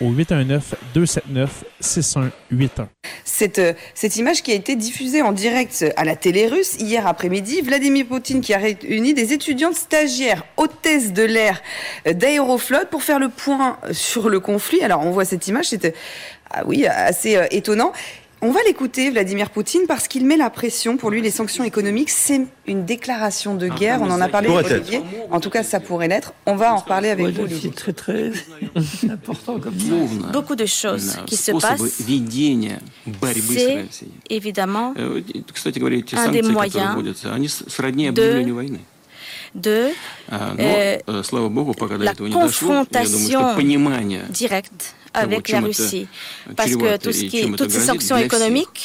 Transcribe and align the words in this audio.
au 0.00 0.12
819-279-6181. 0.12 2.86
Cette, 3.24 3.58
euh, 3.58 3.72
cette 3.94 4.16
image 4.16 4.42
qui 4.42 4.52
a 4.52 4.54
été 4.54 4.76
diffusée 4.76 5.22
en 5.22 5.32
direct 5.32 5.84
à 5.96 6.04
la 6.04 6.16
télé 6.16 6.48
russe 6.48 6.76
hier 6.78 7.06
après-midi, 7.06 7.60
Vladimir 7.60 8.06
Poutine 8.06 8.40
qui 8.40 8.54
a 8.54 8.58
réuni 8.58 9.14
des 9.14 9.32
étudiantes 9.32 9.74
stagiaires 9.74 10.44
hôtesses 10.56 11.12
de 11.12 11.22
l'air 11.22 11.62
euh, 12.06 12.12
d'Aéroflot 12.12 12.86
pour 12.90 13.02
faire 13.02 13.18
le 13.18 13.28
point 13.28 13.78
sur 13.92 14.28
le 14.28 14.40
conflit. 14.40 14.82
Alors 14.82 15.04
on 15.04 15.10
voit 15.10 15.24
cette 15.24 15.46
image, 15.48 15.66
c'était 15.66 15.94
ah 16.52 16.62
oui, 16.66 16.84
assez 16.86 17.36
euh, 17.36 17.46
étonnant. 17.52 17.92
On 18.42 18.52
va 18.52 18.60
l'écouter, 18.66 19.10
Vladimir 19.10 19.50
Poutine, 19.50 19.82
parce 19.86 20.08
qu'il 20.08 20.24
met 20.24 20.38
la 20.38 20.48
pression. 20.48 20.96
Pour 20.96 21.10
lui, 21.10 21.20
les 21.20 21.30
sanctions 21.30 21.62
économiques, 21.62 22.08
c'est 22.08 22.40
une 22.66 22.86
déclaration 22.86 23.54
de 23.54 23.68
guerre. 23.68 24.00
On 24.00 24.10
en 24.10 24.20
a 24.20 24.28
parlé 24.28 24.48
avec 24.48 24.70
Olivier. 24.70 25.02
En 25.30 25.40
tout 25.40 25.50
cas, 25.50 25.62
ça 25.62 25.78
pourrait 25.78 26.08
l'être. 26.08 26.32
On 26.46 26.56
va 26.56 26.72
en 26.72 26.78
reparler 26.78 27.10
avec 27.10 27.26
vous. 27.28 27.46
C'est 27.60 27.74
très, 27.74 27.92
très 27.92 28.32
important 29.10 29.60
comme 29.60 29.78
ça. 29.78 29.92
Beaucoup 30.32 30.56
de 30.56 30.64
choses 30.64 31.18
qui 31.26 31.36
se 31.36 31.52
passent. 31.52 32.02
C'est 33.58 34.08
évidemment 34.30 34.94
un 34.96 36.28
des 36.30 36.42
moyens 36.42 36.96
de 37.04 38.44
de 39.54 39.88
euh, 40.32 40.98
la 41.98 42.14
confrontation 42.14 43.56
directe 44.30 44.94
avec 45.14 45.48
la 45.48 45.60
Russie. 45.60 46.06
Parce 46.56 46.74
que 46.76 46.96
tout 46.96 47.12
ce 47.12 47.24
qui, 47.24 47.50
toutes 47.52 47.70
ces 47.70 47.80
sanctions 47.80 48.16
économiques, 48.16 48.82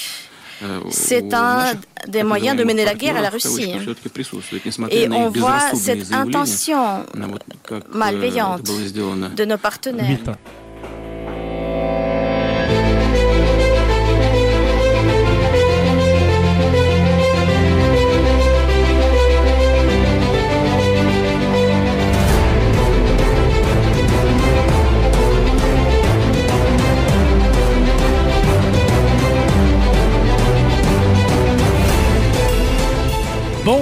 c'est 0.89 1.33
un 1.33 1.73
des 2.07 2.23
moyens 2.23 2.57
de 2.57 2.63
mener 2.63 2.85
la 2.85 2.95
guerre 2.95 3.17
à 3.17 3.21
la 3.21 3.29
Russie. 3.29 3.73
Et 4.91 5.09
on 5.09 5.29
voit 5.29 5.75
cette 5.75 6.11
intention 6.13 7.05
malveillante 7.93 8.63
de 8.63 9.45
nos 9.45 9.57
partenaires. 9.57 10.19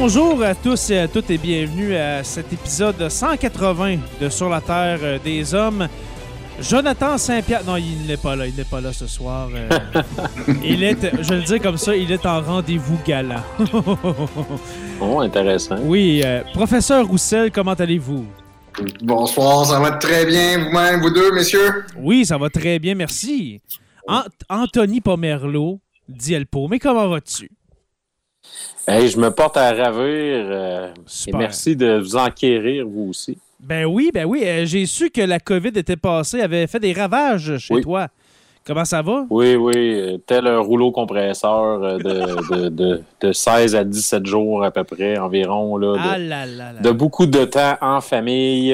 Bonjour 0.05 0.43
à 0.43 0.53
tous 0.53 0.89
et 0.89 0.97
à 0.99 1.07
toutes 1.07 1.31
et 1.31 1.37
bienvenue 1.37 1.95
à 1.95 2.25
cet 2.25 2.51
épisode 2.51 3.07
180 3.07 3.99
de 4.19 4.27
Sur 4.27 4.49
la 4.49 4.59
Terre 4.59 4.99
euh, 5.01 5.17
des 5.23 5.55
Hommes. 5.55 5.87
Jonathan 6.59 7.17
Saint-Pierre, 7.17 7.63
non, 7.65 7.77
il 7.77 8.05
n'est 8.05 8.17
pas 8.17 8.35
là, 8.35 8.45
il 8.45 8.53
n'est 8.53 8.65
pas 8.65 8.81
là 8.81 8.91
ce 8.91 9.07
soir. 9.07 9.47
euh, 9.55 9.69
il 10.61 10.83
est, 10.83 11.23
je 11.23 11.33
le 11.35 11.41
dis 11.43 11.57
comme 11.57 11.77
ça, 11.77 11.95
il 11.95 12.11
est 12.11 12.25
en 12.25 12.41
rendez-vous 12.41 12.99
galant. 13.07 13.43
Oh, 14.99 15.21
intéressant. 15.21 15.77
oui, 15.83 16.21
euh, 16.25 16.41
professeur 16.53 17.07
Roussel, 17.07 17.49
comment 17.49 17.71
allez-vous? 17.71 18.25
Bonsoir, 19.03 19.65
ça 19.67 19.79
va 19.79 19.91
très 19.91 20.25
bien, 20.25 20.65
vous-même, 20.65 20.99
vous 20.99 21.11
deux, 21.11 21.31
messieurs? 21.31 21.85
Oui, 21.97 22.25
ça 22.25 22.37
va 22.37 22.49
très 22.49 22.77
bien, 22.77 22.93
merci. 22.93 23.61
Ant- 24.09 24.23
Anthony 24.49 24.99
Pomerleau, 24.99 25.79
dit 26.09 26.33
Elpo, 26.33 26.67
mais 26.67 26.79
comment 26.79 27.07
vas-tu? 27.07 27.49
Hey, 28.87 29.07
je 29.07 29.17
me 29.17 29.29
porte 29.31 29.55
à 29.57 29.71
ravir. 29.73 30.03
euh, 30.05 30.87
et 31.27 31.31
merci 31.31 31.75
de 31.75 31.99
vous 31.99 32.15
enquérir, 32.17 32.85
vous 32.87 33.07
aussi. 33.09 33.37
Ben 33.59 33.85
oui, 33.85 34.11
ben 34.13 34.25
oui, 34.25 34.43
euh, 34.45 34.65
j'ai 34.65 34.85
su 34.85 35.09
que 35.09 35.21
la 35.21 35.39
COVID 35.39 35.71
était 35.75 35.95
passée, 35.95 36.41
avait 36.41 36.67
fait 36.67 36.79
des 36.79 36.91
ravages 36.91 37.57
chez 37.59 37.75
Oui. 37.75 37.81
toi. 37.81 38.07
Comment 38.65 38.85
ça 38.85 39.01
va? 39.01 39.25
Oui, 39.29 39.55
oui, 39.55 39.73
euh, 39.75 40.17
tel 40.25 40.47
un 40.47 40.59
rouleau 40.59 40.91
compresseur 40.91 41.97
de, 41.97 41.97
de, 42.01 42.69
de, 42.69 43.01
de 43.21 43.31
16 43.33 43.75
à 43.75 43.83
17 43.83 44.25
jours 44.25 44.63
à 44.63 44.71
peu 44.71 44.83
près 44.85 45.17
environ. 45.17 45.75
Là, 45.77 45.93
de, 45.93 45.99
Ah 46.01 46.17
là 46.17 46.45
là 46.45 46.71
là. 46.73 46.79
de 46.81 46.91
beaucoup 46.91 47.25
de 47.25 47.43
temps 47.43 47.75
en 47.81 47.99
famille. 48.01 48.73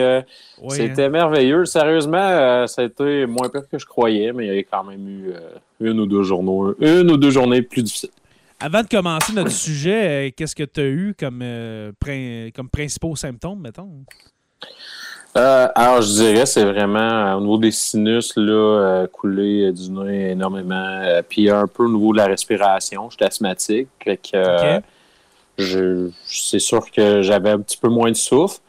Oui, 0.61 0.75
C'était 0.75 1.05
hein. 1.05 1.09
merveilleux. 1.09 1.65
Sérieusement, 1.65 2.17
euh, 2.19 2.67
ça 2.67 2.83
a 2.83 2.85
été 2.85 3.25
moins 3.25 3.49
pire 3.49 3.63
que 3.71 3.79
je 3.79 3.85
croyais, 3.85 4.31
mais 4.31 4.47
il 4.47 4.55
y 4.55 4.59
a 4.59 4.63
quand 4.63 4.83
même 4.83 5.07
eu 5.07 5.31
euh, 5.33 5.39
une 5.91 5.99
ou 5.99 6.05
deux 6.05 6.21
journées, 6.23 6.73
une 6.81 7.09
ou 7.11 7.17
deux 7.17 7.31
journées 7.31 7.63
plus 7.63 7.81
difficiles. 7.83 8.09
Avant 8.59 8.83
de 8.83 8.87
commencer 8.87 9.31
notre 9.33 9.51
sujet, 9.51 10.27
euh, 10.27 10.31
qu'est-ce 10.35 10.55
que 10.55 10.63
tu 10.63 10.81
as 10.81 10.85
eu 10.85 11.15
comme, 11.17 11.39
euh, 11.41 11.91
prin- 11.99 12.49
comme 12.53 12.69
principaux 12.69 13.15
symptômes, 13.15 13.61
mettons? 13.61 13.89
Euh, 15.37 15.67
alors, 15.75 16.01
je 16.01 16.11
dirais, 16.11 16.45
c'est 16.45 16.65
vraiment 16.65 16.99
euh, 16.99 17.35
au 17.35 17.41
niveau 17.41 17.57
des 17.57 17.71
sinus, 17.71 18.33
là, 18.35 19.05
couler 19.07 19.71
du 19.71 19.91
nez 19.91 20.31
énormément. 20.31 21.21
puis 21.29 21.49
un 21.49 21.67
peu 21.67 21.85
au 21.85 21.89
niveau 21.89 22.11
de 22.11 22.17
la 22.17 22.25
respiration. 22.25 23.09
J'étais 23.09 23.25
asthmatique. 23.25 23.87
Fait 24.03 24.17
que, 24.17 24.81
je, 25.57 26.09
c'est 26.25 26.59
sûr 26.59 26.89
que 26.91 27.21
j'avais 27.21 27.51
un 27.51 27.59
petit 27.59 27.77
peu 27.77 27.89
moins 27.89 28.09
de 28.11 28.15
souffle. 28.15 28.59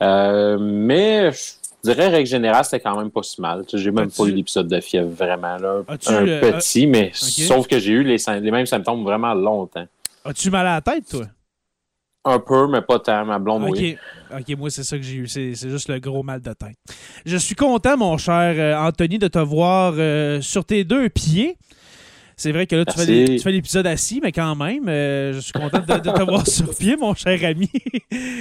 Mais 0.00 1.30
je 1.84 1.90
dirais, 1.90 2.08
règle 2.08 2.28
générale, 2.28 2.64
c'était 2.64 2.80
quand 2.80 2.96
même 2.96 3.10
pas 3.10 3.22
si 3.22 3.40
mal. 3.40 3.64
J'ai 3.72 3.90
même 3.90 4.10
pas 4.10 4.24
eu 4.24 4.32
d'épisode 4.32 4.68
de 4.68 4.80
fièvre 4.80 5.10
vraiment. 5.10 5.56
Là. 5.56 5.82
Un 5.88 5.94
petit, 5.94 6.86
mais 6.86 7.10
sauf 7.14 7.66
que 7.66 7.78
j'ai 7.78 7.92
eu 7.92 8.02
les, 8.02 8.16
les 8.40 8.50
mêmes 8.50 8.66
symptômes 8.66 9.04
vraiment 9.04 9.34
longtemps. 9.34 9.86
As-tu 10.24 10.50
mal 10.50 10.66
à 10.66 10.74
la 10.74 10.80
tête, 10.80 11.08
toi? 11.08 11.26
Un 12.24 12.40
peu, 12.40 12.66
mais 12.66 12.82
pas 12.82 12.98
tant. 12.98 13.24
Ma 13.24 13.38
blonde, 13.38 13.62
OK. 13.62 13.76
oui. 13.76 13.96
OK, 14.36 14.58
moi, 14.58 14.68
c'est 14.68 14.82
ça 14.82 14.96
que 14.96 15.04
j'ai 15.04 15.14
eu. 15.14 15.28
C'est 15.28 15.54
c'est 15.54 15.70
juste 15.70 15.88
le 15.88 16.00
gros 16.00 16.24
mal 16.24 16.40
de 16.40 16.52
tête. 16.52 16.76
Je 17.24 17.36
suis 17.36 17.54
content, 17.54 17.96
mon 17.96 18.18
cher 18.18 18.54
euh, 18.58 18.74
Anthony, 18.76 19.18
de 19.18 19.28
te 19.28 19.38
voir 19.38 19.94
euh, 19.96 20.40
sur 20.40 20.64
tes 20.64 20.82
deux 20.82 21.08
pieds. 21.08 21.56
C'est 22.38 22.52
vrai 22.52 22.66
que 22.66 22.76
là, 22.76 22.84
tu 22.84 22.98
fais, 22.98 23.24
Merci. 23.30 23.48
l'épisode 23.50 23.86
assis, 23.86 24.20
mais 24.22 24.30
quand 24.30 24.54
même, 24.56 24.86
euh, 24.90 25.32
je 25.32 25.40
suis 25.40 25.52
content 25.52 25.78
de, 25.78 25.86
de 25.86 26.10
te 26.10 26.22
voir 26.22 26.46
sur 26.46 26.68
pied, 26.76 26.94
mon 26.96 27.14
cher 27.14 27.42
ami. 27.48 27.70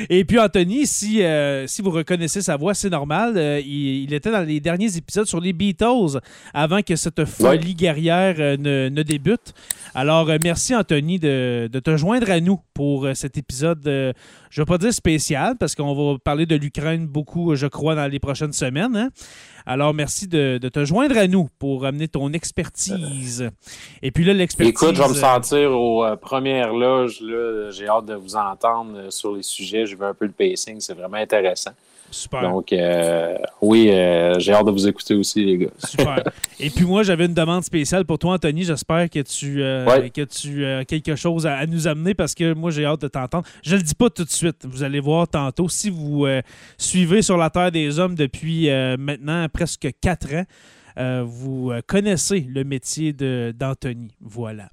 Et 0.09 0.25
puis, 0.25 0.38
Anthony, 0.38 0.86
si, 0.86 1.24
euh, 1.24 1.65
si 1.65 1.81
vous 1.81 1.92
reconnaissez 1.92 2.42
sa 2.42 2.57
voix, 2.57 2.74
c'est 2.74 2.89
normal. 2.89 3.38
euh, 3.38 3.62
il, 3.65 4.03
il 4.03 4.13
était 4.13 4.31
dans 4.31 4.45
les 4.45 4.59
derniers 4.59 4.97
épisodes 4.97 5.27
sur 5.27 5.39
les 5.39 5.53
Beatles 5.53 6.19
avant 6.53 6.81
que 6.81 6.97
cette 6.97 7.24
folie 7.24 7.74
guerrière 7.74 8.36
ne, 8.59 8.89
ne 8.89 9.01
débute. 9.01 9.53
Alors, 9.94 10.30
merci, 10.44 10.75
Anthony, 10.75 11.18
de, 11.18 11.69
de 11.71 11.80
te 11.80 11.95
joindre 11.95 12.30
à 12.30 12.41
nous 12.41 12.59
pour 12.74 13.07
cet 13.13 13.38
épisode. 13.38 14.13
Euh, 14.55 14.61
je 14.61 14.61
ne 14.61 14.65
vais 14.65 14.69
pas 14.69 14.77
dire 14.77 14.93
spécial, 14.93 15.55
parce 15.59 15.75
qu'on 15.75 15.93
va 15.93 16.17
parler 16.19 16.45
de 16.45 16.55
l'Ukraine 16.55 17.07
beaucoup, 17.07 17.55
je 17.55 17.67
crois, 17.67 17.95
dans 17.95 18.07
les 18.07 18.19
prochaines 18.19 18.53
semaines. 18.53 18.95
Hein. 18.95 19.09
Alors, 19.65 19.93
merci 19.93 20.27
de, 20.27 20.57
te 20.57 20.85
joindre 20.85 21.17
à 21.17 21.27
nous 21.27 21.49
pour 21.59 21.85
amener 21.85 22.07
ton 22.07 22.31
expertise. 22.33 23.49
Et 24.01 24.11
puis 24.11 24.23
là, 24.23 24.33
l'expertise... 24.33 24.69
Écoute, 24.69 24.95
je 24.95 25.01
vais 25.01 25.09
me 25.09 25.13
sentir 25.13 25.71
aux 25.71 26.03
euh, 26.05 26.15
premières 26.15 26.73
loges. 26.73 27.21
J'ai 27.71 27.87
hâte 27.87 28.05
de 28.05 28.15
vous 28.15 28.35
entendre 28.35 28.97
euh, 28.97 29.09
sur 29.09 29.35
les 29.35 29.43
sujets. 29.43 29.85
Je 29.85 29.95
veux 29.95 30.05
un 30.05 30.13
peu 30.13 30.25
le 30.25 30.31
pacing. 30.31 30.79
C'est 30.79 30.93
vraiment 30.93 31.17
intéressant. 31.17 31.71
Super. 32.15 32.44
Donc, 32.44 32.71
euh, 32.71 33.38
oui, 33.62 33.89
euh, 33.91 34.39
j'ai 34.39 34.53
hâte 34.53 34.65
de 34.65 34.71
vous 34.71 34.88
écouter 34.88 35.15
aussi, 35.15 35.44
les 35.44 35.57
gars. 35.57 35.69
Super. 35.83 36.23
Et 36.62 36.69
puis 36.69 36.85
moi, 36.85 37.03
j'avais 37.03 37.25
une 37.25 37.33
demande 37.33 37.63
spéciale 37.63 38.06
pour 38.06 38.17
toi, 38.19 38.35
Anthony. 38.35 38.63
J'espère 38.63 39.09
que 39.09 39.19
tu, 39.19 39.62
euh, 39.62 40.07
que 40.07 40.21
tu 40.21 40.65
as 40.65 40.85
quelque 40.85 41.17
chose 41.17 41.45
à, 41.45 41.65
nous 41.65 41.88
amener 41.88 42.13
parce 42.13 42.33
que 42.33 42.53
moi, 42.53 42.71
j'ai 42.71 42.85
hâte 42.85 43.01
de 43.01 43.09
t'entendre. 43.09 43.45
Je 43.63 43.73
ne 43.73 43.79
le 43.79 43.83
dis 43.83 43.95
pas 43.95 44.09
tout 44.09 44.23
de 44.23 44.29
suite. 44.29 44.65
Vous 44.65 44.83
allez 44.83 45.01
voir 45.01 45.27
tantôt. 45.27 45.67
Si 45.67 45.89
vous 45.89 46.25
suivez 46.77 47.21
sur 47.21 47.35
la 47.35 47.50
Terre 47.50 47.71
des 47.71 48.00
Hommes 48.00 48.15
depuis 48.15 48.69
maintenant 48.97 49.47
presque 49.50 49.89
quatre 50.00 50.33
ans, 50.33 51.25
vous 51.25 51.73
connaissez 51.85 52.47
le 52.50 52.63
métier 52.63 53.12
d'Anthony. 53.12 54.15
Voilà. 54.21 54.69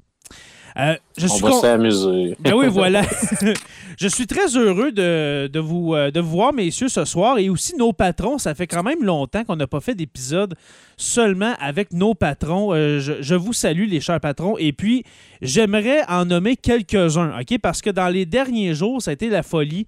Euh, 0.78 0.96
je 1.16 1.26
On 1.28 1.36
va 1.38 1.52
s'amuser. 1.52 2.36
Ben 2.40 2.54
oui, 2.54 2.66
voilà. 2.68 3.02
je 3.98 4.08
suis 4.08 4.26
très 4.26 4.56
heureux 4.56 4.92
de, 4.92 5.58
vous, 5.58 5.94
euh, 5.94 6.10
de 6.10 6.20
vous 6.20 6.30
voir, 6.30 6.52
messieurs, 6.52 6.88
ce 6.88 7.04
soir. 7.04 7.38
Et 7.38 7.48
aussi 7.48 7.76
nos 7.76 7.92
patrons. 7.92 8.38
Ça 8.38 8.54
fait 8.54 8.66
quand 8.66 8.82
même 8.82 9.04
longtemps 9.04 9.44
qu'on 9.44 9.56
n'a 9.56 9.66
pas 9.66 9.80
fait 9.80 9.94
d'épisode 9.94 10.54
seulement 10.96 11.54
avec 11.60 11.92
nos 11.92 12.14
patrons. 12.14 12.72
Euh, 12.72 13.00
je, 13.00 13.34
vous 13.34 13.52
salue, 13.52 13.88
les 13.88 14.00
chers 14.00 14.20
patrons. 14.20 14.56
Et 14.58 14.72
puis, 14.72 15.04
j'aimerais 15.40 16.02
en 16.08 16.24
nommer 16.24 16.56
quelques-uns, 16.56 17.38
OK? 17.38 17.58
Parce 17.58 17.82
que 17.82 17.90
dans 17.90 18.08
les 18.08 18.24
derniers 18.24 18.74
jours, 18.74 19.02
ça 19.02 19.10
a 19.10 19.14
été 19.14 19.28
la 19.28 19.42
folie 19.42 19.86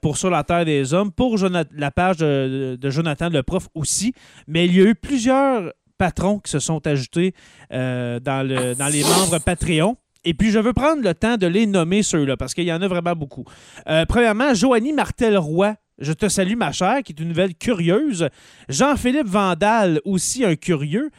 pour 0.00 0.16
Sur 0.16 0.30
la 0.30 0.42
Terre 0.42 0.64
des 0.64 0.94
Hommes, 0.94 1.12
pour 1.12 1.36
la 1.38 1.90
page 1.90 2.16
de, 2.16 2.76
de 2.80 2.90
Jonathan 2.90 3.28
le 3.28 3.42
prof 3.42 3.68
aussi. 3.74 4.14
Mais 4.48 4.66
il 4.66 4.76
y 4.76 4.80
a 4.80 4.84
eu 4.84 4.94
plusieurs 4.94 5.72
patrons 6.00 6.38
qui 6.38 6.50
se 6.50 6.58
sont 6.58 6.84
ajoutés 6.86 7.34
euh, 7.72 8.18
dans, 8.20 8.46
le, 8.46 8.74
dans 8.74 8.88
les 8.88 9.02
membres 9.02 9.38
Patreon. 9.38 9.96
Et 10.24 10.34
puis, 10.34 10.50
je 10.50 10.58
veux 10.58 10.72
prendre 10.72 11.02
le 11.02 11.14
temps 11.14 11.36
de 11.36 11.46
les 11.46 11.66
nommer 11.66 12.02
ceux-là, 12.02 12.36
parce 12.36 12.52
qu'il 12.52 12.64
y 12.64 12.72
en 12.72 12.82
a 12.82 12.88
vraiment 12.88 13.14
beaucoup. 13.14 13.44
Euh, 13.88 14.04
premièrement, 14.06 14.52
Joanie 14.52 14.92
Martel-Roy, 14.92 15.76
je 15.98 16.12
te 16.12 16.28
salue, 16.28 16.56
ma 16.56 16.72
chère, 16.72 17.02
qui 17.02 17.12
est 17.12 17.20
une 17.20 17.28
nouvelle 17.28 17.54
curieuse. 17.54 18.28
Jean-Philippe 18.68 19.26
Vandal, 19.26 20.00
aussi 20.04 20.44
un 20.44 20.56
curieux. 20.56 21.10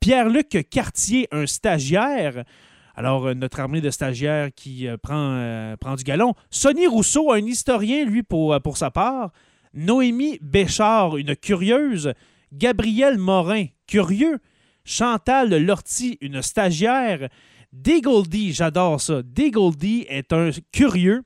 Pierre-Luc 0.00 0.66
Cartier, 0.70 1.28
un 1.30 1.46
stagiaire. 1.46 2.44
Alors, 2.96 3.26
euh, 3.26 3.34
notre 3.34 3.60
armée 3.60 3.80
de 3.80 3.90
stagiaires 3.90 4.48
qui 4.54 4.88
prend, 5.02 5.74
prend 5.80 5.94
du 5.94 6.02
galon. 6.02 6.34
Sonny 6.50 6.86
Rousseau, 6.88 7.32
un 7.32 7.44
historien, 7.44 8.04
lui, 8.04 8.24
pour, 8.24 8.60
pour 8.60 8.76
sa 8.76 8.90
part. 8.90 9.30
Noémie 9.72 10.38
Béchard, 10.42 11.16
une 11.16 11.36
curieuse. 11.36 12.12
Gabriel 12.52 13.18
Morin, 13.18 13.66
curieux. 13.86 14.38
Chantal 14.84 15.50
Lortie, 15.64 16.18
une 16.20 16.42
stagiaire. 16.42 17.28
Dégoldy, 17.72 18.52
j'adore 18.52 19.00
ça. 19.00 19.22
Dégoldy 19.22 20.06
est 20.08 20.32
un 20.32 20.50
curieux 20.72 21.22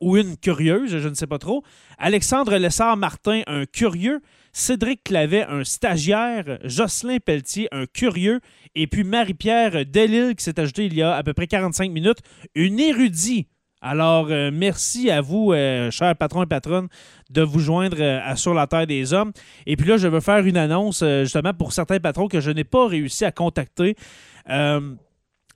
ou 0.00 0.16
une 0.16 0.36
curieuse, 0.36 0.98
je 0.98 1.08
ne 1.08 1.14
sais 1.14 1.26
pas 1.26 1.38
trop. 1.38 1.62
Alexandre 1.98 2.56
Lessard-Martin, 2.56 3.42
un 3.46 3.64
curieux. 3.64 4.20
Cédric 4.52 5.02
Clavet, 5.02 5.44
un 5.48 5.64
stagiaire. 5.64 6.58
Jocelyn 6.64 7.18
Pelletier, 7.18 7.68
un 7.72 7.86
curieux. 7.86 8.40
Et 8.74 8.86
puis 8.86 9.04
Marie-Pierre 9.04 9.86
Delille, 9.86 10.34
qui 10.36 10.44
s'est 10.44 10.60
ajoutée 10.60 10.86
il 10.86 10.94
y 10.94 11.02
a 11.02 11.14
à 11.14 11.22
peu 11.22 11.32
près 11.32 11.46
45 11.46 11.90
minutes, 11.90 12.18
une 12.54 12.78
érudite. 12.78 13.48
Alors, 13.80 14.28
euh, 14.30 14.50
merci 14.50 15.10
à 15.10 15.20
vous, 15.20 15.52
euh, 15.52 15.90
chers 15.90 16.16
patrons 16.16 16.42
et 16.42 16.46
patronnes, 16.46 16.88
de 17.28 17.42
vous 17.42 17.60
joindre 17.60 17.98
euh, 18.00 18.18
à 18.24 18.34
Sur 18.34 18.54
la 18.54 18.66
Terre 18.66 18.86
des 18.86 19.12
Hommes. 19.12 19.32
Et 19.66 19.76
puis 19.76 19.86
là, 19.86 19.98
je 19.98 20.08
veux 20.08 20.20
faire 20.20 20.38
une 20.46 20.56
annonce 20.56 21.04
justement 21.22 21.52
pour 21.52 21.74
certains 21.74 22.00
patrons 22.00 22.26
que 22.26 22.40
je 22.40 22.50
n'ai 22.50 22.64
pas 22.64 22.88
réussi 22.88 23.26
à 23.26 23.32
contacter. 23.32 23.94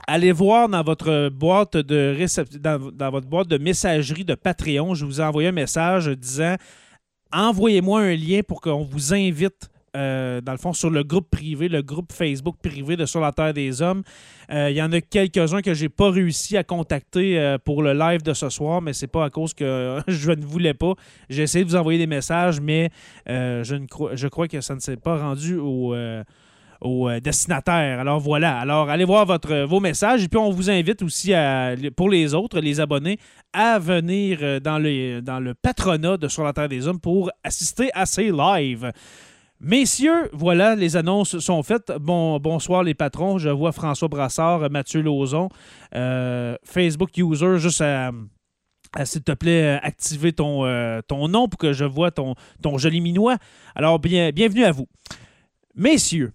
Allez 0.07 0.33
voir 0.33 0.69
dans 0.69 0.83
votre 0.83 1.29
boîte 1.29 1.77
de 1.77 2.17
dans, 2.59 3.11
votre 3.11 3.27
boîte 3.27 3.49
de 3.49 3.59
messagerie 3.59 4.25
de 4.25 4.35
Patreon. 4.35 4.95
Je 4.95 5.05
vous 5.05 5.21
ai 5.21 5.25
envoyé 5.25 5.49
un 5.49 5.53
message 5.53 6.09
disant 6.09 6.57
envoyez-moi 7.33 8.01
un 8.01 8.15
lien 8.15 8.41
pour 8.47 8.61
qu'on 8.61 8.85
vous 8.85 9.15
invite 9.15 9.71
euh, 9.97 10.41
dans 10.41 10.53
le 10.53 10.59
fond, 10.59 10.73
sur 10.73 10.91
le 10.91 11.03
groupe 11.03 11.29
privé, 11.31 11.69
le 11.69 11.83
groupe 11.83 12.13
Facebook 12.13 12.57
privé 12.63 12.97
de 12.97 13.07
Sur 13.07 13.21
la 13.21 13.33
Terre 13.33 13.55
des 13.55 13.83
Hommes. 13.83 14.03
Euh, 14.53 14.71
il 14.71 14.77
y 14.77 14.83
en 14.83 14.93
a 14.93 15.01
quelques-uns 15.01 15.63
que 15.63 15.75
j'ai 15.75 15.89
pas 15.89 16.11
réussi 16.11 16.57
à 16.57 16.65
contacter 16.65 17.39
euh, 17.39 17.59
pour 17.59 17.83
le 17.83 17.95
live 17.95 18.23
de 18.23 18.35
ce 18.35 18.49
soir, 18.49 18.83
mais 18.83 18.93
c'est 18.93 19.07
pas 19.07 19.25
à 19.25 19.31
cause 19.31 19.55
que 19.55 20.01
je 20.09 20.31
ne 20.31 20.45
voulais 20.45 20.75
pas. 20.75 20.93
J'ai 21.29 21.43
essayé 21.43 21.65
de 21.65 21.71
vous 21.71 21.77
envoyer 21.77 21.99
des 21.99 22.07
messages, 22.07 22.61
mais 22.61 22.91
je, 23.27 23.75
ne 23.75 23.87
je 24.15 24.29
crois 24.29 24.49
que 24.49 24.61
ça 24.61 24.75
ne 24.75 24.81
s'est 24.81 24.97
pas 24.97 25.19
rendu 25.19 25.57
au 25.57 25.95
au 26.81 27.11
destinataire. 27.21 28.01
Alors 28.01 28.21
voilà. 28.21 28.59
Alors 28.59 28.91
allez 28.91 29.05
voir 29.05 29.27
votre, 29.27 29.65
vos 29.65 29.81
messages 29.81 30.25
et 30.25 30.29
puis 30.29 30.39
on 30.39 30.51
vous 30.51 30.71
invite 30.71 31.03
aussi 31.03 31.33
pour 31.97 32.09
les 32.09 32.35
autres, 32.35 32.61
les 32.61 32.81
abonnés, 32.81 33.19
à 33.53 33.79
venir 33.79 34.61
dans 34.61 34.79
le, 34.79 35.21
dans 35.21 35.41
le 35.41 35.55
patronat 35.55 36.17
de 36.17 36.29
Sur 36.29 36.45
la 36.45 36.53
Terre 36.53 36.69
des 36.69 36.87
Hommes 36.87 37.01
pour 37.01 37.31
assister 37.43 37.91
à 37.95 38.07
ces 38.07 38.31
lives. 38.31 38.93
Messieurs, 39.61 40.31
voilà, 40.33 40.77
les 40.77 40.97
annonces 40.97 41.41
sont 41.41 41.65
faites. 41.65 41.91
Bon, 42.01 42.39
bonsoir 42.39 42.85
les 42.85 42.95
patrons. 42.95 43.39
Je 43.39 43.49
vois 43.49 43.73
François 43.73 44.07
Brassard, 44.07 44.71
Mathieu 44.71 45.01
Lauzon, 45.03 45.49
euh, 45.97 46.57
Facebook 46.63 47.11
User, 47.17 47.59
juste 47.59 47.81
à, 47.81 48.13
s'il 49.05 49.25
te 49.25 49.33
plaît, 49.33 49.81
activer 49.83 50.33
ton, 50.33 50.65
euh, 50.65 51.01
nom 51.11 51.49
pour 51.49 51.59
que 51.59 51.73
je 51.73 51.85
vois 51.85 52.13
ton, 52.13 52.37
ton 52.63 52.79
joli 52.79 53.01
minois. 53.01 53.37
Alors, 53.75 53.99
bien, 53.99 54.31
bienvenue 54.31 54.65
à 54.65 54.71
vous. 54.71 54.87
Messieurs, 55.75 56.33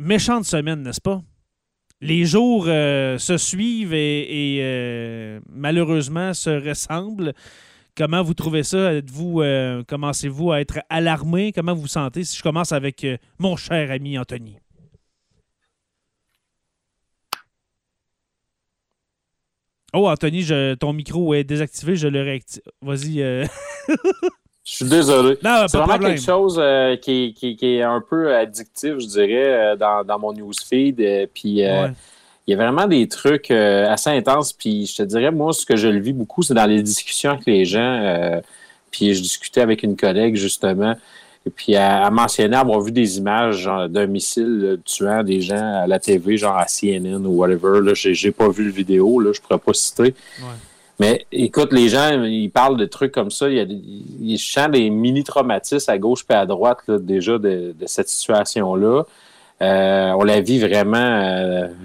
méchante 0.00 0.44
semaine, 0.44 0.82
n'est-ce 0.82 1.00
pas? 1.00 1.22
Les 2.00 2.24
jours 2.24 2.64
euh, 2.66 3.18
se 3.18 3.36
suivent 3.36 3.92
et 3.94 5.40
malheureusement 5.48 6.32
se 6.34 6.50
ressemblent. 6.50 7.34
Comment 7.96 8.22
vous 8.22 8.34
trouvez 8.34 8.62
ça? 8.62 8.94
Êtes-vous, 8.94 9.42
euh, 9.42 9.82
commencez-vous 9.84 10.52
à 10.52 10.60
être 10.60 10.80
alarmé? 10.88 11.52
Comment 11.52 11.74
vous 11.74 11.82
vous 11.82 11.86
sentez? 11.86 12.24
Si 12.24 12.36
je 12.36 12.42
commence 12.42 12.72
avec 12.72 13.04
euh, 13.04 13.18
mon 13.38 13.56
cher 13.56 13.90
ami 13.90 14.18
Anthony. 14.18 14.56
Oh, 19.92 20.08
Anthony, 20.08 20.46
ton 20.78 20.92
micro 20.92 21.34
est 21.34 21.44
désactivé, 21.44 21.96
je 21.96 22.06
le 22.06 22.22
réactive. 22.22 22.62
Vas-y. 22.80 23.22
Euh. 24.60 24.64
je 24.64 24.74
suis 24.74 24.84
désolé. 24.84 25.38
C'est 25.42 25.78
vraiment 25.78 25.98
quelque 25.98 26.20
chose 26.20 26.60
qui, 27.02 27.56
est 27.62 27.82
un 27.82 28.00
peu 28.00 28.34
addictif, 28.34 28.98
je 28.98 29.06
dirais, 29.06 29.76
dans, 29.76 30.18
mon 30.18 30.32
newsfeed. 30.32 31.28
Puis 31.34 31.64
il 32.50 32.54
y 32.54 32.54
a 32.54 32.56
vraiment 32.56 32.88
des 32.88 33.06
trucs 33.06 33.52
euh, 33.52 33.88
assez 33.88 34.10
intenses. 34.10 34.52
Puis 34.52 34.86
je 34.86 34.96
te 34.96 35.02
dirais, 35.04 35.30
moi, 35.30 35.52
ce 35.52 35.64
que 35.64 35.76
je 35.76 35.86
le 35.86 36.00
vis 36.00 36.12
beaucoup, 36.12 36.42
c'est 36.42 36.54
dans 36.54 36.66
les 36.66 36.82
discussions 36.82 37.30
avec 37.30 37.46
les 37.46 37.64
gens. 37.64 38.02
Euh, 38.02 38.40
puis 38.90 39.14
je 39.14 39.22
discutais 39.22 39.60
avec 39.60 39.84
une 39.84 39.96
collègue, 39.96 40.34
justement. 40.34 40.96
Et 41.46 41.50
puis 41.50 41.74
elle, 41.74 42.10
mentionnait 42.10 42.56
avoir 42.56 42.80
vu 42.80 42.90
des 42.90 43.18
images 43.18 43.70
d'un 43.88 44.06
missile 44.06 44.80
tuant 44.84 45.22
des 45.22 45.40
gens 45.40 45.82
à 45.82 45.86
la 45.86 46.00
TV, 46.00 46.36
genre 46.36 46.56
à 46.56 46.66
CNN 46.66 47.24
ou 47.24 47.36
whatever. 47.36 47.80
Là, 47.82 47.92
j'ai, 47.94 48.32
pas 48.32 48.48
vu 48.48 48.64
le 48.64 48.72
vidéo, 48.72 49.20
là, 49.20 49.30
je 49.32 49.40
pourrais 49.40 49.60
pas 49.60 49.72
citer. 49.72 50.14
Mais 51.00 51.26
écoute, 51.32 51.72
les 51.72 51.88
gens, 51.88 52.22
ils 52.22 52.50
parlent 52.50 52.76
de 52.76 52.84
trucs 52.84 53.12
comme 53.12 53.30
ça. 53.30 53.48
Il 53.48 53.56
y 53.56 53.60
a 53.60 53.64
ils 53.64 54.38
chantent 54.38 54.72
des 54.72 54.90
mini-traumatismes 54.90 55.90
à 55.90 55.98
gauche 55.98 56.24
et 56.30 56.34
à 56.34 56.46
droite 56.46 56.88
déjà 56.88 57.38
de 57.38 57.74
cette 57.86 58.08
situation-là. 58.08 59.04
Euh, 59.62 60.12
on 60.16 60.24
la 60.24 60.40
vit 60.40 60.58
vraiment 60.58 60.96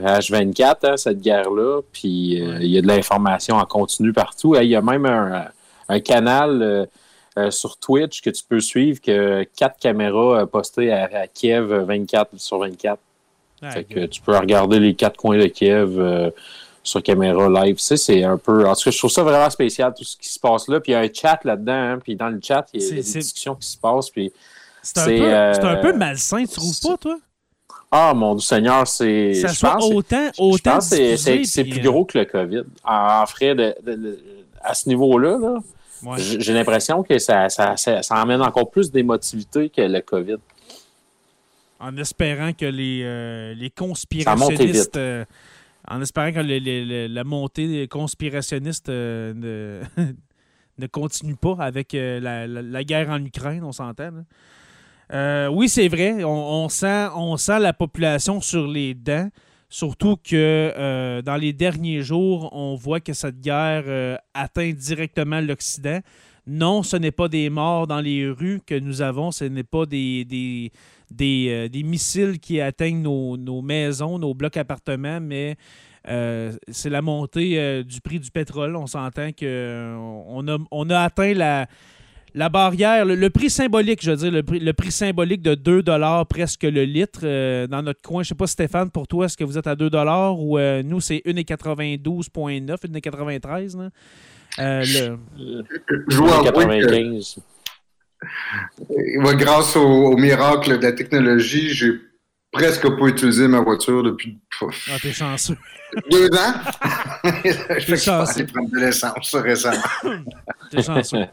H24, 0.02 0.62
euh, 0.62 0.74
hein, 0.84 0.98
cette 0.98 1.20
guerre-là. 1.20 1.82
Puis 1.92 2.42
euh, 2.42 2.58
il 2.62 2.68
y 2.68 2.78
a 2.78 2.82
de 2.82 2.88
l'information 2.88 3.56
en 3.58 3.66
continu 3.66 4.14
partout. 4.14 4.56
Il 4.56 4.68
y 4.70 4.76
a 4.76 4.82
même 4.82 5.06
un, 5.06 6.00
canal 6.00 6.88
sur 7.50 7.78
Twitch 7.78 8.22
que 8.22 8.30
tu 8.30 8.44
peux 8.48 8.62
suivre 8.62 9.02
que 9.02 9.44
quatre 9.58 9.78
caméras 9.78 10.48
postées 10.48 10.92
à, 10.92 11.28
Kiev 11.28 11.74
24 11.74 12.38
sur 12.38 12.60
24. 12.60 12.98
fait 13.72 13.84
que 13.84 14.06
tu 14.06 14.22
peux 14.22 14.36
regarder 14.36 14.80
les 14.80 14.94
quatre 14.94 15.18
coins 15.18 15.38
de 15.38 15.48
Kiev 15.48 16.32
sur 16.86 17.02
caméra 17.02 17.50
live. 17.50 17.78
c'est 17.80 18.24
un 18.24 18.38
peu. 18.38 18.68
En 18.68 18.76
tout 18.76 18.84
cas, 18.86 18.92
je 18.92 18.98
trouve 18.98 19.12
ça 19.12 19.24
vraiment 19.24 19.50
spécial, 19.50 19.94
tout 19.98 20.04
ce 20.04 20.16
qui 20.16 20.30
se 20.30 20.40
passe 20.40 20.68
là. 20.68 20.80
Puis 20.80 20.92
il 20.92 20.96
y 20.96 20.98
a 20.98 21.02
un 21.02 21.10
chat 21.12 21.40
là-dedans. 21.44 21.74
Hein, 21.74 22.00
puis 22.02 22.16
dans 22.16 22.30
le 22.30 22.40
chat, 22.42 22.68
il 22.74 22.82
y 22.82 22.88
a 22.88 22.92
des 22.92 23.02
discussions 23.02 23.56
qui 23.56 23.68
se 23.68 23.78
passent. 23.78 24.12
Puis 24.12 24.32
c'est 24.84 25.20
un, 25.20 25.52
un, 25.52 25.76
peu 25.78 25.94
malsain, 25.94 26.46
tu 26.46 26.54
trouves 26.54 26.80
pas, 26.80 26.98
toi? 26.98 27.18
Ah, 27.90 28.14
mon 28.14 28.38
Seigneur, 28.38 28.88
c'est. 28.88 29.34
Ça 29.34 29.48
je 29.48 29.60
pense, 29.60 29.84
autant, 29.92 30.30
autant 30.38 30.80
c'est 30.80 31.64
plus 31.64 31.82
gros 31.82 32.06
que 32.06 32.20
le 32.20 32.26
COVID. 32.26 32.64
En, 32.84 33.26
frais 33.26 33.56
de, 33.56 33.76
à 34.62 34.76
ce 34.76 34.88
niveau-là, 34.88 35.60
j'ai 36.18 36.54
l'impression 36.54 37.02
que 37.02 37.18
ça, 37.18 37.50
ça, 37.50 37.76
ça, 37.78 38.04
emmène 38.12 38.42
encore 38.42 38.70
plus 38.70 38.92
d'émotivité 38.92 39.70
que 39.70 39.82
le 39.82 40.02
COVID. 40.02 40.38
En 41.80 41.98
espérant 41.98 42.54
que 42.54 42.66
les, 42.66 43.02
euh, 43.04 43.54
les 43.56 43.72
conspirationnistes. 43.72 44.98
Euh, 44.98 45.26
en 45.88 46.02
espérant 46.02 46.32
que 46.32 47.08
la 47.08 47.24
montée 47.24 47.88
conspirationniste 47.88 48.90
euh, 48.90 49.84
ne 50.78 50.88
continue 50.88 51.36
pas 51.36 51.56
avec 51.60 51.94
la, 51.94 52.84
guerre 52.84 53.10
en 53.10 53.24
Ukraine, 53.24 53.64
on 53.64 53.72
s'entend. 53.72 54.12
oui, 55.52 55.70
c'est 55.70 55.88
vrai, 55.88 56.24
on, 56.24 56.70
sent, 56.70 57.60
la 57.60 57.74
population 57.74 58.42
sur 58.42 58.68
les 58.68 58.94
dents. 58.94 59.30
Surtout 59.68 60.18
que 60.18 61.22
dans 61.22 61.36
les 61.36 61.54
derniers 61.54 62.02
jours, 62.02 62.50
on 62.54 62.76
voit 62.76 63.00
que 63.00 63.14
cette 63.14 63.42
guerre 63.42 64.20
atteint 64.34 64.72
directement 64.72 65.42
l'Occident. 65.42 66.02
Non, 66.48 66.84
ce 66.84 66.96
n'est 66.98 67.12
pas 67.12 67.28
des 67.28 67.50
morts 67.50 67.88
dans 67.88 68.02
les 68.02 68.30
rues 68.30 68.62
que 68.66 68.78
nous 68.78 69.02
avons, 69.02 69.32
ce 69.32 69.46
n'est 69.46 69.64
pas 69.64 69.88
des, 69.88 70.72
des, 71.12 71.70
euh, 71.74 71.84
missiles 71.84 72.40
qui 72.40 72.62
atteignent 72.62 73.02
nos, 73.02 73.62
maisons, 73.62 74.20
nos 74.20 74.34
blocs 74.34 74.58
appartements, 74.58 75.20
mais 75.22 75.56
euh, 76.08 76.54
c'est 76.70 76.90
la 76.90 77.02
montée 77.02 77.60
euh, 77.60 77.84
du 77.84 78.02
prix 78.02 78.20
du 78.20 78.32
pétrole. 78.32 78.76
On 78.76 78.88
s'entend 78.88 79.32
qu'on 79.32 80.48
a, 80.48 80.58
on 80.72 80.90
a 80.90 81.00
atteint 81.00 81.34
la, 81.34 81.68
la 82.34 82.50
barrière, 82.50 83.06
le, 83.06 83.30
prix 83.30 83.50
symbolique, 83.50 84.04
je 84.04 84.12
veux 84.12 84.18
dire, 84.18 84.32
le 84.32 84.44
prix, 84.44 84.60
le 84.60 84.74
prix 84.74 84.92
symbolique 84.92 85.42
de 85.42 85.56
2 85.56 85.84
presque 86.30 86.64
le 86.64 86.84
litre 86.84 87.22
dans 87.68 87.82
notre 87.82 88.02
coin. 88.02 88.24
Je 88.24 88.28
ne 88.28 88.30
sais 88.30 88.36
pas, 88.36 88.48
Stéphane, 88.48 88.92
pour 88.92 89.08
toi, 89.08 89.26
est-ce 89.26 89.38
que 89.38 89.44
vous 89.44 89.58
êtes 89.58 89.68
à 89.68 89.76
2 89.76 89.90
ou 90.38 90.60
nous, 90.84 91.02
c'est 91.02 91.22
1,92,9, 91.26 92.78
1,93 92.88 93.90
euh, 94.60 94.84
Je 96.08 96.18
vois 96.18 96.44
95. 96.44 97.40
Grâce 99.36 99.76
au, 99.76 100.16
miracle 100.18 100.78
de 100.78 100.84
la 100.84 100.92
technologie, 100.92 101.70
j'ai 101.70 101.94
presque 102.52 102.88
pas 102.98 103.06
utilisé 103.08 103.48
ma 103.48 103.60
voiture 103.60 104.04
depuis. 104.04 104.38
Ah, 104.62 104.98
t'es 105.02 105.12
chanceux. 105.12 105.58
Deux 106.12 106.30
ans? 106.34 106.54
je 107.44 107.96
chanceux. 107.96 108.42
aller 108.42 108.46
prendre 108.46 108.70
de 108.70 108.80
l'essence 108.80 109.36
récemment. 109.36 109.84
t'es 110.72 110.82
chanceux. 110.82 111.26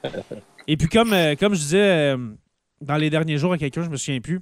Et 0.66 0.76
puis, 0.76 0.88
comme, 0.88 1.12
euh, 1.12 1.34
comme 1.36 1.54
je 1.54 1.60
disais 1.60 2.14
euh, 2.14 2.16
dans 2.80 2.96
les 2.96 3.10
derniers 3.10 3.38
jours 3.38 3.52
à 3.52 3.58
quelqu'un, 3.58 3.82
je 3.82 3.90
me 3.90 3.96
souviens 3.96 4.20
plus, 4.20 4.40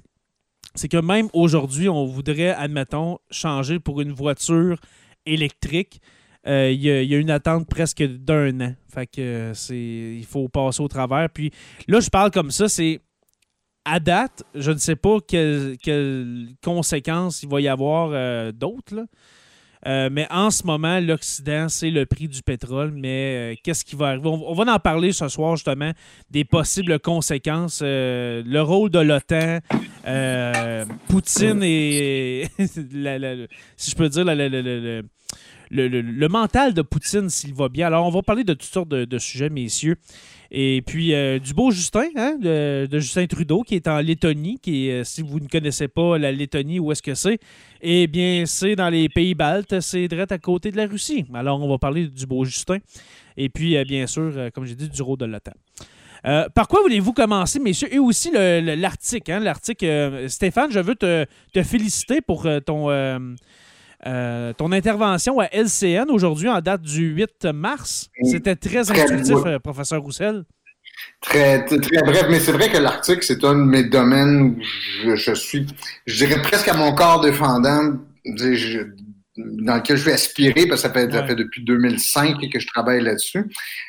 c'est 0.75 0.87
que 0.87 0.97
même 0.97 1.27
aujourd'hui, 1.33 1.89
on 1.89 2.05
voudrait, 2.05 2.49
admettons, 2.49 3.19
changer 3.29 3.79
pour 3.79 4.01
une 4.01 4.11
voiture 4.11 4.79
électrique. 5.25 6.01
Euh, 6.47 6.71
il 6.71 6.81
y, 6.81 7.15
a 7.15 7.17
une 7.17 7.29
attente 7.29 7.67
presque 7.67 8.01
d'un 8.03 8.61
an. 8.61 8.75
Fait 8.91 9.07
que 9.07 9.51
c'est. 9.53 9.77
Il 9.77 10.25
faut 10.25 10.47
passer 10.47 10.81
au 10.81 10.87
travers. 10.87 11.29
Puis 11.29 11.51
là, 11.87 11.99
je 11.99 12.09
parle 12.09 12.31
comme 12.31 12.51
ça, 12.51 12.67
c'est. 12.67 12.99
À 13.83 13.99
date, 13.99 14.43
je 14.53 14.71
ne 14.71 14.77
sais 14.77 14.95
pas 14.95 15.17
quelles, 15.27 15.75
conséquences 16.63 17.41
il 17.41 17.49
va 17.49 17.61
y 17.61 17.67
avoir 17.67 18.11
euh, 18.13 18.51
d'autres. 18.51 19.07
Euh, 19.87 20.09
mais 20.11 20.27
en 20.29 20.51
ce 20.51 20.67
moment, 20.67 20.99
l'Occident, 20.99 21.67
c'est 21.67 21.89
le 21.89 22.05
prix 22.05 22.27
du 22.27 22.43
pétrole. 22.43 22.91
Mais 22.91 23.57
qu'est-ce 23.63 23.83
qui 23.83 23.95
va 23.95 24.09
arriver? 24.09 24.27
On, 24.27 24.53
va 24.53 24.71
en 24.71 24.77
parler 24.77 25.11
ce 25.11 25.27
soir, 25.29 25.55
justement, 25.55 25.91
des 26.29 26.45
possibles 26.45 26.99
conséquences. 26.99 27.81
le 27.81 28.59
rôle 28.59 28.91
de 28.91 28.99
l'OTAN, 28.99 29.61
Poutine 31.07 31.63
et. 31.63 32.47
si 32.59 33.89
je 33.89 33.95
peux 33.95 34.09
dire, 34.09 34.25
la, 34.25 35.01
le, 35.71 36.27
mental 36.27 36.73
de 36.73 36.81
Poutine 36.81 37.29
s'il 37.29 37.53
va 37.53 37.69
bien. 37.69 37.87
Alors, 37.87 38.05
on 38.05 38.09
va 38.09 38.21
parler 38.21 38.43
de 38.43 38.53
toutes 38.53 38.63
sortes 38.71 38.89
de, 38.89 39.17
sujets, 39.17 39.49
messieurs. 39.49 39.95
Et 40.51 40.81
puis, 40.85 41.13
euh, 41.13 41.39
du 41.39 41.53
beau 41.53 41.71
Justin, 41.71 42.07
hein, 42.17 42.35
de, 42.37 42.87
Justin 42.99 43.25
Trudeau, 43.25 43.63
qui 43.63 43.75
est 43.75 43.87
en 43.87 43.99
Lettonie, 43.99 44.59
qui 44.61 44.91
euh, 44.91 45.05
si 45.05 45.21
vous 45.21 45.39
ne 45.39 45.47
connaissez 45.47 45.87
pas 45.87 46.17
la 46.17 46.31
Lettonie, 46.31 46.79
où 46.79 46.91
est-ce 46.91 47.01
que 47.01 47.13
c'est? 47.13 47.39
Eh 47.81 48.07
bien, 48.07 48.43
c'est 48.45 48.75
dans 48.75 48.89
les 48.89 49.07
pays 49.07 49.33
baltes, 49.33 49.79
c'est 49.79 50.09
direct 50.09 50.31
à 50.33 50.37
côté 50.37 50.71
de 50.71 50.77
la 50.77 50.87
Russie. 50.87 51.25
Alors, 51.33 51.61
on 51.61 51.69
va 51.69 51.77
parler 51.77 52.07
du 52.07 52.25
beau 52.25 52.43
Justin. 52.43 52.79
Et 53.37 53.47
puis, 53.47 53.77
euh, 53.77 53.85
bien 53.85 54.07
sûr, 54.07 54.49
comme 54.53 54.65
j'ai 54.65 54.75
dit, 54.75 54.89
du 54.89 55.01
rôle 55.01 55.19
de 55.19 55.25
l'OTAN. 55.25 55.53
par 56.53 56.67
quoi 56.67 56.81
voulez-vous 56.81 57.13
commencer, 57.13 57.59
messieurs? 57.59 57.93
Et 57.93 57.99
aussi 57.99 58.29
l'Arctique. 58.33 59.29
Hein? 59.29 59.41
Stéphane, 60.27 60.69
je 60.69 60.79
veux 60.79 60.95
te 60.95 61.25
féliciter 61.63 62.19
pour 62.19 62.45
ton 62.65 62.89
euh, 64.05 64.53
ton 64.53 64.71
intervention 64.71 65.39
à 65.39 65.45
LCN 65.51 66.09
aujourd'hui 66.09 66.49
en 66.49 66.59
date 66.59 66.81
du 66.81 67.09
8 67.09 67.45
mars, 67.53 68.09
c'était 68.23 68.55
très, 68.55 68.91
instructif, 68.91 69.37
euh, 69.45 69.59
professeur 69.59 70.01
Roussel. 70.01 70.43
Très, 71.21 71.65
très 71.65 72.01
bref, 72.03 72.25
mais 72.29 72.39
c'est 72.39 72.51
vrai 72.51 72.69
que 72.69 72.77
l'Arctique, 72.77 73.23
c'est 73.23 73.43
un 73.43 73.53
de 73.53 73.63
mes 73.63 73.83
domaines 73.83 74.55
où 75.05 75.15
je, 75.15 75.33
suis, 75.33 75.67
je 76.05 76.25
dirais 76.25 76.41
presque 76.41 76.67
à 76.67 76.73
mon 76.73 76.93
corps 76.93 77.21
défendant, 77.21 77.93
dans 78.25 79.75
lequel 79.75 79.97
je 79.97 80.01
suis 80.01 80.11
aspiré, 80.11 80.65
parce 80.67 80.81
que 80.81 80.87
ça 80.87 80.93
fait, 80.93 81.11
ça 81.11 81.25
fait 81.25 81.35
depuis 81.35 81.63
2005 81.63 82.37
que 82.51 82.59
je 82.59 82.67
travaille 82.67 83.01
là-dessus. 83.01 83.45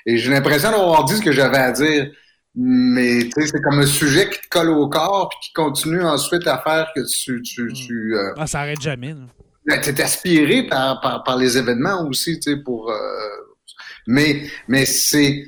Et 0.07 0.19
j'ai 0.19 0.31
l'impression 0.31 0.71
d'avoir 0.71 1.05
dit 1.05 1.17
ce 1.17 1.23
que 1.23 1.33
j'avais 1.33 1.59
à 1.59 1.73
dire. 1.73 2.11
Mais 2.55 3.31
c'est 3.35 3.63
comme 3.63 3.79
un 3.79 3.87
sujet 3.87 4.29
qui 4.29 4.39
te 4.39 4.49
colle 4.51 4.69
au 4.69 4.87
corps 4.87 5.31
puis 5.31 5.39
qui 5.43 5.53
continue 5.55 6.03
ensuite 6.03 6.47
à 6.47 6.59
faire 6.59 6.87
que 6.95 7.01
tu. 7.01 7.41
tu, 7.41 7.63
mm. 7.63 7.73
tu 7.73 8.15
euh, 8.15 8.35
ah, 8.37 8.47
ça 8.47 8.61
arrête 8.61 8.81
jamais. 8.81 9.15
Ben, 9.15 9.27
tu 9.67 9.89
es 9.89 10.01
aspiré 10.01 10.65
par, 10.65 11.01
par, 11.01 11.25
par, 11.25 11.37
les 11.37 11.57
événements 11.57 12.07
aussi, 12.09 12.39
tu 12.41 12.53
sais, 12.53 12.57
pour. 12.59 12.91
Euh, 12.91 12.97
mais 14.07 14.43
mais 14.69 14.85
c'est 14.85 15.45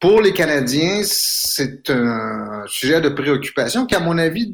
pour 0.00 0.20
les 0.20 0.32
Canadiens, 0.32 1.00
c'est 1.04 1.88
un 1.88 2.64
sujet 2.66 3.00
de 3.00 3.08
préoccupation 3.08 3.86
qui, 3.86 3.94
à 3.94 4.00
mon 4.00 4.18
avis, 4.18 4.52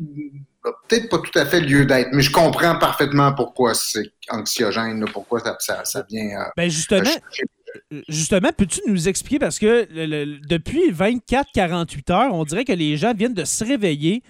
n'a 0.65 0.71
peut-être 0.87 1.09
pas 1.09 1.19
tout 1.19 1.37
à 1.39 1.45
fait 1.45 1.61
lieu 1.61 1.85
d'être. 1.85 2.11
Mais 2.13 2.23
je 2.23 2.31
comprends 2.31 2.79
parfaitement 2.79 3.33
pourquoi 3.33 3.75
c'est 3.75 4.13
anxiogène, 4.29 5.05
pourquoi 5.13 5.41
ça, 5.41 5.57
ça, 5.59 5.85
ça 5.85 6.07
vient. 6.09 6.41
Euh, 6.41 6.45
ben 6.57 6.71
justement. 6.71 7.11
Justement, 8.09 8.51
peux-tu 8.57 8.81
nous 8.89 9.09
expliquer, 9.09 9.39
parce 9.39 9.59
que 9.59 9.89
depuis 10.47 10.91
24-48 10.91 12.13
heures, 12.13 12.35
on 12.35 12.45
dirait 12.45 12.65
que 12.65 12.73
les 12.73 12.97
gens 12.97 13.15
viennent 13.15 13.35
de 13.35 13.45
se 13.45 13.65
réveiller, 13.65 14.23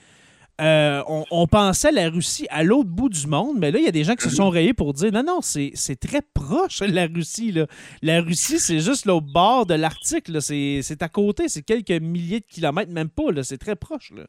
euh, 0.60 1.02
on, 1.30 1.46
pensait 1.46 1.90
la 1.90 2.10
Russie 2.10 2.46
à 2.50 2.62
l'autre 2.62 2.88
bout 2.88 3.08
du 3.08 3.26
monde, 3.26 3.56
mais 3.58 3.70
là, 3.70 3.78
il 3.78 3.84
y 3.84 3.88
a 3.88 3.92
des 3.92 4.04
gens 4.04 4.14
qui 4.14 4.24
se 4.24 4.34
sont 4.34 4.50
rayés 4.50 4.74
pour 4.74 4.92
dire 4.92 5.10
non, 5.10 5.22
non, 5.22 5.40
c'est 5.40 5.96
très 5.98 6.20
proche, 6.22 6.80
la 6.86 7.06
Russie. 7.06 7.52
Là. 7.52 7.66
La 8.02 8.20
Russie, 8.20 8.58
c'est 8.58 8.80
juste 8.80 9.06
au 9.08 9.20
bord 9.20 9.64
de 9.64 9.74
l'Arctique. 9.74 10.26
C'est 10.40 11.02
à 11.02 11.08
côté, 11.08 11.48
c'est 11.48 11.62
quelques 11.62 12.02
milliers 12.02 12.40
de 12.40 12.46
kilomètres, 12.46 12.92
même 12.92 13.08
pas. 13.08 13.22
C'est 13.42 13.58
très 13.58 13.76
proche. 13.76 14.12
Là. 14.14 14.24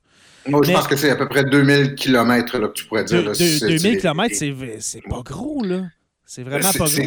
Moi, 0.48 0.62
je 0.64 0.72
pense 0.72 0.88
que 0.88 0.96
c'est 0.96 1.10
à 1.10 1.16
peu 1.16 1.28
près 1.28 1.44
2000 1.44 1.96
kilomètres 1.96 2.60
que 2.60 2.74
tu 2.74 2.86
pourrais 2.86 3.04
dire. 3.04 3.24
2000 3.24 3.98
kilomètres, 3.98 4.36
c'est 4.36 5.02
pas 5.02 5.22
gros. 5.24 5.64
là. 5.64 5.84
C'est 6.26 6.44
vraiment 6.44 6.72
pas 6.72 6.86
gros. 6.86 7.04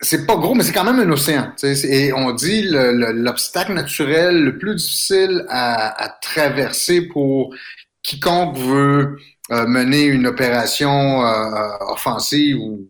C'est 0.00 0.26
pas 0.26 0.36
gros, 0.36 0.54
mais 0.54 0.62
c'est 0.62 0.72
quand 0.72 0.84
même 0.84 1.00
un 1.00 1.12
océan. 1.12 1.52
Et 1.62 2.12
on 2.12 2.32
dit 2.32 2.68
l'obstacle 2.70 3.72
naturel 3.72 4.44
le 4.44 4.56
plus 4.58 4.76
difficile 4.76 5.44
à, 5.48 6.04
à 6.04 6.08
traverser 6.08 7.02
pour 7.02 7.52
quiconque 8.02 8.56
veut 8.56 9.16
euh, 9.50 9.66
mener 9.66 10.04
une 10.04 10.26
opération 10.26 11.24
euh, 11.24 11.68
offensive 11.88 12.58
ou 12.58 12.88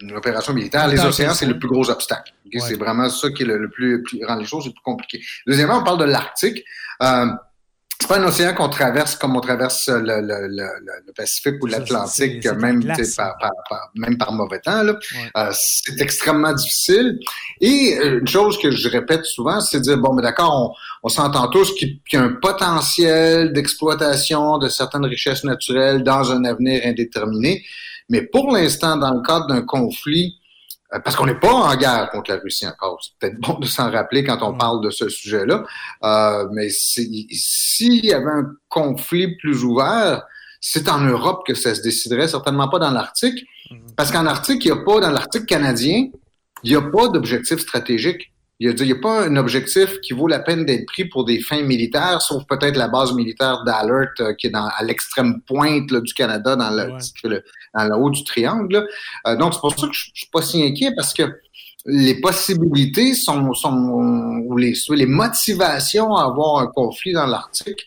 une 0.00 0.16
opération 0.16 0.52
militaire, 0.52 0.86
les 0.88 1.00
océans, 1.00 1.34
c'est 1.34 1.46
le 1.46 1.58
plus 1.58 1.68
gros 1.68 1.90
obstacle. 1.90 2.32
C'est 2.58 2.78
vraiment 2.78 3.08
ça 3.10 3.30
qui 3.30 3.42
est 3.42 3.46
le, 3.46 3.68
plus, 3.68 4.02
rend 4.26 4.36
les 4.36 4.44
choses 4.44 4.66
les 4.66 4.72
plus 4.72 4.82
compliquées. 4.82 5.20
Deuxièmement, 5.46 5.78
on 5.78 5.84
parle 5.84 5.98
de 5.98 6.04
l'Arctique. 6.04 6.64
Euh, 7.02 7.26
c'est 8.00 8.08
pas 8.08 8.18
un 8.18 8.24
océan 8.24 8.54
qu'on 8.54 8.68
traverse 8.68 9.16
comme 9.16 9.36
on 9.36 9.40
traverse 9.40 9.88
le, 9.88 10.20
le, 10.20 10.46
le, 10.48 11.12
Pacifique 11.16 11.56
ou 11.60 11.66
l'Atlantique, 11.66 12.46
même, 12.52 12.80
par, 13.16 13.36
par, 13.68 13.90
même 13.96 14.16
par 14.16 14.32
mauvais 14.32 14.60
temps. 14.60 14.84
Euh, 14.86 15.50
c'est 15.52 16.00
extrêmement 16.00 16.52
difficile. 16.52 17.18
Et 17.60 17.98
euh, 17.98 18.20
une 18.20 18.28
chose 18.28 18.56
que 18.58 18.70
je 18.70 18.88
répète 18.88 19.24
souvent, 19.24 19.60
c'est 19.60 19.78
de 19.78 19.82
dire, 19.82 19.98
bon, 19.98 20.14
mais 20.14 20.22
d'accord, 20.22 20.76
on, 21.02 21.06
on 21.06 21.08
s'entend 21.08 21.48
tous 21.48 21.74
qu'il 21.74 21.98
y 22.12 22.16
a 22.16 22.22
un 22.22 22.34
potentiel 22.34 23.52
d'exploitation 23.52 24.58
de 24.58 24.68
certaines 24.68 25.06
richesses 25.06 25.42
naturelles 25.42 26.04
dans 26.04 26.30
un 26.30 26.44
avenir 26.44 26.82
indéterminé. 26.84 27.64
Mais 28.08 28.22
pour 28.22 28.52
l'instant, 28.52 28.96
dans 28.96 29.12
le 29.12 29.22
cadre 29.22 29.48
d'un 29.48 29.62
conflit 29.62 30.37
parce 30.90 31.16
qu'on 31.16 31.26
n'est 31.26 31.38
pas 31.38 31.52
en 31.52 31.76
guerre 31.76 32.08
contre 32.10 32.30
la 32.30 32.38
Russie 32.38 32.66
encore. 32.66 32.98
C'est 33.02 33.12
peut-être 33.18 33.40
bon 33.40 33.58
de 33.58 33.66
s'en 33.66 33.90
rappeler 33.90 34.24
quand 34.24 34.42
on 34.42 34.56
parle 34.56 34.82
de 34.82 34.90
ce 34.90 35.08
sujet-là. 35.08 35.64
Euh, 36.02 36.48
mais 36.52 36.68
s'il 36.70 38.04
y 38.04 38.12
avait 38.12 38.30
un 38.30 38.52
conflit 38.68 39.36
plus 39.36 39.64
ouvert, 39.64 40.24
c'est 40.60 40.88
en 40.88 41.00
Europe 41.00 41.42
que 41.46 41.54
ça 41.54 41.74
se 41.74 41.82
déciderait, 41.82 42.28
certainement 42.28 42.68
pas 42.68 42.78
dans 42.78 42.90
l'Arctique. 42.90 43.46
Mhm. 43.70 43.94
Parce 43.96 44.10
qu'en 44.10 44.26
Arctique, 44.26 44.64
il 44.64 44.72
n'y 44.72 44.78
a 44.78 44.82
pas, 44.82 45.00
dans 45.00 45.10
l'Arctique 45.10 45.46
canadien, 45.46 46.08
il 46.62 46.70
n'y 46.70 46.76
a 46.76 46.82
pas 46.82 47.08
d'objectif 47.08 47.58
stratégique. 47.58 48.32
Il 48.60 48.74
n'y 48.74 48.92
a, 48.92 48.96
pas 48.96 49.24
un 49.24 49.36
objectif 49.36 50.00
qui 50.00 50.14
vaut 50.14 50.26
la 50.26 50.40
peine 50.40 50.64
d'être 50.64 50.84
pris 50.86 51.04
pour 51.04 51.24
des 51.24 51.38
fins 51.38 51.62
militaires, 51.62 52.20
sauf 52.20 52.42
peut-être 52.48 52.76
la 52.76 52.88
base 52.88 53.12
militaire 53.12 53.62
d'Alert 53.62 54.10
euh, 54.18 54.34
qui 54.34 54.48
est 54.48 54.50
dans, 54.50 54.66
à 54.66 54.82
l'extrême 54.82 55.40
pointe 55.42 55.86
du 55.86 56.12
Canada, 56.12 56.56
dans 56.56 56.70
le, 56.70 57.42
dans 57.74 57.84
le 57.84 57.96
haut 57.96 58.10
du 58.10 58.24
triangle. 58.24 58.88
Euh, 59.28 59.36
donc, 59.36 59.54
c'est 59.54 59.60
pour 59.60 59.78
ça 59.78 59.86
que 59.86 59.92
je, 59.92 60.10
ne 60.10 60.14
suis 60.14 60.28
pas 60.32 60.42
si 60.42 60.60
inquiet 60.64 60.92
parce 60.96 61.14
que 61.14 61.22
les 61.86 62.20
possibilités 62.20 63.14
sont, 63.14 63.54
sont 63.54 63.72
ou 63.72 64.56
les, 64.56 64.74
les 64.90 65.06
motivations 65.06 66.16
à 66.16 66.24
avoir 66.24 66.58
un 66.58 66.66
conflit 66.66 67.12
dans 67.12 67.26
l'Arctique 67.26 67.86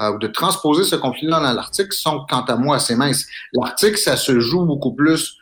euh, 0.00 0.12
ou 0.12 0.18
de 0.18 0.28
transposer 0.28 0.84
ce 0.84 0.94
conflit-là 0.94 1.40
dans 1.40 1.52
l'Arctique 1.52 1.92
sont, 1.92 2.24
quant 2.30 2.44
à 2.44 2.54
moi, 2.54 2.76
assez 2.76 2.94
minces. 2.94 3.26
L'Arctique, 3.52 3.98
ça 3.98 4.16
se 4.16 4.38
joue 4.38 4.64
beaucoup 4.64 4.94
plus 4.94 5.41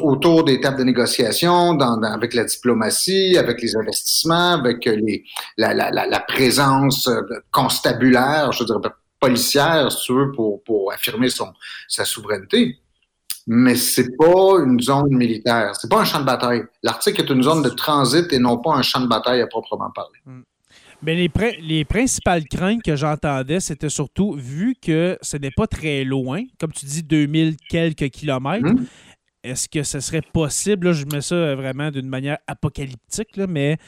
autour 0.00 0.44
des 0.44 0.60
tables 0.60 0.78
de 0.78 0.84
négociation, 0.84 1.74
dans, 1.74 2.00
avec 2.02 2.34
la 2.34 2.44
diplomatie, 2.44 3.36
avec 3.36 3.60
les 3.60 3.76
investissements, 3.76 4.54
avec 4.54 4.84
les, 4.86 5.24
la, 5.56 5.74
la, 5.74 5.90
la, 5.90 6.20
présence 6.20 7.08
constabulaire, 7.52 8.52
je 8.52 8.64
dirais 8.64 8.78
policière, 9.20 9.92
si 9.92 10.06
tu 10.06 10.14
veux, 10.14 10.32
pour, 10.32 10.64
pour 10.64 10.92
affirmer 10.92 11.28
son, 11.28 11.52
sa 11.86 12.04
souveraineté. 12.04 12.78
Mais 13.46 13.74
c'est 13.74 14.16
pas 14.16 14.58
une 14.64 14.80
zone 14.80 15.14
militaire, 15.16 15.74
c'est 15.76 15.90
pas 15.90 16.00
un 16.00 16.04
champ 16.04 16.20
de 16.20 16.26
bataille. 16.26 16.62
L'Arctique 16.82 17.18
est 17.18 17.30
une 17.30 17.42
zone 17.42 17.62
de 17.62 17.68
transit 17.68 18.32
et 18.32 18.38
non 18.38 18.58
pas 18.58 18.74
un 18.74 18.82
champ 18.82 19.00
de 19.00 19.08
bataille 19.08 19.40
à 19.40 19.46
proprement 19.46 19.90
parler. 19.90 20.18
Hmm. 20.24 20.42
Mais 21.02 21.14
les, 21.14 21.30
les 21.62 21.84
principales 21.86 22.44
craintes 22.44 22.82
que 22.82 22.94
j'entendais, 22.94 23.60
c'était 23.60 23.88
surtout, 23.88 24.34
vu 24.34 24.74
que 24.80 25.16
ce 25.22 25.38
n'est 25.38 25.50
pas 25.50 25.66
très 25.66 26.04
loin, 26.04 26.42
comme 26.60 26.72
tu 26.72 26.84
dis, 26.84 27.02
2000 27.02 27.56
quelques 27.70 28.10
kilomètres, 28.10 28.66
hmm. 28.66 28.84
Est-ce 29.42 29.68
que 29.68 29.82
ce 29.82 30.00
serait 30.00 30.22
possible, 30.22 30.88
là, 30.88 30.92
je 30.92 31.04
mets 31.06 31.20
ça 31.22 31.54
vraiment 31.54 31.90
d'une 31.90 32.08
manière 32.08 32.38
apocalyptique, 32.46 33.36
là, 33.36 33.46
mais 33.46 33.78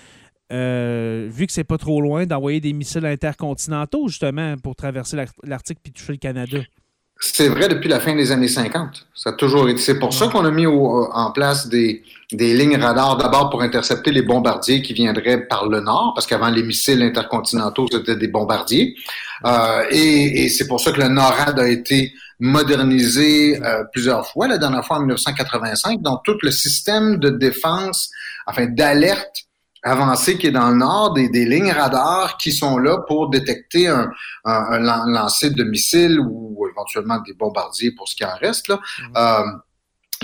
euh, 0.52 1.28
vu 1.30 1.46
que 1.46 1.52
c'est 1.52 1.64
pas 1.64 1.78
trop 1.78 2.00
loin, 2.00 2.26
d'envoyer 2.26 2.60
des 2.60 2.72
missiles 2.72 3.06
intercontinentaux, 3.06 4.08
justement, 4.08 4.56
pour 4.56 4.76
traverser 4.76 5.16
l'Arctique 5.44 5.78
puis 5.82 5.92
toucher 5.92 6.12
le 6.12 6.18
Canada? 6.18 6.58
C'est 7.24 7.48
vrai 7.48 7.68
depuis 7.68 7.88
la 7.88 8.00
fin 8.00 8.16
des 8.16 8.32
années 8.32 8.48
50. 8.48 9.06
Ça 9.14 9.30
a 9.30 9.32
toujours 9.34 9.68
été. 9.68 9.80
C'est 9.80 10.00
pour 10.00 10.12
ça 10.12 10.26
qu'on 10.26 10.44
a 10.44 10.50
mis 10.50 10.66
en 10.66 11.30
place 11.30 11.68
des, 11.68 12.02
des 12.32 12.52
lignes 12.52 12.76
radars 12.76 13.16
d'abord 13.16 13.48
pour 13.48 13.62
intercepter 13.62 14.10
les 14.10 14.22
bombardiers 14.22 14.82
qui 14.82 14.92
viendraient 14.92 15.46
par 15.46 15.68
le 15.68 15.80
nord, 15.80 16.12
parce 16.16 16.26
qu'avant 16.26 16.50
les 16.50 16.64
missiles 16.64 17.00
intercontinentaux, 17.00 17.86
c'était 17.92 18.16
des 18.16 18.26
bombardiers. 18.26 18.96
Euh, 19.46 19.84
et, 19.90 20.44
et 20.44 20.48
c'est 20.48 20.66
pour 20.66 20.80
ça 20.80 20.90
que 20.90 21.00
le 21.00 21.08
NORAD 21.08 21.60
a 21.60 21.68
été 21.68 22.12
modernisé 22.42 23.62
euh, 23.62 23.84
plusieurs 23.92 24.26
fois. 24.26 24.48
La 24.48 24.58
dernière 24.58 24.84
fois 24.84 24.96
en 24.96 25.00
1985, 25.00 26.02
dans 26.02 26.16
tout 26.16 26.36
le 26.42 26.50
système 26.50 27.18
de 27.18 27.30
défense, 27.30 28.10
enfin 28.48 28.66
d'alerte 28.66 29.44
avancé 29.84 30.38
qui 30.38 30.48
est 30.48 30.52
dans 30.52 30.70
le 30.70 30.76
nord, 30.76 31.12
des, 31.12 31.28
des 31.28 31.44
lignes 31.44 31.70
radars 31.70 32.36
qui 32.38 32.50
sont 32.50 32.78
là 32.78 32.98
pour 33.06 33.30
détecter 33.30 33.86
un, 33.86 34.10
un, 34.44 34.78
lancer 35.06 35.50
de 35.50 35.62
missiles 35.62 36.18
ou 36.20 36.66
éventuellement 36.68 37.20
des 37.20 37.32
bombardiers 37.34 37.92
pour 37.92 38.08
ce 38.08 38.16
qui 38.16 38.24
en 38.24 38.34
reste, 38.34 38.66
là, 38.66 38.80
mhm. 39.00 39.12
euh, 39.16 39.58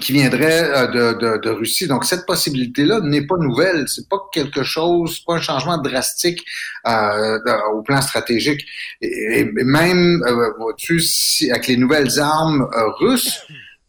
qui 0.01 0.13
viendrait 0.13 0.71
euh, 0.71 0.87
de, 0.87 1.19
de, 1.19 1.39
de, 1.39 1.51
Russie. 1.51 1.87
Donc 1.87 2.05
cette 2.05 2.27
possibilité-là 2.27 3.01
n'est 3.01 3.27
pas 3.27 3.37
nouvelle. 3.37 3.85
C'est 3.89 4.09
pas 4.09 4.19
quelque 4.33 4.63
chose, 4.63 5.21
pas 5.21 5.35
un 5.35 5.41
changement 5.41 5.79
drastique 5.79 6.45
euh, 6.87 7.39
au 7.75 7.83
plan 7.83 8.01
stratégique. 8.01 8.65
Et, 9.01 9.45
même, 9.45 10.23
euh, 10.27 10.53
vois-tu, 10.59 11.01
si, 11.01 11.51
avec 11.51 11.67
les 11.69 11.77
nouvelles 11.77 12.19
armes 12.19 12.63
euh, 12.63 12.89
russes 13.01 13.41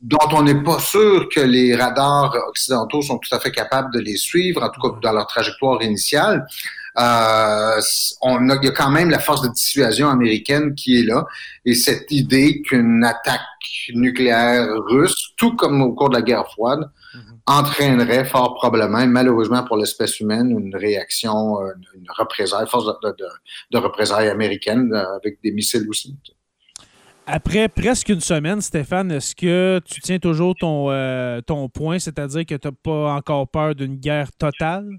dont 0.01 0.29
on 0.32 0.44
n'est 0.44 0.63
pas 0.63 0.79
sûr 0.79 1.27
que 1.27 1.41
les 1.41 1.75
radars 1.75 2.34
occidentaux 2.48 3.01
sont 3.01 3.18
tout 3.18 3.36
à 3.36 3.39
fait 3.39 3.51
capables 3.51 3.94
de 3.94 4.00
les 4.00 4.15
suivre, 4.15 4.63
en 4.63 4.70
tout 4.70 4.79
cas 4.79 4.98
dans 5.01 5.12
leur 5.12 5.27
trajectoire 5.27 5.82
initiale. 5.84 6.46
Euh, 6.98 7.81
on 8.22 8.50
a, 8.50 8.55
il 8.55 8.65
y 8.65 8.67
a 8.67 8.72
quand 8.72 8.91
même 8.91 9.10
la 9.10 9.19
force 9.19 9.41
de 9.41 9.50
dissuasion 9.50 10.10
américaine 10.10 10.74
qui 10.75 11.00
est 11.00 11.03
là, 11.03 11.25
et 11.65 11.75
cette 11.75 12.12
idée 12.12 12.62
qu'une 12.62 13.03
attaque 13.03 13.41
nucléaire 13.93 14.67
russe, 14.88 15.34
tout 15.38 15.55
comme 15.55 15.81
au 15.81 15.93
cours 15.93 16.10
de 16.10 16.15
la 16.15 16.22
guerre 16.22 16.48
froide, 16.48 16.89
mhm. 17.13 17.22
entraînerait 17.48 18.25
fort 18.25 18.55
probablement, 18.55 19.05
malheureusement 19.08 19.63
pour 19.63 19.77
l'espèce 19.77 20.19
humaine, 20.19 20.51
une 20.51 20.75
réaction, 20.75 21.60
une 21.96 22.08
représaille, 22.17 22.67
force 22.67 22.86
de, 22.86 23.10
de, 23.10 23.27
de 23.72 23.77
représailles 23.77 24.29
américaine 24.29 24.91
euh, 24.93 25.15
avec 25.17 25.39
des 25.43 25.51
missiles 25.51 25.88
aussi. 25.89 26.17
Après 27.31 27.69
presque 27.69 28.10
une 28.10 28.22
semaine, 28.22 28.60
Stéphane, 28.60 29.12
est-ce 29.12 29.36
que 29.36 29.79
tu 29.86 30.01
tiens 30.01 30.17
toujours 30.17 30.55
ton, 30.55 30.89
euh, 30.89 31.41
ton 31.41 31.69
point, 31.69 32.00
c'est-à-dire 32.00 32.43
que 32.43 32.55
tu 32.55 32.67
n'as 32.67 32.74
pas 32.84 33.13
encore 33.13 33.48
peur 33.48 33.75
d'une 33.75 33.98
guerre 33.98 34.31
totale? 34.31 34.89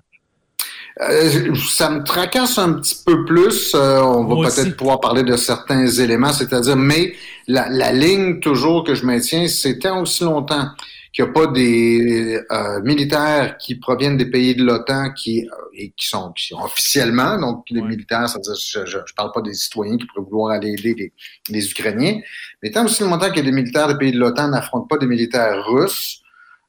Euh, 1.01 1.55
ça 1.55 1.91
me 1.91 2.03
tracasse 2.03 2.59
un 2.59 2.75
petit 2.75 3.03
peu 3.05 3.25
plus. 3.25 3.73
Euh, 3.75 4.01
on 4.01 4.25
va 4.25 4.49
peut-être 4.49 4.77
pouvoir 4.77 5.01
parler 5.01 5.23
de 5.23 5.37
certains 5.37 5.87
éléments, 5.87 6.33
c'est-à-dire, 6.33 6.77
mais 6.77 7.15
la, 7.47 7.69
la, 7.69 7.93
ligne 7.93 8.41
toujours 8.41 8.85
que 8.85 8.95
je 8.95 9.07
maintiens, 9.07 9.49
c'est 9.49 9.79
tant 9.79 10.03
aussi 10.03 10.25
longtemps 10.25 10.69
qu'il 11.13 11.25
n'y 11.25 11.31
a 11.31 11.33
pas 11.33 11.47
des 11.49 12.41
euh, 12.53 12.81
militaires 12.83 13.57
qui 13.59 13.75
proviennent 13.77 14.17
des 14.17 14.31
pays 14.31 14.55
de 14.55 14.63
l'OTAN 14.63 15.13
qui, 15.13 15.43
euh, 15.43 15.55
et 15.75 15.93
qui, 15.97 16.07
sont, 16.07 16.33
qui 16.33 16.49
sont 16.49 16.61
officiellement, 16.61 17.39
donc 17.39 17.65
les 17.71 17.83
militaires, 17.83 18.29
c'est-à-dire, 18.29 18.87
je 18.87 18.99
ne 18.99 19.03
parle 19.17 19.33
pas 19.33 19.41
des 19.41 19.55
citoyens 19.55 19.97
qui 19.97 20.07
pourraient 20.07 20.27
vouloir 20.31 20.53
aller 20.53 20.71
aider 20.71 20.95
les, 20.97 21.13
les 21.49 21.71
Ukrainiens, 21.71 22.21
mais 22.63 22.71
tant 22.71 22.85
aussi 22.85 23.03
longtemps 23.03 23.31
que 23.31 23.41
des 23.41 23.53
militaires 23.53 23.89
des 23.89 23.97
pays 23.97 24.13
de 24.13 24.19
l'OTAN 24.19 24.49
n'affrontent 24.49 24.87
pas 24.87 24.99
des 24.99 25.07
militaires 25.07 25.65
russes, 25.67 26.21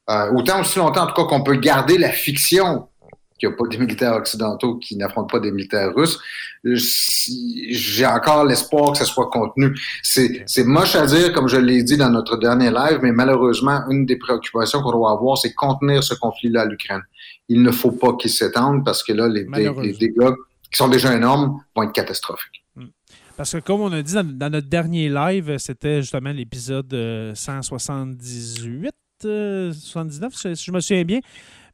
euh, 0.10 0.32
autant 0.34 0.62
aussi 0.62 0.80
longtemps 0.80 1.04
en 1.04 1.08
tout 1.08 1.14
cas 1.14 1.26
qu'on 1.26 1.44
peut 1.44 1.58
garder 1.58 1.98
la 2.00 2.10
fiction 2.10 2.88
qu'il 3.42 3.50
n'y 3.50 3.56
a 3.56 3.58
pas 3.58 3.68
des 3.68 3.78
militaires 3.80 4.14
occidentaux 4.14 4.76
qui 4.76 4.96
n'affrontent 4.96 5.28
pas 5.28 5.40
des 5.40 5.52
militaires 5.52 5.94
russes, 5.96 6.20
j'ai 6.64 8.06
encore 8.06 8.46
l'espoir 8.46 8.92
que 8.92 9.00
ça 9.00 9.06
soit 9.06 9.30
contenu. 9.32 9.76
C'est, 10.04 10.44
c'est 10.46 10.64
moche 10.64 10.96
à 10.96 11.08
dire, 11.08 11.34
comme 11.34 11.48
je 11.48 11.58
l'ai 11.58 11.84
dit 11.84 11.98
dans 11.98 12.12
notre 12.12 12.38
dernier 12.38 12.70
live, 12.70 13.00
mais 13.02 13.12
malheureusement, 13.12 13.82
une 13.90 14.06
des 14.06 14.18
préoccupations 14.18 14.82
qu'on 14.84 14.92
doit 14.92 15.12
avoir, 15.12 15.38
c'est 15.40 15.54
contenir 15.54 16.04
ce 16.04 16.14
conflit-là 16.14 16.62
à 16.62 16.66
l'Ukraine. 16.66 17.02
Il 17.50 17.64
ne 17.64 17.72
faut 17.72 17.92
pas 17.92 18.14
qu'il 18.14 18.30
s'étende 18.30 18.86
parce 18.86 19.04
que 19.04 19.12
là, 19.12 19.28
les, 19.28 19.44
dégâts 19.94 20.34
qui 20.72 20.78
sont 20.78 20.88
déjà 20.88 21.16
énormes 21.16 21.60
vont 21.76 21.84
être 21.84 21.94
catastrophiques. 21.94 22.64
Hmm. 22.76 22.86
Parce 23.36 23.54
que 23.54 23.58
comme 23.58 23.82
on 23.82 23.92
a 23.92 24.04
dit 24.04 24.14
dans, 24.14 24.52
notre 24.52 24.70
dernier 24.70 25.10
live, 25.10 25.58
c'était 25.58 26.02
justement 26.02 26.32
l'épisode 26.32 26.94
178, 27.34 28.94
euh, 29.26 29.74
79, 29.74 30.34
euh, 30.46 30.56
si 30.56 30.66
je 30.66 30.72
me 30.72 30.80
souviens 30.80 31.04
bien. 31.04 31.20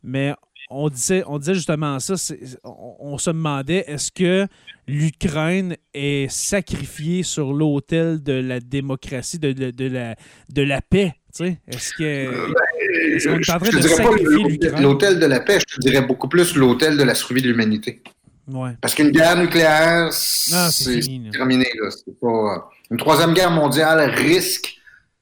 Mais 0.03 0.33
on 0.69 0.89
disait, 0.89 1.23
on 1.27 1.39
disait 1.39 1.55
justement 1.55 1.99
ça, 1.99 2.15
on, 2.63 3.17
se 3.17 3.29
demandait 3.29 3.85
est-ce 3.87 4.11
que 4.11 4.47
l'Ukraine 4.87 5.75
est 5.93 6.29
sacrifiée 6.29 7.23
sur 7.23 7.53
l'autel 7.53 8.21
de 8.21 8.33
la 8.33 8.59
démocratie, 8.59 9.39
de, 9.39 9.51
de, 9.51 9.87
la, 9.87 10.15
de 10.49 10.61
la 10.61 10.81
paix? 10.81 11.13
Est-ce 11.39 11.93
que 11.93 12.03
est 12.03 13.23
qu'on 13.23 13.39
est 13.39 13.49
en 13.49 13.59
train 13.59 13.69
de 13.69 13.87
sacrifier 13.87 14.43
l'Ukraine? 14.43 14.81
L'autel 14.81 15.19
de 15.19 15.25
la 15.25 15.39
paix, 15.39 15.59
je 15.67 15.79
dirais 15.79 16.01
beaucoup 16.01 16.27
plus 16.27 16.55
l'autel 16.55 16.97
de 16.97 17.03
la 17.03 17.15
survie 17.15 17.41
de 17.41 17.47
l'humanité. 17.47 18.01
Ouais. 18.47 18.71
Parce 18.81 18.95
qu'une 18.95 19.11
guerre 19.11 19.37
nucléaire, 19.37 20.09
ah, 20.53 20.69
c'est 20.71 21.01
terminé. 21.31 21.67
Là. 21.81 21.89
Pas... 22.21 22.69
Une 22.89 22.97
troisième 22.97 23.33
guerre 23.33 23.51
mondiale 23.51 24.09
risque 24.11 24.76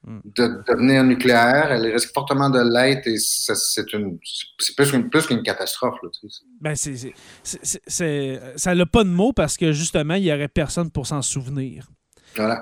de 0.06 0.62
devenir 0.68 1.02
nucléaire. 1.04 1.72
Elle 1.72 1.92
risque 1.92 2.12
fortement 2.14 2.48
de 2.48 2.60
l'être 2.60 3.06
et 3.06 3.16
c'est 3.18 3.92
une 3.92 4.18
plus 4.76 4.90
qu'une 4.90 5.10
plus 5.10 5.26
qu'une 5.26 5.42
catastrophe. 5.42 5.96
Là, 6.02 6.08
ben 6.60 6.74
c'est, 6.76 8.40
ça 8.56 8.74
n'a 8.74 8.86
pas 8.86 9.04
de 9.04 9.08
mots 9.08 9.32
parce 9.32 9.56
que 9.56 9.72
justement, 9.72 10.14
il 10.14 10.22
n'y 10.22 10.32
aurait 10.32 10.48
personne 10.48 10.90
pour 10.90 11.06
s'en 11.06 11.22
souvenir. 11.22 11.88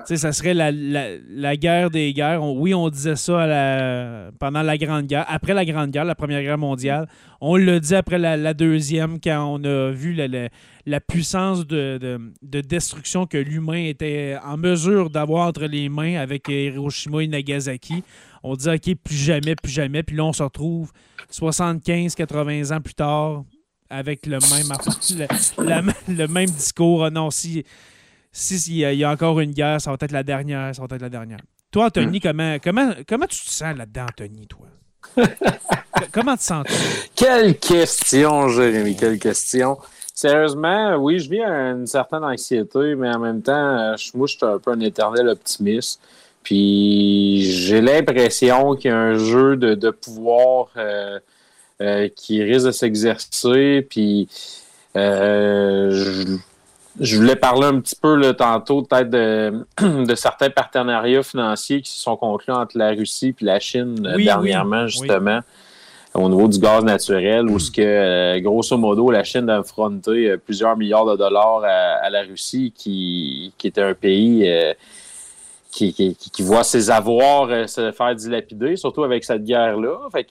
Ça 0.05 0.31
serait 0.31 0.53
la, 0.53 0.71
la, 0.71 1.57
guerre 1.57 1.89
des 1.89 2.13
guerres. 2.13 2.43
oui, 2.43 2.73
on 2.73 2.89
disait 2.89 3.15
ça 3.15 4.31
pendant 4.39 4.61
la 4.61 4.77
Grande 4.77 5.07
Guerre. 5.07 5.25
Après 5.27 5.53
la 5.53 5.65
Grande 5.65 5.91
Guerre, 5.91 6.05
la 6.05 6.15
Première 6.15 6.41
Guerre 6.41 6.57
mondiale. 6.57 7.07
On 7.41 7.57
l'a 7.57 7.79
dit 7.79 7.95
après 7.95 8.17
la, 8.17 8.53
Deuxième, 8.53 9.19
quand 9.19 9.59
on 9.59 9.63
a 9.63 9.91
vu 9.91 10.13
la, 10.13 10.99
puissance 10.99 11.67
de, 11.67 12.31
destruction 12.41 13.25
que 13.25 13.37
l'humain 13.37 13.85
était 13.85 14.37
en 14.43 14.57
mesure 14.57 15.09
d'avoir 15.09 15.47
entre 15.47 15.65
les 15.65 15.89
mains 15.89 16.15
avec 16.15 16.47
Hiroshima 16.47 17.23
et 17.23 17.27
Nagasaki. 17.27 18.03
On 18.43 18.55
dit, 18.55 18.69
OK, 18.69 18.95
plus 19.03 19.15
jamais, 19.15 19.55
plus 19.55 19.71
jamais. 19.71 20.03
Puis 20.03 20.15
là, 20.15 20.25
on 20.25 20.33
se 20.33 20.43
retrouve 20.43 20.91
75, 21.29 22.15
80 22.15 22.75
ans 22.75 22.81
plus 22.81 22.93
tard 22.93 23.43
avec 23.89 24.25
le 24.25 24.39
même, 24.39 25.87
le, 26.07 26.27
même 26.27 26.49
discours. 26.49 27.05
Ah 27.05 27.09
non, 27.09 27.29
si 27.31 27.63
s'il 28.35 28.75
y, 28.75 29.03
a 29.03 29.09
encore 29.09 29.39
une 29.39 29.53
guerre, 29.53 29.79
ça 29.79 29.91
va 29.91 29.97
être 29.99 30.11
la 30.11 30.23
dernière, 30.23 30.75
ça 30.75 30.81
va 30.81 30.93
être 30.93 31.01
la 31.01 31.09
dernière. 31.09 31.39
Toi, 31.71 31.85
Anthony, 31.85 32.17
hmm. 32.17 32.21
comment, 32.21 32.57
comment, 32.61 32.91
comment 33.07 33.27
tu 33.27 33.39
te 33.39 33.49
sens 33.49 33.77
là-dedans, 33.77 34.07
Anthony, 34.09 34.47
toi? 34.47 34.67
comment 36.11 36.35
te 36.35 36.43
sens-tu? 36.43 36.73
Quelle 37.15 37.57
question, 37.57 38.49
Jérémy, 38.49 38.97
quelle 38.97 39.19
question. 39.19 39.77
Sérieusement, 40.13 40.95
oui, 40.97 41.19
je 41.19 41.29
vis 41.29 41.41
une 41.41 41.87
certaine 41.87 42.25
anxiété, 42.25 42.95
mais 42.95 43.09
en 43.09 43.19
même 43.19 43.41
temps, 43.41 43.53
euh, 43.53 43.95
moi, 44.13 44.27
je 44.27 44.35
suis 44.35 44.45
un 44.45 44.59
peu 44.59 44.71
un 44.71 44.79
éternel 44.81 45.29
optimiste. 45.29 46.01
Puis 46.43 47.41
j'ai 47.43 47.79
l'impression 47.79 48.75
qu'il 48.75 48.91
y 48.91 48.93
a 48.93 48.97
un 48.97 49.17
jeu 49.17 49.55
de, 49.55 49.89
pouvoir 49.89 50.67
euh, 50.75 51.19
euh, 51.81 52.09
qui 52.13 52.43
risque 52.43 52.67
de 52.67 52.71
s'exercer. 52.71 53.87
Puis 53.89 54.27
je, 54.93 56.37
je 56.99 57.17
voulais 57.17 57.35
parler 57.35 57.67
un 57.67 57.79
petit 57.79 57.95
peu 57.95 58.15
là, 58.15 58.33
tantôt 58.33 58.83
peut-être 58.83 59.09
de, 59.09 59.65
de, 60.05 60.15
certains 60.15 60.49
partenariats 60.49 61.23
financiers 61.23 61.81
qui 61.81 61.91
se 61.91 61.99
sont 61.99 62.15
conclus 62.15 62.53
entre 62.53 62.77
la 62.77 62.89
Russie 62.89 63.35
et 63.39 63.45
la 63.45 63.59
Chine 63.59 64.05
euh, 64.05 64.17
dernièrement, 64.17 64.87
justement, 64.87 65.41
au 66.13 66.29
niveau 66.29 66.47
du 66.47 66.59
gaz 66.59 66.83
naturel, 66.83 67.49
où 67.49 67.59
ce 67.59 67.71
que, 67.71 67.81
euh, 67.81 68.39
grosso 68.39 68.77
modo, 68.77 69.11
la 69.11 69.23
Chine 69.23 69.49
a 69.49 69.57
affronté 69.57 70.29
euh, 70.29 70.37
plusieurs 70.37 70.77
milliards 70.77 71.05
de 71.05 71.17
dollars 71.17 71.63
à, 71.63 72.09
la 72.09 72.21
Russie, 72.21 72.73
qui, 72.75 73.53
qui 73.57 73.67
était 73.67 73.81
un 73.81 73.93
pays 73.93 74.49
qui, 75.75 76.15
qui, 76.15 76.41
voit 76.41 76.63
ses 76.63 76.89
avoirs 76.89 77.47
euh, 77.49 77.67
se 77.67 77.91
faire 77.91 78.15
dilapider, 78.15 78.77
surtout 78.77 79.03
avec 79.03 79.23
cette 79.23 79.43
guerre-là. 79.43 80.09
Fait 80.11 80.27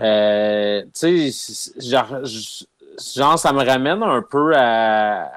euh, 0.00 0.82
tu 0.98 1.32
sais, 1.32 1.70
genre, 1.80 3.38
ça 3.38 3.52
me 3.52 3.64
ramène 3.64 4.02
un 4.02 4.22
peu 4.22 4.52
à, 4.54 5.30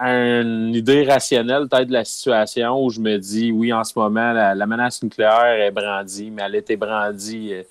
une 0.00 0.74
idée 0.74 1.04
rationnelle, 1.04 1.68
peut-être, 1.68 1.88
de 1.88 1.92
la 1.92 2.04
situation 2.04 2.84
où 2.84 2.90
je 2.90 3.00
me 3.00 3.18
dis, 3.18 3.52
oui, 3.52 3.72
en 3.72 3.84
ce 3.84 3.92
moment, 3.96 4.32
la, 4.32 4.66
menace 4.66 5.02
nucléaire 5.02 5.44
est 5.44 5.70
brandie, 5.70 6.30
mais 6.30 6.42
elle 6.42 6.54
a 6.54 6.58
été 6.58 6.76
brandie. 6.76 7.54
Euh, 7.54 7.62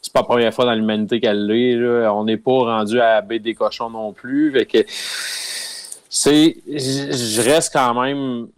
c'est 0.00 0.12
pas 0.12 0.20
la 0.20 0.26
première 0.26 0.54
fois 0.54 0.66
dans 0.66 0.74
l'humanité 0.74 1.20
qu'elle 1.20 1.46
l'est. 1.46 1.76
On 2.08 2.24
n'est 2.24 2.36
pas 2.36 2.52
rendu 2.52 3.00
à 3.00 3.22
la 3.22 3.38
des 3.38 3.54
cochons 3.54 3.90
non 3.90 4.12
plus. 4.12 4.52
Fait 4.52 4.66
que, 4.66 4.84
c'est, 4.86 6.56
je 6.66 7.40
reste 7.40 7.72
quand 7.72 8.00
même 8.00 8.48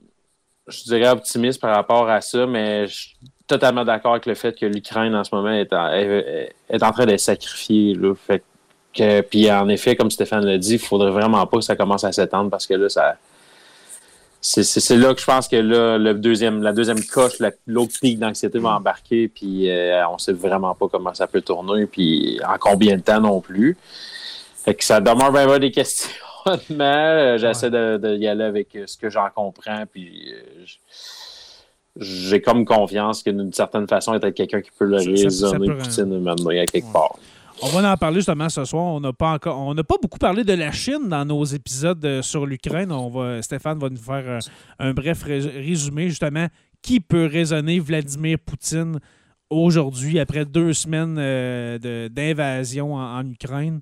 je 0.66 0.82
dirais 0.84 1.08
optimiste 1.08 1.60
par 1.60 1.74
rapport 1.74 2.08
à 2.08 2.20
ça, 2.20 2.46
mais 2.46 2.86
je 2.86 2.94
suis 2.94 3.16
totalement 3.46 3.84
d'accord 3.84 4.12
avec 4.12 4.26
le 4.26 4.34
fait 4.34 4.58
que 4.58 4.66
l'Ukraine 4.66 5.14
en 5.14 5.22
ce 5.22 5.34
moment 5.34 5.52
est 5.52 5.72
en, 5.72 5.92
est, 5.92 6.52
en 6.82 6.92
train 6.92 7.06
de 7.06 7.16
sacrifier. 7.16 7.94
Là. 7.94 8.14
Fait 8.14 8.42
puis 9.28 9.50
en 9.50 9.68
effet, 9.68 9.96
comme 9.96 10.10
Stéphane 10.10 10.44
l'a 10.44 10.58
dit, 10.58 10.74
il 10.74 10.78
faudrait 10.78 11.10
vraiment 11.10 11.46
pas 11.46 11.58
que 11.58 11.64
ça 11.64 11.76
commence 11.76 12.04
à 12.04 12.12
s'étendre 12.12 12.50
parce 12.50 12.66
que 12.66 12.74
là, 12.74 12.88
ça. 12.88 13.16
C'est 14.40 14.96
là 14.96 15.12
que 15.12 15.20
je 15.20 15.26
pense 15.26 15.48
que 15.48 15.56
là, 15.56 15.98
le 15.98 16.14
deuxième, 16.14 16.62
la 16.62 16.72
deuxième 16.72 17.02
coche, 17.04 17.32
l'autre 17.66 17.94
pic 18.00 18.16
d'anxiété 18.16 18.60
va 18.60 18.76
embarquer, 18.76 19.26
puis 19.26 19.68
euh, 19.68 20.06
on 20.08 20.18
sait 20.18 20.34
vraiment 20.34 20.72
pas 20.74 20.86
comment 20.86 21.12
ça 21.14 21.26
peut 21.26 21.40
tourner, 21.40 21.86
puis 21.86 22.38
en 22.46 22.56
combien 22.56 22.96
de 22.96 23.02
temps 23.02 23.20
non 23.20 23.40
plus. 23.40 23.76
Fait 24.64 24.74
que 24.74 24.84
ça 24.84 25.00
demeure 25.00 25.32
vraiment 25.32 25.58
des 25.58 25.70
questions. 25.70 26.10
Euh, 26.70 27.38
j'essaie 27.38 27.70
de, 27.70 28.16
y 28.16 28.28
aller 28.28 28.44
avec 28.44 28.68
ce 28.86 28.96
que 28.96 29.10
j'en 29.10 29.28
comprends, 29.34 29.82
puis 29.90 30.32
euh, 30.32 30.64
j'ai 31.98 32.40
comme 32.40 32.64
confiance 32.64 33.24
que 33.24 33.30
d'une 33.30 33.52
certaine 33.52 33.88
façon, 33.88 34.14
être 34.14 34.30
quelqu'un 34.30 34.60
qui 34.60 34.70
peut 34.78 34.84
le 34.84 34.98
raisonner, 34.98 35.74
Poutine, 35.74 36.20
m'amener 36.20 36.60
à 36.60 36.66
quelque 36.66 36.92
part. 36.92 37.16
On 37.62 37.68
va 37.68 37.92
en 37.92 37.96
parler 37.96 38.16
justement 38.16 38.48
ce 38.48 38.64
soir. 38.64 38.84
On 38.84 39.00
n'a 39.00 39.12
pas 39.12 39.32
encore, 39.32 39.74
beaucoup 40.00 40.18
parlé 40.18 40.44
de 40.44 40.52
la 40.52 40.72
Chine 40.72 41.08
dans 41.08 41.24
nos 41.24 41.44
épisodes 41.44 42.20
sur 42.22 42.46
l'Ukraine. 42.46 42.92
Stéphane 43.40 43.78
va 43.78 43.88
nous 43.88 43.96
faire 43.96 44.40
un, 44.78 44.92
bref 44.92 45.22
résumé 45.22 46.08
justement 46.08 46.48
qui 46.82 47.00
peut 47.00 47.26
raisonner 47.26 47.80
Vladimir 47.80 48.38
Poutine 48.38 49.00
aujourd'hui 49.48 50.18
après 50.18 50.44
deux 50.44 50.72
semaines 50.72 51.16
d'invasion 52.08 52.94
en, 52.94 53.26
Ukraine. 53.26 53.80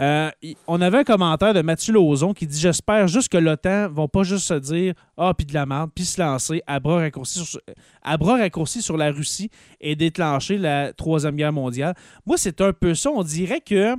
Euh, 0.00 0.30
on 0.66 0.80
avait 0.80 0.98
un 0.98 1.04
commentaire 1.04 1.52
de 1.52 1.60
Mathieu 1.60 1.92
Lauzon 1.92 2.32
qui 2.32 2.46
dit 2.46 2.58
J'espère 2.58 3.06
juste 3.06 3.28
que 3.28 3.36
l'OTAN 3.36 3.82
ne 3.82 3.94
va 3.94 4.08
pas 4.08 4.22
juste 4.22 4.46
se 4.46 4.54
dire 4.54 4.94
Ah, 5.16 5.34
puis 5.36 5.46
de 5.46 5.52
la 5.52 5.66
merde, 5.66 5.90
puis 5.94 6.04
se 6.04 6.20
lancer 6.20 6.62
à 6.66 6.80
bras, 6.80 7.00
raccourcis 7.00 8.82
sur, 8.82 8.96
la 8.96 9.10
Russie 9.10 9.50
et 9.80 9.96
déclencher 9.96 10.56
la 10.56 10.94
Troisième 10.94 11.36
Guerre 11.36 11.52
mondiale. 11.52 11.94
Moi, 12.24 12.38
c'est 12.38 12.60
un 12.62 12.72
peu 12.72 12.94
ça. 12.94 13.10
On 13.10 13.22
dirait 13.22 13.60
que 13.60 13.94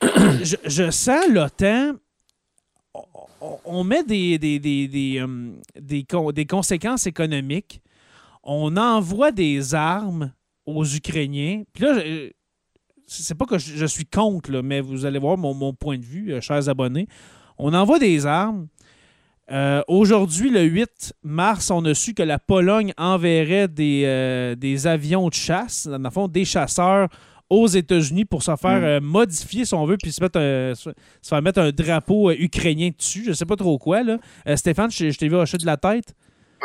je, 0.42 0.90
sens 0.90 1.28
l'OTAN 1.28 1.94
on 3.64 3.84
met 3.84 4.02
euh, 4.10 5.48
des, 5.76 6.46
conséquences 6.48 7.06
économiques, 7.06 7.82
on 8.42 8.76
envoie 8.76 9.32
des 9.32 9.74
armes 9.74 10.32
aux 10.64 10.86
Ukrainiens. 10.86 11.64
Puis 11.72 11.84
là, 11.84 12.02
c'est 13.06 13.36
pas 13.36 13.46
que 13.46 13.58
je, 13.58 13.86
suis 13.86 14.06
contre, 14.06 14.50
mais 14.62 14.80
vous 14.80 15.04
allez 15.04 15.18
voir 15.18 15.36
mon, 15.36 15.72
point 15.72 15.98
de 15.98 16.04
vue, 16.04 16.32
euh, 16.32 16.40
chers 16.40 16.68
abonnés. 16.68 17.06
On 17.58 17.72
envoie 17.74 17.98
des 17.98 18.26
armes. 18.26 18.68
Euh, 19.50 19.82
aujourd'hui, 19.88 20.50
le 20.50 20.62
8 20.62 21.14
mars, 21.22 21.70
on 21.70 21.84
a 21.84 21.94
su 21.94 22.14
que 22.14 22.22
la 22.22 22.38
Pologne 22.38 22.92
enverrait 22.96 23.68
des, 23.68 24.04
euh, 24.06 24.54
des 24.54 24.86
avions 24.86 25.28
de 25.28 25.34
chasse, 25.34 25.86
dans 25.86 25.98
le 25.98 26.10
fond, 26.10 26.28
des 26.28 26.46
chasseurs 26.46 27.08
aux 27.50 27.66
États-Unis 27.66 28.24
pour 28.24 28.42
se 28.42 28.56
faire 28.56 29.00
mm. 29.00 29.04
modifier, 29.04 29.66
si 29.66 29.74
on 29.74 29.84
veut, 29.84 29.98
puis 29.98 30.12
se, 30.12 30.22
mettre 30.22 30.40
se 30.74 30.90
faire 31.28 31.42
mettre 31.42 31.60
un 31.60 31.70
drapeau 31.72 32.30
ukrainien 32.30 32.90
dessus. 32.96 33.24
Je 33.26 33.32
sais 33.32 33.44
pas 33.44 33.56
trop 33.56 33.78
quoi. 33.78 34.02
Là. 34.02 34.18
Stéphane, 34.56 34.90
je, 34.90 35.10
je 35.10 35.18
t'ai 35.18 35.28
vu 35.28 35.36
hocher 35.36 35.58
de 35.58 35.66
la 35.66 35.76
tête. 35.76 36.14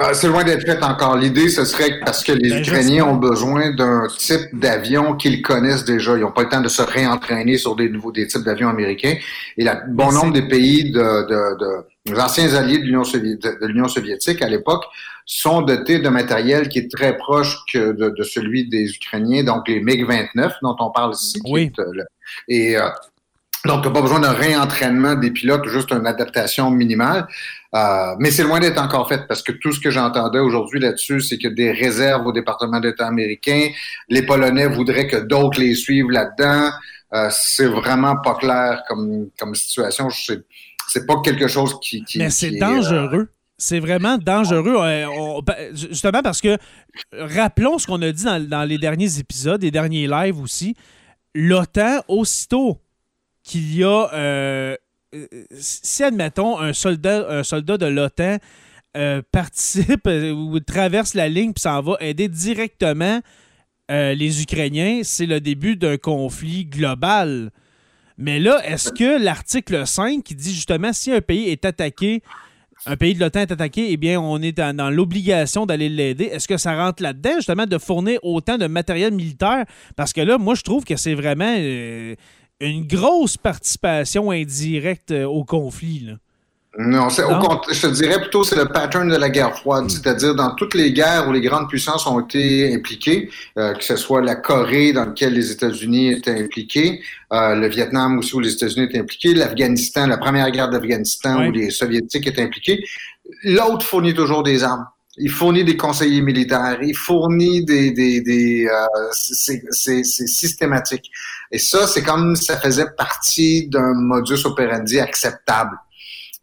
Ah, 0.02 0.14
c'est 0.14 0.30
loin 0.30 0.46
d'être 0.46 0.66
fait 0.66 0.82
encore. 0.82 1.18
L'idée, 1.18 1.50
ce 1.50 1.66
serait 1.66 2.00
que 2.00 2.06
parce 2.06 2.24
que 2.24 2.32
les 2.32 2.50
ben, 2.50 2.62
Ukrainiens 2.62 3.06
ont 3.06 3.18
besoin 3.18 3.72
d'un 3.72 4.08
type 4.18 4.48
d'avion 4.54 5.16
qu'ils 5.18 5.42
connaissent 5.42 5.84
déjà. 5.84 6.16
Ils 6.16 6.22
n'ont 6.22 6.32
pas 6.32 6.44
le 6.44 6.50
temps 6.50 6.62
de 6.62 6.70
se 6.70 6.82
réentraîner 6.82 7.58
sur 7.58 7.76
des 7.76 7.90
nouveaux 7.90 8.14
des 8.14 8.26
types 8.26 8.44
d'avions 8.44 8.70
américains. 8.70 9.16
Et 9.58 9.66
bon 9.90 10.14
nombre 10.14 10.32
des 10.32 10.48
pays 10.48 10.92
de, 10.92 10.96
de, 12.08 12.18
anciens 12.18 12.54
alliés 12.56 12.78
de 12.78 12.86
l'Union 12.86 13.04
soviétique, 13.04 13.60
de, 13.62 13.88
soviétique 13.90 14.42
à 14.42 14.48
l'époque 14.48 14.86
sont 15.26 15.64
dotés 15.64 16.00
de 16.00 16.08
matériel 16.08 16.70
qui 16.70 16.80
est 16.80 16.90
très 16.90 17.18
proche 17.18 17.58
que 17.72 17.92
de, 17.92 18.24
celui 18.24 18.70
des 18.70 18.90
Ukrainiens, 18.96 19.44
donc 19.44 19.68
les 19.68 19.82
MiG-29 19.82 20.54
dont 20.64 20.78
on 20.80 20.92
parle 20.92 21.12
ici. 21.14 21.42
Oui. 21.46 21.74
Euh, 21.78 22.04
et 22.48 22.78
euh, 22.78 22.88
donc, 23.66 23.84
tu 23.84 23.92
pas 23.92 24.02
besoin 24.02 24.22
d'un 24.22 24.32
réentraînement 24.32 25.16
des 25.16 25.32
pilotes, 25.32 25.68
juste 25.68 25.92
une 25.92 26.08
adaptation 26.08 26.72
minimale. 26.72 27.28
Euh, 27.76 28.16
mais 28.18 28.32
c'est 28.32 28.44
loin 28.44 28.60
d'être 28.60 28.82
encore 28.82 29.08
fait 29.08 29.28
parce 29.28 29.44
que 29.44 29.52
tout 29.52 29.72
ce 29.72 29.80
que 29.80 29.92
j'entendais 29.92 30.40
aujourd'hui 30.40 30.80
là-dessus, 30.80 31.22
c'est 31.22 31.38
que 31.38 31.50
des 31.50 31.72
réserves 31.72 32.26
au 32.26 32.32
département 32.32 32.80
d'État 32.80 33.08
américain, 33.08 33.68
les 34.08 34.24
Polonais 34.26 34.68
voudraient 34.68 35.08
que 35.08 35.18
d'autres 35.18 35.60
les 35.60 35.76
suivent 35.76 36.10
là-dedans. 36.10 36.72
Euh, 37.14 37.28
c'est 37.32 37.68
vraiment 37.68 38.16
pas 38.18 38.36
clair 38.36 38.82
comme, 38.88 39.30
comme 39.38 39.54
situation. 39.56 40.08
C'est 40.10 41.06
pas 41.06 41.22
quelque 41.24 41.48
chose 41.48 41.78
qui. 41.82 42.04
qui 42.06 42.18
mais 42.18 42.30
c'est 42.30 42.52
dangereux. 42.52 43.28
C'est 43.58 43.80
vraiment 43.80 44.18
dangereux. 44.18 44.78
Euh, 44.80 45.42
ben, 45.46 45.76
justement 45.76 46.22
parce 46.24 46.40
que, 46.40 46.58
rappelons 47.12 47.78
ce 47.78 47.86
qu'on 47.86 48.02
a 48.02 48.12
dit 48.12 48.24
dans, 48.24 48.42
dans, 48.42 48.64
les 48.64 48.78
derniers 48.78 49.20
épisodes, 49.20 49.62
les 49.62 49.72
derniers 49.72 50.08
lives 50.08 50.40
aussi. 50.42 50.76
L'OTAN, 51.36 52.02
aussitôt 52.08 52.80
qu'il 53.50 53.76
y 53.76 53.84
a. 53.84 54.08
Euh, 54.14 54.78
si, 55.60 56.04
admettons, 56.04 56.60
un 56.60 56.72
soldat, 56.72 57.26
un 57.30 57.44
soldat 57.44 57.78
de 57.78 57.88
l'OTAN 57.88 58.38
euh, 58.96 59.22
participe 59.32 60.06
euh, 60.08 60.32
ou 60.32 60.60
traverse 60.60 61.16
la 61.16 61.28
ligne 61.28 61.54
puis 61.54 61.62
s'en 61.62 61.82
va 61.82 61.98
aider 62.00 62.28
directement 62.28 63.22
les 63.92 64.44
Ukrainiens, 64.44 65.02
c'est 65.02 65.26
le 65.26 65.42
début 65.42 65.76
d'un 65.76 65.98
conflit 65.98 66.64
global. 66.64 67.50
Mais 68.20 68.40
là, 68.40 68.62
est-ce 68.64 68.92
que 68.92 69.20
l'article 69.20 69.88
5 69.88 70.24
qui 70.24 70.36
dit 70.36 70.54
justement 70.54 70.94
si 70.94 71.12
un 71.12 71.22
pays 71.22 71.50
est 71.50 71.66
attaqué, 71.66 72.22
un 72.86 72.98
pays 72.98 73.16
de 73.16 73.20
l'OTAN 73.20 73.40
est 73.40 73.52
attaqué, 73.52 73.92
eh 73.92 73.98
bien, 73.98 74.22
on 74.22 74.40
est 74.44 74.52
dans, 74.52 74.94
l'obligation 74.94 75.66
d'aller 75.66 75.90
l'aider. 75.90 76.26
Est-ce 76.26 76.48
que 76.48 76.58
ça 76.58 76.76
rentre 76.76 77.02
là-dedans, 77.02 77.38
justement, 77.38 77.66
de 77.66 77.78
fournir 77.80 78.20
autant 78.22 78.60
de 78.60 78.68
matériel 78.68 79.12
militaire? 79.12 79.66
Parce 79.96 80.14
que 80.14 80.22
là, 80.22 80.38
moi, 80.38 80.54
je 80.54 80.62
trouve 80.62 80.86
que 80.86 80.96
c'est 80.96 81.16
vraiment 81.16 81.56
une 82.60 82.86
grosse 82.86 83.38
participation 83.38 84.32
indirecte 84.32 85.12
euh, 85.12 85.26
au 85.26 85.44
conflit. 85.44 86.02
Là. 86.06 86.14
Non, 86.78 87.10
c'est, 87.10 87.24
je 87.24 87.82
te 87.82 87.88
dirais 87.88 88.22
plutôt 88.22 88.44
c'est 88.44 88.56
le 88.56 88.68
pattern 88.68 89.10
de 89.10 89.16
la 89.16 89.30
guerre 89.30 89.58
froide, 89.58 89.86
hmm. 89.86 89.90
c'est-à-dire 89.90 90.36
dans 90.36 90.54
toutes 90.56 90.76
les 90.76 90.94
guerres 90.94 91.28
où 91.28 91.32
les 91.32 91.42
grandes 91.42 91.68
puissances 91.68 92.06
ont 92.06 92.20
été 92.20 92.74
impliquées, 92.74 93.30
euh, 93.58 93.74
que 93.74 93.84
ce 93.84 93.96
soit 93.96 94.22
la 94.22 94.36
Corée 94.36 94.94
dans 94.94 95.06
laquelle 95.06 95.34
les 95.34 95.52
États-Unis 95.52 96.12
étaient 96.12 96.40
impliqués, 96.40 97.02
euh, 97.34 97.56
le 97.56 97.68
Vietnam 97.68 98.20
aussi 98.20 98.36
où 98.36 98.40
les 98.40 98.54
États-Unis 98.54 98.86
étaient 98.86 99.00
impliqués, 99.00 99.34
l'Afghanistan, 99.34 100.06
la 100.06 100.18
première 100.18 100.50
guerre 100.52 100.70
d'Afghanistan 100.70 101.48
où 101.48 101.52
les 101.52 101.72
Soviétiques 101.72 102.28
étaient 102.28 102.44
impliqués, 102.44 102.84
l'autre 103.44 103.86
fournit 103.86 104.14
toujours 104.14 104.44
des 104.44 104.64
armes 104.64 104.86
il 105.20 105.30
fournit 105.30 105.66
des 105.66 105.76
conseillers 105.76 106.22
militaires, 106.22 106.80
il 106.82 106.96
fournit 106.96 107.64
des, 107.66 107.92
des, 107.92 108.22
des 108.22 108.66
euh, 108.68 109.10
c'est 109.12 110.04
systématique. 110.04 111.12
Et 111.52 111.60
ça, 111.60 111.88
c'est 111.88 112.04
comme 112.04 112.36
ça 112.36 112.58
faisait 112.58 112.90
partie 112.98 113.68
d'un 113.68 113.94
modus 113.94 114.46
operandi 114.46 115.00
acceptable. 115.00 115.78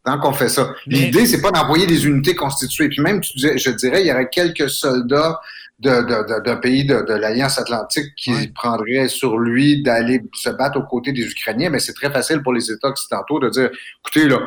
Tant 0.05 0.19
qu'on 0.21 0.33
fait 0.33 0.49
ça. 0.49 0.73
L'idée, 0.87 1.27
c'est 1.27 1.41
pas 1.41 1.51
d'envoyer 1.51 1.87
des 1.87 2.07
unités 2.07 2.37
constituées. 2.37 2.89
Puis 2.89 3.01
même, 3.01 3.21
je 3.25 3.71
dirais, 3.71 4.03
il 4.03 4.07
y 4.07 4.13
aurait 4.13 4.29
quelques 4.29 4.71
soldats 4.71 5.41
d'un 5.81 6.03
de, 6.03 6.55
pays 6.61 6.87
de, 6.87 7.03
de 7.03 7.13
l'Alliance 7.15 7.59
Atlantique 7.59 8.15
qui 8.17 8.49
prendraient 8.55 9.09
sur 9.09 9.37
lui 9.39 9.83
d'aller 9.83 10.23
se 10.33 10.51
battre 10.51 10.79
aux 10.79 10.87
côtés 10.87 11.13
des 11.13 11.25
Ukrainiens. 11.25 11.71
Mais 11.71 11.81
c'est 11.81 11.93
très 11.93 12.11
facile 12.11 12.43
pour 12.43 12.53
les 12.53 12.71
États 12.71 12.89
occidentaux 12.89 13.41
de 13.41 13.49
dire, 13.49 13.71
écoutez, 14.01 14.29
là, 14.29 14.39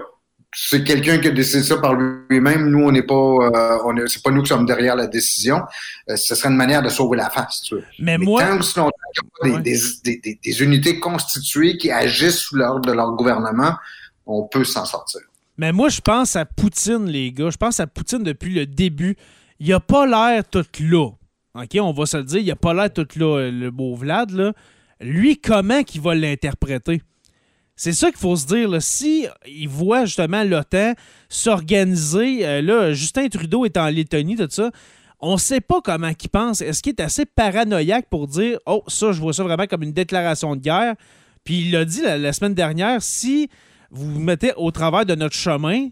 c'est 0.51 0.83
quelqu'un 0.83 1.19
qui 1.19 1.27
a 1.27 1.31
décidé 1.31 1.63
ça 1.63 1.77
par 1.77 1.93
lui-même. 1.93 2.69
Nous, 2.69 2.83
on 2.83 2.91
n'est 2.91 3.03
pas, 3.03 3.13
euh, 3.13 3.77
on 3.85 3.95
c'est 4.07 4.23
pas 4.23 4.31
nous 4.31 4.41
qui 4.41 4.49
sommes 4.49 4.65
derrière 4.65 4.95
la 4.95 5.07
décision. 5.07 5.61
Euh, 6.09 6.15
ce 6.15 6.33
serait 6.33 6.49
une 6.49 6.55
manière 6.55 6.81
de 6.81 6.89
sauver 6.89 7.17
la 7.17 7.29
face. 7.29 7.61
Tu 7.61 7.75
Mais, 7.99 8.17
moi, 8.17 8.43
tant 8.43 8.87
a 8.87 9.59
des, 9.59 9.77
des, 10.03 10.39
des, 10.43 10.63
unités 10.63 10.99
constituées 10.99 11.77
qui 11.77 11.91
agissent 11.91 12.39
sous 12.39 12.55
l'ordre 12.55 12.89
de 12.89 12.93
leur 12.93 13.11
gouvernement, 13.11 13.73
on 14.25 14.47
peut 14.47 14.63
s'en 14.63 14.85
sortir. 14.85 15.21
Mais 15.57 15.71
moi, 15.71 15.89
je 15.89 16.01
pense 16.01 16.35
à 16.35 16.45
Poutine, 16.45 17.05
les 17.05 17.31
gars. 17.31 17.49
Je 17.51 17.57
pense 17.57 17.79
à 17.79 17.85
Poutine 17.85 18.23
depuis 18.23 18.53
le 18.53 18.65
début. 18.65 19.17
Il 19.59 19.71
a 19.73 19.79
pas 19.79 20.07
l'air 20.07 20.43
tout 20.49 20.65
là. 20.79 21.09
OK, 21.55 21.77
on 21.79 21.91
va 21.91 22.05
se 22.05 22.17
le 22.17 22.23
dire, 22.23 22.39
il 22.39 22.51
a 22.51 22.55
pas 22.55 22.73
l'air 22.73 22.91
tout 22.91 23.07
là, 23.17 23.51
le 23.51 23.69
beau 23.69 23.95
Vlad. 23.95 24.31
Là. 24.31 24.53
Lui, 25.01 25.37
comment 25.37 25.83
qu'il 25.83 26.01
va 26.01 26.15
l'interpréter? 26.15 27.01
C'est 27.79 27.93
ça 27.93 28.07
qu'il 28.09 28.19
faut 28.19 28.35
se 28.35 28.45
dire. 28.45 28.69
Si 28.81 29.25
il 29.47 29.69
voit 29.69 30.03
justement 30.03 30.43
l'OTAN 30.43 30.95
s'organiser, 31.29 32.45
euh, 32.45 32.61
là, 32.61 32.91
Justin 32.91 33.29
Trudeau 33.29 33.63
est 33.63 33.77
en 33.77 33.87
Lettonie, 33.87 34.35
tout 34.35 34.49
ça, 34.49 34.69
on 35.21 35.35
ne 35.35 35.39
sait 35.39 35.61
pas 35.61 35.79
comment 35.79 36.09
il 36.09 36.29
pense. 36.29 36.59
Est-ce 36.59 36.83
qu'il 36.83 36.89
est 36.89 37.01
assez 37.01 37.25
paranoïaque 37.25 38.07
pour 38.09 38.27
dire 38.27 38.59
Oh, 38.65 38.83
ça, 38.87 39.13
je 39.13 39.21
vois 39.21 39.31
ça 39.31 39.43
vraiment 39.43 39.65
comme 39.65 39.83
une 39.83 39.93
déclaration 39.93 40.57
de 40.57 40.61
guerre? 40.61 40.95
Puis 41.45 41.61
il 41.61 41.71
l'a 41.71 41.85
dit 41.85 42.01
la, 42.01 42.33
semaine 42.33 42.53
dernière 42.53 43.01
si 43.01 43.47
vous 43.91 44.11
vous 44.11 44.19
mettez 44.19 44.51
au 44.57 44.71
travers 44.71 45.05
de 45.05 45.15
notre 45.15 45.37
chemin, 45.37 45.87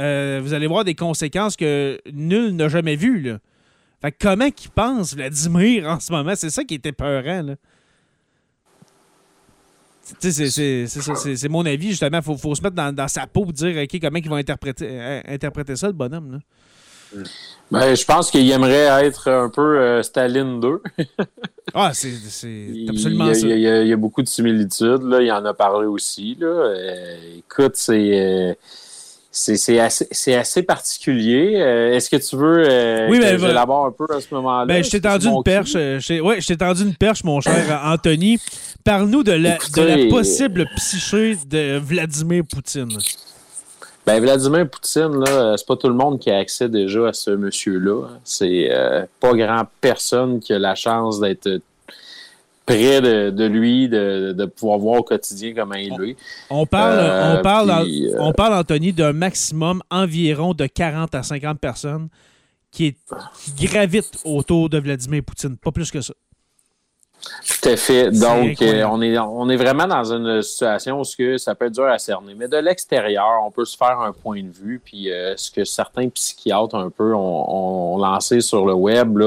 euh, 0.00 0.40
vous 0.42 0.54
allez 0.54 0.68
voir 0.68 0.84
des 0.84 0.94
conséquences 0.94 1.54
que 1.54 2.00
nul 2.14 2.56
n'a 2.56 2.70
jamais 2.70 2.96
vues. 2.96 3.20
Là. 3.20 3.40
Fait 4.00 4.12
comment 4.18 4.50
qu'il 4.50 4.70
pense, 4.70 5.14
Vladimir, 5.14 5.86
en 5.86 6.00
ce 6.00 6.12
moment? 6.12 6.32
C'est 6.34 6.48
ça 6.48 6.64
qui 6.64 6.76
était 6.76 6.92
peurant. 6.92 7.42
Là. 7.42 7.56
C'est 10.18 11.48
mon 11.48 11.64
avis, 11.66 11.90
justement. 11.90 12.18
Il 12.18 12.38
faut, 12.38 12.54
se 12.54 12.62
mettre 12.62 12.92
dans, 12.92 13.08
sa 13.08 13.26
peau 13.26 13.44
pour 13.44 13.52
dire 13.52 13.82
OK, 13.82 14.00
comment 14.00 14.18
ils 14.18 14.28
vont 14.28 14.36
interpréter, 14.36 14.88
euh, 14.88 15.20
interpréter 15.26 15.76
ça, 15.76 15.86
le 15.86 15.92
bonhomme. 15.92 16.32
Là? 16.32 16.38
Ben, 17.70 17.94
je 17.94 18.04
pense 18.04 18.30
qu'il 18.30 18.48
aimerait 18.50 19.04
être 19.04 19.28
un 19.30 19.48
peu 19.48 19.78
euh, 19.78 20.02
Staline 20.02 20.60
2. 20.60 20.82
ah, 21.74 21.92
c'est 21.92 22.12
absolument 22.88 23.32
ça. 23.32 23.46
Il 23.46 23.60
y, 23.60 23.92
a, 23.92 23.96
beaucoup 23.96 24.22
de 24.22 24.28
similitudes. 24.28 25.02
Là. 25.02 25.20
Il 25.20 25.30
en 25.30 25.44
a 25.44 25.54
parlé 25.54 25.86
aussi. 25.86 26.36
Là. 26.38 26.46
Euh, 26.46 27.38
écoute, 27.38 27.72
c'est. 27.74 28.56
C'est 29.30 29.78
assez, 29.78 30.34
assez, 30.34 30.62
particulier. 30.62 31.52
Est-ce 31.92 32.10
que 32.10 32.16
tu 32.16 32.36
veux 32.36 33.08
oui, 33.08 33.18
que 33.18 33.22
ben, 33.22 33.38
j'élabore 33.38 33.86
un 33.86 33.92
peu 33.92 34.06
à 34.12 34.20
ce 34.20 34.34
moment-là? 34.34 34.66
Ben, 34.66 34.82
je 34.82 34.90
t'ai 34.90 35.00
tendu 35.00 35.26
une 35.28 35.42
perche. 35.42 35.74
Oui, 35.74 36.40
je 36.40 36.46
t'ai 36.46 36.56
tendu 36.56 36.82
une 36.82 36.96
perche, 36.96 37.22
mon 37.24 37.40
cher 37.40 37.80
Anthony. 37.84 38.38
Parle-nous 38.84 39.22
de 39.22 39.32
la, 39.32 39.58
de 39.76 39.82
la 39.82 40.10
possible 40.10 40.66
psyché 40.76 41.36
de 41.46 41.78
Vladimir 41.78 42.42
Poutine. 42.44 42.98
Ben, 44.06 44.18
Vladimir 44.20 44.68
Poutine, 44.68 45.20
là, 45.20 45.56
c'est 45.56 45.66
pas 45.66 45.76
tout 45.76 45.88
le 45.88 45.94
monde 45.94 46.18
qui 46.18 46.30
a 46.30 46.38
accès 46.38 46.68
déjà 46.68 47.08
à 47.08 47.12
ce 47.12 47.30
monsieur-là. 47.30 48.08
C'est 48.24 48.68
euh, 48.70 49.04
pas 49.20 49.34
grand 49.34 49.64
personne 49.80 50.40
qui 50.40 50.52
a 50.52 50.58
la 50.58 50.74
chance 50.74 51.20
d'être 51.20 51.60
près 52.74 53.00
de, 53.00 53.46
lui, 53.46 53.88
de, 53.88 54.46
pouvoir 54.46 54.78
voir 54.78 55.00
au 55.00 55.02
quotidien 55.02 55.52
comment 55.54 55.74
il 55.74 55.92
est. 56.02 56.16
On 56.48 56.66
parle, 56.66 56.98
on 56.98 57.38
euh, 57.38 57.42
parle, 57.42 57.70
euh, 57.70 58.16
on 58.18 58.32
parle, 58.32 58.54
Anthony, 58.54 58.92
d'un 58.92 59.12
maximum 59.12 59.82
environ 59.90 60.54
de 60.54 60.66
40 60.66 61.14
à 61.14 61.22
50 61.22 61.58
personnes 61.58 62.08
qui, 62.70 62.86
est, 62.86 62.96
qui 63.56 63.66
gravitent 63.66 64.18
autour 64.24 64.68
de 64.68 64.78
Vladimir 64.78 65.22
Poutine, 65.24 65.56
pas 65.56 65.72
plus 65.72 65.90
que 65.90 66.00
ça. 66.00 66.14
Tout 67.22 67.68
à 67.68 67.76
fait. 67.76 68.10
Donc, 68.10 68.62
euh, 68.62 68.84
on, 68.90 69.02
est, 69.02 69.18
on 69.18 69.48
est 69.50 69.56
vraiment 69.56 69.86
dans 69.86 70.12
une 70.12 70.42
situation 70.42 71.00
où 71.00 71.04
ça 71.38 71.54
peut 71.54 71.66
être 71.66 71.74
dur 71.74 71.86
à 71.86 71.98
cerner. 71.98 72.34
Mais 72.34 72.48
de 72.48 72.56
l'extérieur, 72.56 73.42
on 73.44 73.50
peut 73.50 73.64
se 73.64 73.76
faire 73.76 74.00
un 74.00 74.12
point 74.12 74.42
de 74.42 74.50
vue. 74.50 74.80
Puis, 74.82 75.10
euh, 75.10 75.34
ce 75.36 75.50
que 75.50 75.64
certains 75.64 76.08
psychiatres 76.08 76.74
un 76.74 76.90
peu 76.90 77.14
ont, 77.14 77.98
lancé 77.98 78.40
sur 78.40 78.64
le 78.64 78.72
web, 78.72 79.18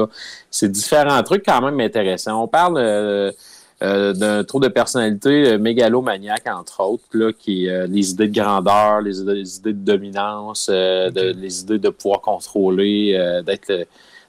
c'est 0.50 0.70
différents 0.70 1.22
trucs 1.22 1.44
quand 1.44 1.60
même 1.60 1.78
intéressants. 1.80 2.42
On 2.42 2.48
parle 2.48 2.78
euh, 2.78 3.32
d'un 3.80 4.42
trouble 4.42 4.66
de 4.66 4.72
personnalité 4.72 5.58
mégalomaniaque, 5.58 6.48
entre 6.48 6.82
autres, 6.82 7.04
là, 7.12 7.32
qui 7.32 7.66
est 7.66 7.86
les 7.86 8.10
idées 8.10 8.28
de 8.28 8.40
grandeur, 8.40 9.00
les 9.00 9.20
idées, 9.20 9.44
de 9.64 9.72
dominance, 9.72 10.68
les 10.70 11.60
idées 11.60 11.78
de 11.78 11.90
pouvoir 11.90 12.20
contrôler, 12.20 13.42
d'être 13.46 13.86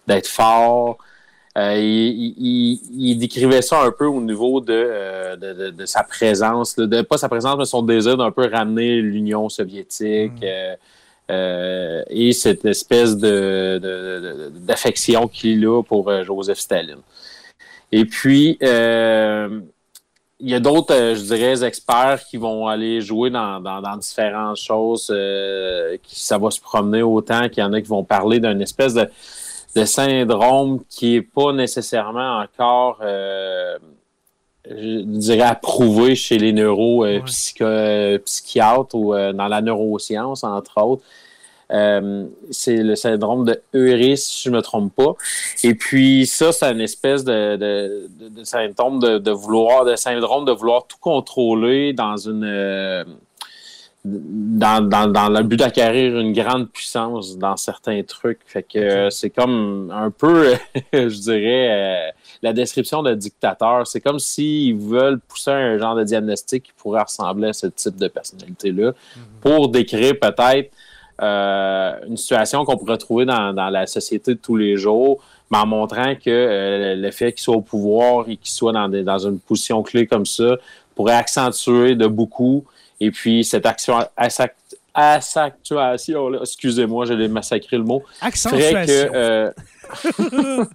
d'être 0.08 0.28
fort. 0.28 0.98
Euh, 1.58 1.78
il, 1.78 3.18
décrivait 3.18 3.62
ça 3.62 3.82
un 3.82 3.92
peu 3.92 4.06
au 4.06 4.20
niveau 4.20 4.60
de, 4.60 4.74
euh, 4.74 5.72
de, 5.72 5.86
sa 5.86 6.04
présence, 6.04 6.76
de, 6.76 7.02
pas 7.02 7.18
sa 7.18 7.30
présence, 7.30 7.58
mais 7.58 7.66
son 7.66 7.82
désir 7.82 8.18
d'un 8.18 8.32
peu 8.32 8.50
ramener 8.52 9.02
l'Union 9.02 9.48
soviétique. 9.48 10.34
Mm. 10.42 10.76
Euh, 11.32 12.04
et 12.10 12.34
cette 12.34 12.66
espèce 12.66 13.18
de, 13.18 14.52
d'affection 14.54 15.28
qu'il 15.28 15.66
a 15.66 15.82
pour 15.82 16.12
Joseph 16.24 16.60
Staline. 16.60 17.00
Et 17.92 18.06
puis, 18.06 18.58
il 18.62 20.50
y 20.50 20.54
a 20.54 20.60
d'autres, 20.60 20.94
je 21.16 21.22
dirais, 21.22 21.64
experts 21.64 22.26
qui 22.30 22.36
vont 22.36 22.68
aller 22.68 23.00
jouer 23.00 23.30
dans, 23.30 23.62
dans, 23.62 23.98
différentes 23.98 24.58
choses. 24.58 25.08
qui, 26.04 26.20
ça 26.20 26.38
va 26.38 26.52
se 26.52 26.60
promener 26.60 27.02
autant 27.02 27.48
qu'il 27.48 27.64
y 27.64 27.66
en 27.66 27.72
a 27.72 27.82
qui 27.82 27.88
vont 27.88 28.04
parler 28.04 28.40
d'une 28.42 28.62
espèce 28.62 28.94
de 28.94 29.10
de 29.76 29.84
syndrome 29.86 30.84
qui 30.90 31.14
n'est 31.14 31.22
pas 31.22 31.52
nécessairement 31.52 32.40
encore, 32.40 33.00
euh, 33.02 33.78
je 34.70 35.02
dirais, 35.02 35.42
approuvé 35.42 36.16
chez 36.16 36.38
les 36.38 36.54
neuro 36.54 37.06
euh, 37.06 38.18
psychiatres 38.20 38.96
ou 38.96 39.14
euh, 39.14 39.34
dans 39.34 39.48
la 39.48 39.62
neuroscience, 39.62 40.44
entre 40.46 40.82
autres. 40.82 41.04
c'est 42.52 42.78
le 42.78 42.96
syndrome 42.96 43.44
de 43.46 43.62
Euris, 43.74 44.18
si 44.18 44.44
je 44.46 44.50
ne 44.50 44.56
me 44.56 44.62
trompe 44.62 44.96
pas. 44.96 45.14
Et 45.64 45.76
puis 45.76 46.26
ça, 46.26 46.54
c'est 46.54 46.72
une 46.72 46.80
espèce 46.82 47.26
de, 47.26 48.08
symptôme 48.44 49.00
de, 49.00 49.32
vouloir, 49.32 49.84
de 49.84 49.98
syndrome 49.98 50.46
de 50.46 50.54
vouloir 50.54 50.88
tout 50.88 50.98
contrôler 51.02 51.92
dans 51.92 52.16
une 52.16 53.06
dans, 54.06 55.30
le 55.30 55.44
but 55.44 55.58
d'acquérir 55.58 56.20
une 56.20 56.32
grande 56.34 56.70
puissance 56.70 57.38
dans 57.38 57.58
certains 57.58 58.04
trucs. 58.04 58.40
Fait 58.46 58.62
que 58.62 59.10
c'est 59.10 59.32
comme 59.32 59.92
un 59.94 60.12
peu, 60.12 60.54
je 60.94 61.22
dirais, 61.22 61.70
euh, 61.72 62.12
la 62.44 62.54
description 62.54 63.02
de 63.02 63.16
dictateur. 63.16 63.88
C'est 63.88 64.02
comme 64.02 64.20
s'ils 64.20 64.78
veulent 64.78 65.20
pousser 65.20 65.52
un 65.52 65.78
genre 65.80 65.96
de 65.96 66.04
diagnostic 66.04 66.66
qui 66.66 66.72
pourrait 66.78 67.02
ressembler 67.02 67.50
à 67.50 67.54
ce 67.54 67.68
type 67.68 67.96
de 67.96 68.08
personnalité-là 68.08 68.92
mhm. 68.92 69.24
pour 69.42 69.70
décrire 69.70 70.20
peut-être 70.20 70.72
euh, 71.22 71.94
une 72.08 72.18
situation 72.18 72.64
qu'on 72.64 72.78
pourrait 72.78 72.98
trouver 72.98 73.26
dans, 73.26 73.54
la 73.54 73.88
société 73.88 74.36
de 74.36 74.40
tous 74.40 74.56
les 74.56 74.78
jours, 74.78 75.24
mais 75.50 75.58
en 75.58 75.66
montrant 75.66 76.14
que 76.16 76.30
euh, 76.30 76.96
le 76.96 77.12
fait 77.12 77.32
qu'il 77.34 77.42
soit 77.42 77.56
au 77.56 77.62
pouvoir 77.62 78.30
et 78.30 78.38
qu'il 78.38 78.52
soit 78.52 78.74
dans, 78.74 78.88
dans 78.88 79.20
une 79.20 79.40
position 79.40 79.82
clé 79.82 80.06
comme 80.06 80.26
ça 80.26 80.58
pourrait 80.94 81.16
accentuer 81.16 81.96
de 81.96 82.08
beaucoup 82.08 82.66
et 83.00 83.12
puis, 83.12 83.44
cette 83.44 83.66
action, 83.66 84.00
accentuation, 84.94 86.42
excusez-moi, 86.42 87.06
j'allais 87.06 87.28
massacrer 87.28 87.78
le 87.78 87.84
mot, 87.84 88.04
ferait 88.22 88.86
que... 88.86 89.10
Euh, 89.14 89.52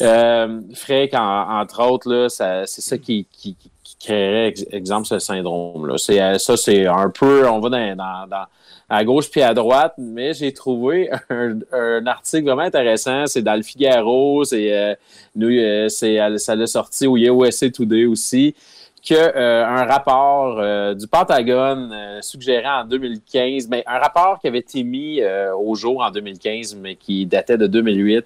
euh, 0.00 0.60
qu'entre 1.08 1.82
autres, 1.82 2.26
c'est 2.30 2.66
ça 2.66 2.98
qui, 2.98 3.26
qui, 3.32 3.56
créerait, 4.00 4.54
exemple, 4.72 5.06
ce 5.06 5.18
syndrome-là. 5.18 5.96
Euh, 6.10 6.38
ça, 6.38 6.56
c'est 6.56 6.86
un 6.86 7.10
peu, 7.10 7.46
on 7.46 7.60
va 7.60 7.68
dans, 7.68 8.26
dans, 8.26 8.46
à 8.88 9.04
gauche 9.04 9.30
puis 9.30 9.42
à 9.42 9.52
droite, 9.52 9.92
mais 9.98 10.32
j'ai 10.32 10.52
trouvé 10.52 11.10
un, 11.28 12.06
article 12.06 12.44
vraiment 12.44 12.62
intéressant. 12.62 13.26
C'est 13.26 13.42
dans 13.42 13.54
le 13.54 13.62
Figaro, 13.62 14.44
c'est, 14.44 14.72
euh, 14.72 14.94
nous, 15.36 15.88
ça 15.90 16.56
l'a 16.56 16.66
sorti 16.66 17.06
au 17.06 17.16
USA 17.16 17.70
Today 17.70 18.06
aussi 18.06 18.54
qu'un 19.02 19.14
euh, 19.14 19.84
rapport 19.84 20.58
euh, 20.58 20.94
du 20.94 21.06
Pentagone 21.06 21.90
euh, 21.92 22.18
suggérait 22.20 22.68
en 22.68 22.84
2015, 22.84 23.68
mais 23.68 23.82
un 23.86 23.98
rapport 23.98 24.38
qui 24.40 24.48
avait 24.48 24.58
été 24.58 24.82
mis 24.82 25.20
au 25.56 25.74
jour 25.74 26.02
en 26.02 26.10
2015, 26.10 26.76
mais 26.76 26.96
qui 26.96 27.26
datait 27.26 27.58
de 27.58 27.66
2008, 27.66 28.24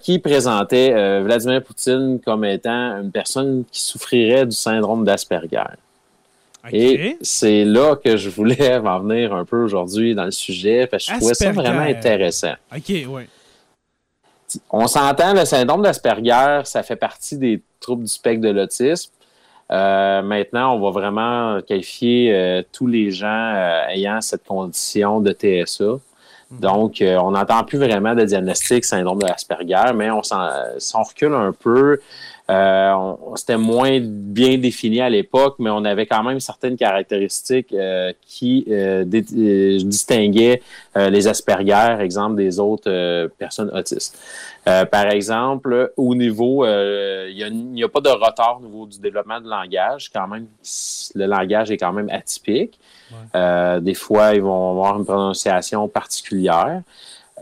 qui 0.00 0.18
présentait 0.18 1.20
Vladimir 1.20 1.62
Poutine 1.62 2.20
comme 2.24 2.44
étant 2.44 3.00
une 3.00 3.12
personne 3.12 3.64
qui 3.70 3.82
souffrirait 3.82 4.46
du 4.46 4.56
syndrome 4.56 5.04
d'Asperger. 5.04 5.62
Et 6.72 7.16
c'est 7.22 7.64
là 7.64 7.96
que 7.96 8.16
je 8.16 8.28
voulais 8.28 8.76
en 8.84 9.00
venir 9.00 9.32
un 9.32 9.44
peu 9.44 9.62
aujourd'hui 9.62 10.14
dans 10.14 10.24
le 10.24 10.30
sujet, 10.30 10.86
parce 10.86 11.06
que 11.06 11.12
je 11.14 11.18
trouvais 11.18 11.34
ça 11.34 11.52
vraiment 11.52 11.80
intéressant. 11.80 12.54
OK, 12.74 12.88
oui. 12.88 13.22
On 14.70 14.88
s'entend, 14.88 15.32
le 15.32 15.44
syndrome 15.44 15.82
d'Asperger, 15.82 16.62
ça 16.64 16.82
fait 16.82 16.96
partie 16.96 17.38
des 17.38 17.62
troubles 17.78 18.02
du 18.02 18.10
spectre 18.10 18.42
de 18.42 18.50
l'autisme. 18.50 19.12
Euh, 19.70 20.22
maintenant, 20.22 20.74
on 20.74 20.80
va 20.80 20.90
vraiment 20.90 21.60
qualifier 21.62 22.34
euh, 22.34 22.62
tous 22.72 22.86
les 22.86 23.10
gens 23.10 23.54
euh, 23.54 23.86
ayant 23.88 24.20
cette 24.20 24.44
condition 24.44 25.20
de 25.20 25.32
TSA. 25.32 25.84
Mhm. 26.50 26.60
Donc, 26.60 27.02
on 27.02 27.30
n'entend 27.30 27.62
plus 27.62 27.78
vraiment 27.78 28.14
de 28.14 28.24
diagnostic 28.24 28.84
syndrome 28.84 29.20
de 29.20 29.26
Asperger, 29.26 29.92
mais 29.94 30.10
on, 30.10 30.22
si 30.22 30.96
on 30.96 31.02
recule 31.02 31.34
un 31.34 31.52
peu, 31.52 32.00
euh, 32.50 33.12
C'était 33.36 33.56
moins 33.56 34.00
bien 34.00 34.58
défini 34.58 35.00
à 35.00 35.08
l'époque, 35.08 35.56
mais 35.58 35.70
on 35.70 35.84
avait 35.84 36.06
quand 36.06 36.22
même 36.22 36.40
certaines 36.40 36.76
caractéristiques 36.76 37.72
euh, 37.72 38.12
qui 38.26 38.64
euh, 38.68 39.04
euh, 39.04 39.78
distinguaient 39.78 40.60
les 40.96 41.28
Asperger, 41.28 41.96
exemple, 42.00 42.36
des 42.36 42.58
autres 42.58 43.28
personnes 43.38 43.70
autistes. 43.72 44.18
par 44.64 45.06
exemple, 45.10 45.92
au 45.96 46.14
niveau, 46.14 46.66
il 46.66 47.70
n'y 47.72 47.84
a, 47.84 47.88
pas 47.88 48.00
de 48.00 48.08
retard 48.08 48.58
au 48.60 48.66
niveau 48.66 48.86
du 48.86 48.98
développement 48.98 49.40
du 49.40 49.48
langage. 49.48 50.10
Quand 50.12 50.26
même, 50.26 50.46
le 51.14 51.26
langage 51.26 51.70
est 51.70 51.76
quand 51.76 51.92
même 51.92 52.10
atypique. 52.10 52.78
des 53.34 53.94
fois, 53.94 54.34
ils 54.34 54.42
vont 54.42 54.70
avoir 54.70 54.98
une 54.98 55.04
prononciation 55.04 55.86
particulière. 55.88 56.82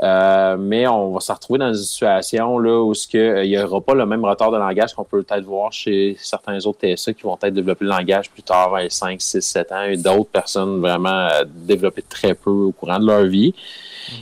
Euh, 0.02 0.56
mais 0.58 0.86
on 0.86 1.12
va 1.12 1.20
se 1.20 1.32
retrouver 1.32 1.58
dans 1.58 1.68
une 1.68 1.74
situation 1.74 2.58
là, 2.58 2.82
où 2.82 2.92
il 3.12 3.48
n'y 3.48 3.58
aura 3.58 3.80
pas 3.80 3.94
le 3.94 4.06
même 4.06 4.24
retard 4.24 4.52
de 4.52 4.56
langage 4.56 4.94
qu'on 4.94 5.04
peut 5.04 5.22
peut-être 5.22 5.44
voir 5.44 5.72
chez 5.72 6.16
certains 6.20 6.64
autres 6.66 6.78
TSA 6.80 7.14
qui 7.14 7.22
vont 7.22 7.36
peut-être 7.36 7.54
développer 7.54 7.84
le 7.84 7.90
langage 7.90 8.30
plus 8.30 8.42
tard, 8.42 8.74
à 8.74 8.88
5, 8.88 9.20
6, 9.20 9.40
7 9.40 9.72
ans, 9.72 9.82
et 9.82 9.96
d'autres 9.96 10.30
personnes 10.30 10.80
vraiment 10.80 11.28
euh, 11.28 11.44
développer 11.46 12.02
très 12.02 12.34
peu 12.34 12.50
au 12.50 12.72
courant 12.72 13.00
de 13.00 13.06
leur 13.06 13.24
vie. 13.24 13.54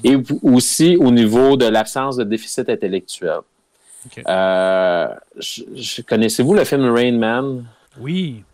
Mm-hmm. 0.05 0.41
Et 0.43 0.49
aussi 0.55 0.97
au 0.97 1.11
niveau 1.11 1.57
de 1.57 1.67
l'absence 1.67 2.17
de 2.17 2.25
déficit 2.25 2.69
intellectuel. 2.69 3.41
Euh, 4.29 5.09
connaissez-vous 6.09 6.55
le 6.55 6.65
film 6.65 6.93
Rain 6.95 7.19
Man? 7.19 7.65
Oui. 8.01 8.45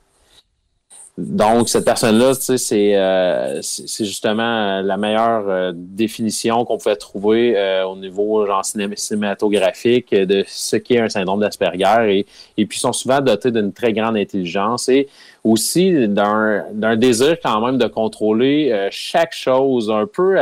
Donc, 1.19 1.69
cette 1.69 1.85
personne-là, 1.85 2.35
tu 2.35 2.57
sais, 2.57 2.97
euh, 2.97 3.61
c'est 3.61 4.07
justement 4.07 4.81
la 4.81 4.97
meilleure 4.97 5.47
euh, 5.47 5.73
définition 5.75 6.65
qu'on 6.65 6.79
pouvait 6.79 6.97
trouver 6.97 7.53
euh, 7.55 7.85
au 7.85 7.97
niveau 7.97 8.47
genre 8.47 8.65
cinématographique 8.65 10.15
de 10.15 10.43
ce 10.49 10.77
qu'est 10.77 11.01
un 11.01 11.11
syndrome 11.11 11.41
d'Asperger. 11.41 12.17
Et, 12.17 12.27
et 12.57 12.65
puis, 12.65 12.79
ils 12.79 12.81
sont 12.81 12.95
souvent 12.95 13.21
dotés 13.21 13.51
d'une 13.51 13.75
très 13.75 13.93
grande 13.93 14.17
intelligence 14.17 14.89
et 14.89 15.07
aussi 15.45 16.09
d'un 16.09 16.97
désir 16.97 17.37
quand 17.45 17.61
même 17.61 17.77
de 17.77 17.89
contrôler 17.89 18.89
chaque 18.91 19.35
chose, 19.35 19.91
un 19.91 20.07
peu 20.07 20.39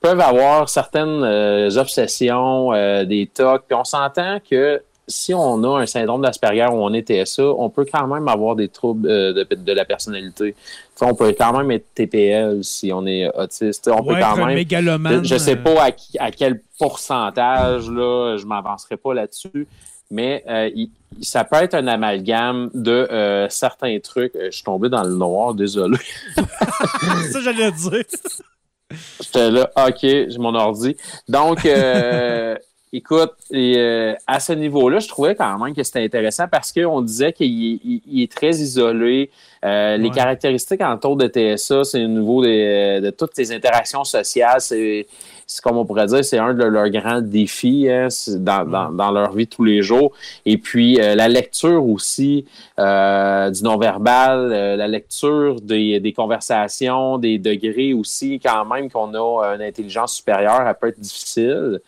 peuvent 0.00 0.20
avoir 0.20 0.68
certaines 0.68 1.22
obsessions, 1.76 2.72
des 3.04 3.30
tocs. 3.32 3.64
Puis 3.68 3.76
on 3.76 3.84
s'entend 3.84 4.38
que 4.40 4.80
si 5.08 5.32
on 5.34 5.62
a 5.62 5.82
un 5.82 5.86
syndrome 5.86 6.22
d'Asperger 6.22 6.66
ou 6.66 6.82
on 6.82 6.92
est 6.92 7.06
TSA, 7.08 7.44
on 7.44 7.70
peut 7.70 7.86
quand 7.90 8.06
même 8.06 8.26
avoir 8.28 8.56
des 8.56 8.68
troubles 8.68 9.08
euh, 9.08 9.44
de, 9.44 9.72
la 9.72 9.84
personnalité. 9.84 10.54
on 11.00 11.14
peut 11.14 11.34
quand 11.38 11.56
même 11.56 11.70
être 11.70 11.86
TPL 11.94 12.64
si 12.64 12.92
on 12.92 13.06
est 13.06 13.28
autiste. 13.36 13.88
On 13.88 14.02
peut 14.02 14.16
quand 14.18 14.36
même. 14.36 14.66
Je 15.24 15.34
ne 15.34 15.38
sais 15.38 15.56
pas 15.56 15.88
à, 16.18 16.30
quel 16.30 16.60
pourcentage, 16.78 17.88
là, 17.88 18.36
je 18.36 18.46
m'avancerai 18.46 18.96
pas 18.96 19.14
là-dessus, 19.14 19.68
mais 20.10 20.42
euh, 20.48 20.70
ça 21.22 21.44
peut 21.44 21.56
être 21.56 21.74
un 21.74 21.86
amalgame 21.86 22.70
de 22.74 22.90
euh, 22.90 23.48
certains 23.48 23.98
trucs. 24.00 24.32
Je 24.34 24.50
suis 24.50 24.64
tombé 24.64 24.88
dans 24.88 25.04
le 25.04 25.14
noir, 25.14 25.54
désolé. 25.54 25.98
ça, 27.30 27.40
j'allais 27.42 27.70
dire. 27.70 28.04
J'étais 29.20 29.50
là, 29.50 29.70
OK, 29.76 30.00
j'ai 30.00 30.38
mon 30.38 30.54
ordi. 30.54 30.96
Donc, 31.28 31.64
Écoute, 32.92 33.32
euh, 33.52 34.14
à 34.28 34.38
ce 34.38 34.52
niveau-là, 34.52 35.00
je 35.00 35.08
trouvais 35.08 35.34
quand 35.34 35.58
même 35.58 35.74
que 35.74 35.82
c'était 35.82 36.04
intéressant 36.04 36.46
parce 36.48 36.70
qu'on 36.70 37.02
disait 37.02 37.32
qu'il 37.32 38.00
est 38.14 38.32
très 38.32 38.50
isolé. 38.50 39.28
Euh, 39.64 39.96
les 39.96 40.10
caractéristiques 40.10 40.80
autour 40.80 41.16
de 41.16 41.26
TSA, 41.26 41.82
c'est 41.82 42.04
au 42.04 42.08
niveau 42.08 42.44
de, 42.44 43.10
toutes 43.10 43.36
les 43.38 43.50
interactions 43.50 44.04
sociales. 44.04 44.60
C'est, 44.60 45.08
comme 45.64 45.78
on 45.78 45.84
pourrait 45.84 46.06
dire, 46.06 46.24
c'est 46.24 46.38
un 46.38 46.54
de 46.54 46.62
leurs 46.62 46.88
grands 46.90 47.20
défis 47.20 47.88
hein, 47.90 48.06
dans, 48.38 49.10
leur 49.10 49.32
vie 49.32 49.48
tous 49.48 49.64
les 49.64 49.82
jours. 49.82 50.12
Et 50.44 50.56
puis, 50.56 51.00
euh, 51.00 51.16
la 51.16 51.26
lecture 51.26 51.84
aussi 51.84 52.46
du 52.78 53.62
non-verbal, 53.64 54.76
la 54.76 54.86
lecture 54.86 55.60
des, 55.60 55.98
des, 55.98 56.12
conversations, 56.12 57.18
des 57.18 57.38
degrés 57.38 57.94
aussi, 57.94 58.38
quand 58.38 58.64
même 58.64 58.88
qu'on 58.88 59.12
a 59.12 59.56
une 59.56 59.62
intelligence 59.62 60.14
supérieure, 60.14 60.64
elle 60.64 60.74
peut 60.80 60.88
être 60.88 61.00
difficile. 61.00 61.80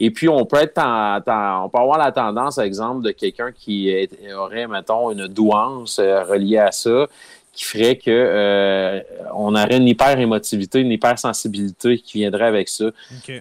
Et 0.00 0.10
puis, 0.10 0.28
on 0.28 0.44
peut 0.44 0.58
être 0.58 0.78
on 0.78 1.68
peut 1.68 1.78
avoir 1.78 1.98
la 1.98 2.12
tendance, 2.12 2.58
exemple, 2.58 3.02
de 3.04 3.10
quelqu'un 3.10 3.50
qui 3.52 4.08
aurait, 4.36 4.68
mettons, 4.68 5.10
une 5.10 5.26
douance 5.26 5.98
euh, 5.98 6.22
reliée 6.22 6.58
à 6.58 6.70
ça, 6.70 7.08
qui 7.52 7.64
ferait 7.64 7.96
que 7.96 8.10
euh, 8.10 9.00
on 9.34 9.54
aurait 9.56 9.76
une 9.76 9.88
hyper-émotivité, 9.88 10.80
une 10.80 10.92
hypersensibilité 10.92 11.98
qui 11.98 12.18
viendrait 12.18 12.46
avec 12.46 12.68
ça. 12.68 12.86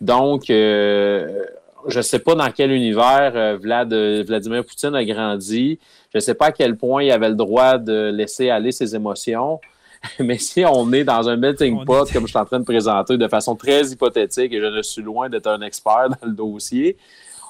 Donc, 0.02 0.50
euh, 0.50 1.44
je 1.88 1.98
ne 1.98 2.04
sais 2.04 2.20
pas 2.20 2.34
dans 2.34 2.50
quel 2.50 2.72
univers 2.72 3.58
Vlad, 3.60 3.94
Vladimir 4.26 4.66
Poutine 4.66 4.96
a 4.96 5.06
grandi. 5.06 5.78
Je 6.12 6.18
ne 6.18 6.22
sais 6.22 6.34
pas 6.34 6.48
à 6.48 6.52
quel 6.52 6.76
point 6.76 7.04
il 7.04 7.12
avait 7.12 7.30
le 7.30 7.36
droit 7.36 7.78
de 7.78 8.10
laisser 8.10 8.50
aller 8.50 8.72
ses 8.72 8.96
émotions. 8.96 9.60
Mais 10.20 10.38
si 10.38 10.64
on 10.66 10.92
est 10.94 11.04
dans 11.04 11.28
un 11.30 11.36
melting 11.36 11.84
pot, 11.86 12.12
comme 12.12 12.24
je 12.24 12.30
suis 12.30 12.38
en 12.38 12.46
train 12.46 12.60
de 12.60 12.66
présenter 12.66 13.18
de 13.18 13.28
façon 13.28 13.56
très 13.56 13.88
hypothétique, 13.88 14.54
et 14.54 14.60
je 14.60 14.66
ne 14.66 14.82
suis 14.82 15.02
loin 15.02 15.30
d'être 15.30 15.48
un 15.48 15.62
expert 15.62 16.10
dans 16.10 16.28
le 16.28 16.34
dossier, 16.34 16.98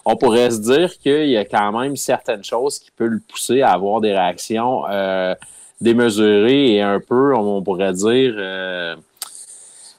on 0.06 0.16
pourrait 0.16 0.52
se 0.52 0.62
dire 0.62 0.98
qu'il 0.98 1.28
y 1.28 1.38
a 1.38 1.44
quand 1.44 1.78
même 1.78 1.98
certaines 1.98 2.44
choses 2.44 2.80
qui 2.80 2.92
peuvent 2.92 3.10
le 3.10 3.22
pousser 3.28 3.62
à 3.62 3.72
avoir 3.72 4.00
des 4.00 4.14
réactions 4.14 4.84
euh, 4.90 5.36
démesurées 5.82 6.76
et 6.76 6.82
un 6.82 7.02
peu, 7.02 7.36
on 7.36 7.62
pourrait 7.62 7.92
dire, 7.92 8.34
euh, 8.38 8.96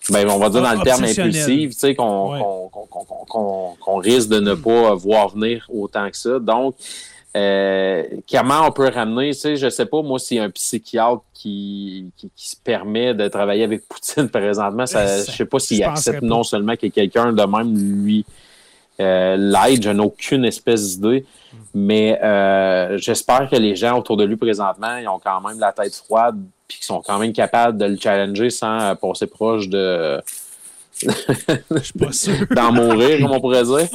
ben, 0.09 0.27
on 0.31 0.39
va 0.39 0.49
dire 0.49 0.63
dans 0.63 0.73
le 0.73 0.83
terme 0.83 1.05
impulsif, 1.05 1.73
tu 1.73 1.79
sais, 1.79 1.95
qu'on 1.95 2.71
risque 3.99 4.31
de 4.31 4.41
ne 4.41 4.55
pas 4.55 4.95
voir 4.95 5.29
venir 5.29 5.69
autant 5.69 6.11
que 6.11 6.17
ça. 6.17 6.39
Donc, 6.39 6.75
euh, 7.37 8.05
comment 8.31 8.67
on 8.67 8.73
peut 8.73 8.89
ramener, 8.89 9.33
tu 9.33 9.41
sais, 9.41 9.57
je 9.57 9.69
sais 9.69 9.87
pas, 9.87 10.03
moi, 10.03 10.19
s'il 10.19 10.39
y 10.39 10.41
a 10.41 10.45
un 10.45 10.51
psychiatre 10.51 11.23
qui, 11.35 12.11
qui, 12.17 12.31
se 12.37 12.57
permet 12.57 13.13
de 13.15 13.29
travailler 13.29 13.65
avec 13.65 13.87
Poutine 13.87 14.29
présentement, 14.29 14.87
ça, 14.87 15.19
je 15.25 15.31
sais 15.31 15.45
pas 15.45 15.59
s'il 15.59 15.83
accepte 15.85 16.23
non 16.23 16.43
seulement 16.43 16.75
que 16.77 16.87
quelqu'un 16.87 17.33
de 17.33 17.43
même 17.43 17.77
lui 17.77 18.25
euh, 19.01 19.37
l'aide, 19.37 19.83
je 19.83 19.91
n'ai 19.91 20.03
aucune 20.03 20.45
espèce 20.45 20.99
d'idée, 20.99 21.27
mais 21.75 22.19
euh, 22.23 22.97
j'espère 22.99 23.49
que 23.49 23.57
les 23.57 23.77
gens 23.77 23.99
autour 23.99 24.17
de 24.17 24.25
lui 24.25 24.37
présentement, 24.37 24.97
ils 24.97 25.07
ont 25.07 25.21
quand 25.23 25.41
même 25.47 25.61
la 25.61 25.73
tête 25.73 25.95
froide, 25.95 26.41
puis 26.67 26.79
qu'ils 26.79 26.87
sont 26.87 27.03
quand 27.03 27.19
même 27.19 27.33
capables 27.33 27.79
de 27.79 27.85
le 27.85 27.97
challenger 27.97 28.51
sans 28.51 28.97
passer 28.97 29.27
proche 29.27 29.69
de 29.69 30.21
je 31.03 31.79
suis 31.81 31.99
pas 31.99 32.13
sûr. 32.13 32.35
D'en 32.51 32.73
mourir, 32.73 33.21
comme 33.21 33.33
on 33.33 33.41
pourrait 33.41 33.65
dire. 33.65 33.89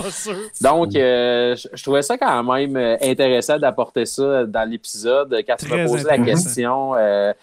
Donc, 0.61 0.95
euh, 0.95 1.55
je, 1.55 1.83
trouvais 1.83 2.01
ça 2.01 2.17
quand 2.17 2.43
même 2.43 2.77
euh, 2.77 2.97
intéressant 3.01 3.57
d'apporter 3.59 4.05
ça 4.05 4.45
dans 4.45 4.69
l'épisode. 4.69 5.43
Quand 5.47 5.55
tu 5.57 5.67
m'as 5.67 5.85
posé 5.85 6.03
la 6.05 6.17
question, 6.19 6.93
euh, 6.95 7.33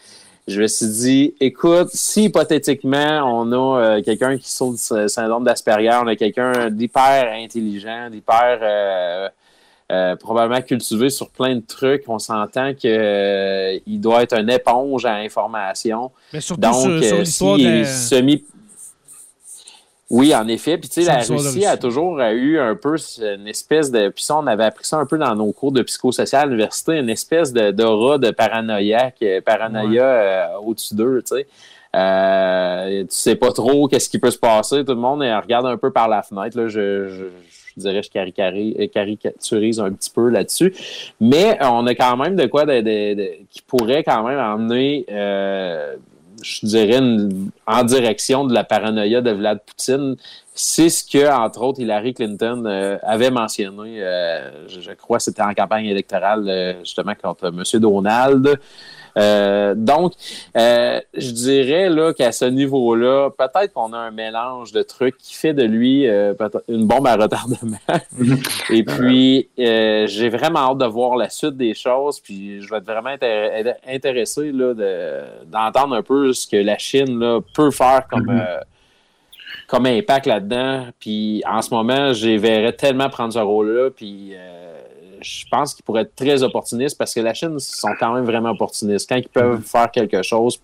je 0.48 0.62
me 0.62 0.66
suis 0.66 0.86
dit, 0.86 1.34
écoute, 1.40 1.88
si 1.92 2.24
hypothétiquement 2.24 3.22
on 3.24 3.52
a 3.52 4.00
quelqu'un 4.02 4.38
qui 4.38 4.50
souffre 4.50 5.02
du 5.02 5.08
syndrome 5.08 5.44
d'Asperger, 5.44 5.98
on 6.02 6.06
a 6.06 6.16
quelqu'un 6.16 6.70
d'hyper 6.70 7.32
intelligent, 7.32 8.08
d'hyper 8.10 9.30
probablement 10.18 10.62
cultivé 10.62 11.10
sur 11.10 11.28
plein 11.28 11.56
de 11.56 11.64
trucs. 11.66 12.04
On 12.08 12.18
s'entend 12.18 12.72
qu'il 12.74 13.82
il 13.86 14.00
doit 14.00 14.22
être 14.22 14.38
une 14.38 14.50
éponge 14.50 15.04
à 15.04 15.16
information. 15.16 16.10
Mais 16.32 16.40
surtout 16.40 16.62
Donc, 16.62 17.04
sur, 17.04 17.26
sur 17.26 17.58
de 17.58 17.84
semi 17.84 18.44
oui, 20.10 20.34
en 20.34 20.48
effet. 20.48 20.76
Puis, 20.76 20.88
tu 20.88 21.02
sais, 21.02 21.06
la 21.06 21.22
Russie 21.22 21.64
a 21.64 21.76
toujours 21.76 22.20
eu 22.20 22.58
un 22.58 22.74
peu 22.74 22.96
une 23.20 23.46
espèce 23.46 23.92
de. 23.92 24.08
Puis, 24.08 24.24
ça, 24.24 24.36
on 24.36 24.46
avait 24.48 24.64
appris 24.64 24.84
ça 24.84 24.98
un 24.98 25.06
peu 25.06 25.16
dans 25.16 25.36
nos 25.36 25.52
cours 25.52 25.70
de 25.70 25.82
psychosocial 25.82 26.42
à 26.42 26.46
l'université, 26.46 26.98
une 26.98 27.08
espèce 27.08 27.52
d'aura 27.52 28.18
de, 28.18 28.30
paranoïaque, 28.32 29.18
euh, 29.22 29.40
paranoïa 29.40 30.04
euh, 30.04 30.46
au-dessus 30.64 30.96
d'eux, 30.96 31.22
tu 31.22 31.36
sais. 31.36 31.46
Euh, 31.94 33.02
tu 33.02 33.08
sais 33.10 33.34
pas 33.36 33.52
trop 33.52 33.88
qu'est-ce 33.88 34.08
qui 34.08 34.18
peut 34.18 34.30
se 34.30 34.38
passer. 34.38 34.84
Tout 34.84 34.94
le 34.94 35.00
monde 35.00 35.22
regarde 35.22 35.66
un 35.66 35.76
peu 35.76 35.92
par 35.92 36.08
la 36.08 36.22
fenêtre. 36.22 36.56
Là. 36.56 36.68
Je, 36.68 37.08
je, 37.08 37.24
je 37.76 37.80
dirais, 37.80 38.02
je 38.02 38.80
euh, 38.80 38.86
caricaturise 38.88 39.80
un 39.80 39.92
petit 39.92 40.10
peu 40.10 40.28
là-dessus. 40.28 40.74
Mais 41.20 41.56
on 41.60 41.86
a 41.86 41.94
quand 41.94 42.16
même 42.16 42.36
de 42.36 42.46
quoi 42.46 42.64
de, 42.64 43.44
qui 43.48 43.62
pourrait 43.62 44.04
quand 44.04 44.24
même 44.24 44.38
emmener 44.38 45.04
je 46.42 46.66
dirais, 46.66 47.00
en 47.66 47.84
direction 47.84 48.44
de 48.44 48.54
la 48.54 48.64
paranoïa 48.64 49.20
de 49.20 49.30
Vlad 49.30 49.60
Poutine. 49.64 50.16
C'est 50.54 50.90
ce 50.90 51.04
que, 51.04 51.30
entre 51.30 51.62
autres, 51.62 51.80
Hillary 51.80 52.14
Clinton 52.14 52.64
euh, 52.66 52.98
avait 53.02 53.30
mentionné, 53.30 54.02
euh, 54.02 54.68
je, 54.68 54.92
crois 54.92 55.18
c'était 55.20 55.42
en 55.42 55.54
campagne 55.54 55.86
électorale, 55.86 56.44
euh, 56.48 56.78
justement, 56.80 57.14
contre 57.20 57.46
M. 57.46 57.80
Donald. 57.80 58.60
Euh, 59.18 59.74
donc, 59.76 60.12
euh, 60.56 61.00
je 61.14 61.30
dirais 61.30 61.88
là 61.88 62.12
qu'à 62.12 62.32
ce 62.32 62.44
niveau-là, 62.44 63.30
peut-être 63.30 63.72
qu'on 63.72 63.92
a 63.92 63.98
un 63.98 64.10
mélange 64.10 64.72
de 64.72 64.82
trucs 64.82 65.16
qui 65.18 65.34
fait 65.34 65.52
de 65.54 65.62
lui 65.62 66.06
euh, 66.06 66.34
une 66.68 66.86
bombe 66.86 67.06
à 67.06 67.16
retardement. 67.16 67.76
Et 68.70 68.84
puis, 68.84 69.48
j'ai 69.56 70.28
vraiment 70.28 70.70
hâte 70.70 70.78
de 70.78 70.86
voir 70.86 71.16
la 71.16 71.28
suite 71.28 71.56
des 71.56 71.74
choses. 71.74 72.20
Puis, 72.20 72.60
je 72.60 72.70
vais 72.70 72.78
être 72.78 72.86
vraiment 72.86 73.14
intéressé 73.86 74.52
là, 74.52 74.74
d'entendre 75.46 75.94
un 75.94 76.02
peu 76.02 76.32
ce 76.32 76.46
que 76.46 76.56
la 76.56 76.78
Chine 76.78 77.18
là, 77.18 77.40
peut 77.54 77.70
faire 77.70 78.06
comme. 78.08 78.20
Mm-hmm. 78.30 78.62
comme 79.66 79.86
impact 79.86 80.26
là-dedans. 80.26 80.86
Puis 80.98 81.42
en 81.48 81.62
ce 81.62 81.72
moment, 81.72 82.12
je 82.12 82.30
verrais 82.30 82.72
tellement 82.72 83.08
prendre 83.08 83.32
ce 83.32 83.38
rôle-là. 83.38 83.90
Puis 83.90 84.34
je 85.20 85.44
pense 85.50 85.74
qu'ils 85.74 85.84
pourraient 85.84 86.02
être 86.02 86.14
très 86.14 86.42
opportunistes 86.42 86.96
parce 86.98 87.14
que 87.14 87.20
la 87.20 87.34
Chine 87.34 87.58
sont 87.58 87.94
quand 87.98 88.14
même 88.14 88.24
vraiment 88.24 88.50
opportunistes. 88.50 89.08
Quand 89.08 89.16
ils 89.16 89.28
peuvent 89.28 89.60
mm-hmm. 89.60 89.70
faire 89.70 89.90
quelque 89.90 90.22
chose 90.22 90.60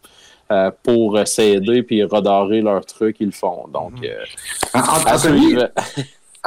euh, 0.51 0.71
pour 0.83 1.19
s'aider 1.27 1.83
puis 1.83 2.05
redorer 2.05 2.61
leur 2.61 2.85
truc, 2.87 3.17
ils 3.21 3.27
le 3.27 3.33
font. 3.33 3.67
Donc, 3.69 4.01
mm-hmm. 4.01 4.09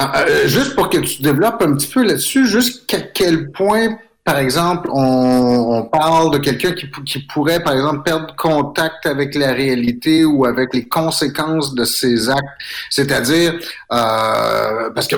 euh, 0.02 0.16
euh, 0.16 0.48
juste 0.48 0.76
pour 0.76 0.90
que 0.90 0.98
tu 0.98 1.22
développes 1.22 1.62
un 1.62 1.76
petit 1.76 1.92
peu 1.92 2.04
là-dessus, 2.04 2.48
jusqu'à 2.48 3.02
quel 3.02 3.52
point 3.52 3.98
par 4.30 4.38
exemple, 4.38 4.90
on, 4.94 5.90
parle 5.92 6.32
de 6.32 6.38
quelqu'un 6.38 6.74
qui, 6.74 6.88
qui, 7.04 7.18
pourrait, 7.26 7.64
par 7.64 7.74
exemple, 7.74 8.04
perdre 8.04 8.36
contact 8.36 9.08
avec 9.08 9.34
la 9.34 9.54
réalité 9.54 10.24
ou 10.24 10.46
avec 10.46 10.72
les 10.72 10.88
conséquences 10.88 11.74
de 11.74 11.84
ses 11.84 12.30
actes. 12.30 12.44
C'est-à-dire, 12.92 13.54
euh, 13.92 14.92
parce 14.92 15.08
que 15.08 15.16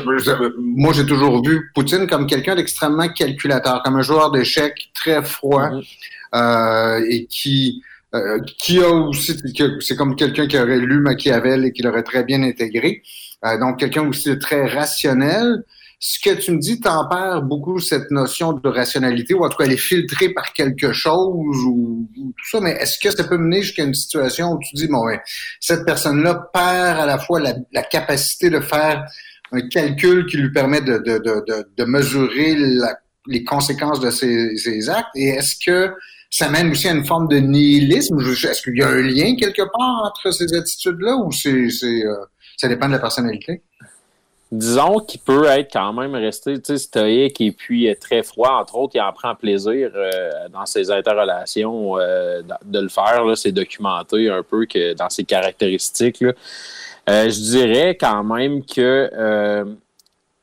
moi, 0.58 0.94
j'ai 0.94 1.06
toujours 1.06 1.46
vu 1.46 1.72
Poutine 1.76 2.08
comme 2.08 2.26
quelqu'un 2.26 2.56
d'extrêmement 2.56 3.10
calculateur, 3.10 3.84
comme 3.84 3.98
un 3.98 4.02
joueur 4.02 4.32
d'échecs 4.32 4.92
très 4.94 5.22
froid 5.22 5.72
mm-hmm. 5.72 5.84
euh, 6.36 7.06
et 7.10 7.26
qui 7.26 7.84
euh, 8.16 8.40
qui 8.60 8.82
a 8.82 8.90
aussi, 8.90 9.38
c'est 9.82 9.96
comme 9.98 10.16
quelqu'un 10.16 10.48
qui 10.48 10.58
aurait 10.58 10.80
lu 10.80 11.02
Machiavel 11.02 11.66
et 11.66 11.74
qui 11.74 11.82
l'aurait 11.82 12.04
très 12.04 12.24
bien 12.24 12.44
intégré. 12.44 13.04
Euh, 13.44 13.58
donc, 13.60 13.80
quelqu'un 13.80 14.08
aussi 14.08 14.30
de 14.30 14.36
très 14.36 14.68
rationnel. 14.68 15.64
Ce 16.04 16.20
que 16.20 16.34
tu 16.34 16.52
me 16.52 16.58
dis 16.58 16.80
tempère 16.80 17.44
beaucoup 17.44 17.80
cette 17.80 18.10
notion 18.10 18.54
de 18.54 18.68
rationalité, 18.68 19.36
ou 19.36 19.46
en 19.46 19.50
tout 19.50 19.58
cas, 19.58 19.66
elle 19.66 19.74
est 19.74 19.78
filtrée 19.78 20.30
par 20.30 20.52
quelque 20.52 20.92
chose 20.94 21.64
ou, 21.64 22.10
tout 22.16 22.50
ça, 22.52 22.60
mais 22.60 22.72
est-ce 22.72 22.98
que 22.98 23.16
ça 23.16 23.24
peut 23.24 23.38
mener 23.38 23.62
jusqu'à 23.62 23.84
une 23.84 23.94
situation 23.94 24.54
où 24.54 24.60
tu 24.60 24.76
dis, 24.76 24.88
bon, 24.88 25.04
cette 25.60 25.86
personne-là 25.86 26.50
perd 26.52 27.00
à 27.00 27.06
la 27.06 27.20
fois 27.20 27.40
la, 27.40 27.84
capacité 27.84 28.50
de 28.50 28.60
faire 28.60 29.06
un 29.52 29.62
calcul 29.70 30.26
qui 30.26 30.38
lui 30.38 30.52
permet 30.52 30.82
de, 30.82 30.98
de, 30.98 31.20
de, 31.20 31.68
de 31.78 31.84
mesurer 31.84 32.56
les 33.28 33.44
conséquences 33.44 34.00
de 34.00 34.10
ses, 34.10 34.58
ses 34.58 34.90
actes, 34.90 35.12
et 35.16 35.28
est-ce 35.28 35.56
que 35.64 35.94
ça 36.32 36.50
mène 36.50 36.72
aussi 36.72 36.88
à 36.88 36.94
une 36.94 37.06
forme 37.06 37.28
de 37.28 37.38
nihilisme? 37.38 38.18
Est-ce 38.20 38.64
qu'il 38.64 38.78
y 38.78 38.82
a 38.82 38.88
un 38.88 39.02
lien 39.02 39.36
quelque 39.36 39.62
part 39.62 40.04
entre 40.06 40.32
ces 40.32 40.52
attitudes-là 40.56 41.18
ou 41.18 41.32
c'est, 41.32 41.68
euh, 41.84 42.16
ça 42.58 42.68
dépend 42.70 42.88
de 42.88 42.94
la 42.94 43.00
personnalité? 43.00 43.62
Disons 44.52 45.00
qu'il 45.00 45.22
peut 45.22 45.46
être 45.46 45.72
quand 45.72 45.94
même 45.94 46.14
resté 46.14 46.58
stoïque 46.78 47.40
et 47.40 47.52
puis 47.52 47.88
euh, 47.88 47.96
très 48.00 48.22
froid. 48.22 48.60
Entre 48.62 48.76
autres, 48.76 48.96
il 48.96 49.02
en 49.02 49.14
prend 49.14 49.34
plaisir 49.34 49.92
euh, 49.96 50.50
dans 50.50 50.66
ses 50.66 50.92
interrelations 50.92 51.96
de 51.96 52.80
le 52.80 52.90
faire. 52.90 53.24
c'est 53.36 53.54
documenté 53.54 54.30
un 54.30 54.44
peu 54.44 54.66
que 54.66 54.94
dans 54.94 55.10
ses 55.10 55.24
caractéristiques. 55.24 56.24
je 57.08 57.52
dirais 57.52 57.96
quand 58.00 58.24
même 58.24 58.66
que 58.66 59.10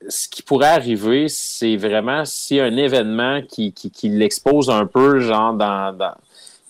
ce 0.08 0.28
qui 0.28 0.42
pourrait 0.42 0.68
arriver, 0.68 1.26
c'est 1.28 1.76
vraiment 1.76 2.24
si 2.24 2.60
un 2.60 2.76
événement 2.76 3.42
qui, 3.42 3.72
qui, 3.72 4.08
l'expose 4.08 4.70
un 4.70 4.86
peu, 4.86 5.20
genre 5.20 5.54
dans, 5.54 6.14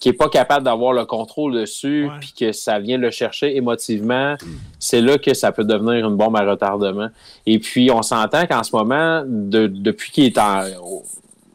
qui 0.01 0.09
n'est 0.09 0.15
pas 0.15 0.29
capable 0.29 0.65
d'avoir 0.65 0.93
le 0.93 1.05
contrôle 1.05 1.55
dessus, 1.55 2.09
puis 2.21 2.33
que 2.33 2.53
ça 2.53 2.79
vient 2.79 2.99
le 2.99 3.11
chercher 3.11 3.57
émotivement, 3.57 4.37
c'est 4.79 5.01
là 5.01 5.19
que 5.19 5.35
ça 5.35 5.51
peut 5.51 5.65
devenir 5.65 6.09
une 6.09 6.17
bombe 6.17 6.37
à 6.37 6.49
retardement. 6.49 7.09
Et 7.47 7.59
puis, 7.59 7.91
on 7.91 8.03
s'entend 8.03 8.47
qu'en 8.47 8.63
ce 8.63 8.75
moment, 8.75 9.23
depuis 9.27 10.13
qu'il 10.13 10.25
est 10.25 10.39
en, 10.39 10.63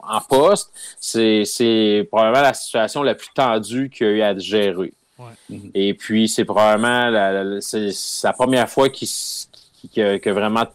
en 0.07 0.21
poste, 0.21 0.71
c'est 0.99 2.07
probablement 2.11 2.43
la 2.43 2.53
situation 2.53 3.03
la 3.03 3.15
plus 3.15 3.29
tendue 3.33 3.89
qu'il 3.89 4.07
a 4.07 4.11
eu 4.11 4.21
à 4.21 4.37
gérer. 4.37 4.93
Et 5.73 5.93
puis, 5.93 6.27
c'est 6.27 6.45
probablement 6.45 7.09
la, 7.09 7.43
la, 7.43 8.33
première 8.33 8.69
fois 8.69 8.89
qu'il 8.89 9.07
que, 9.95 10.29
vraiment 10.29 10.65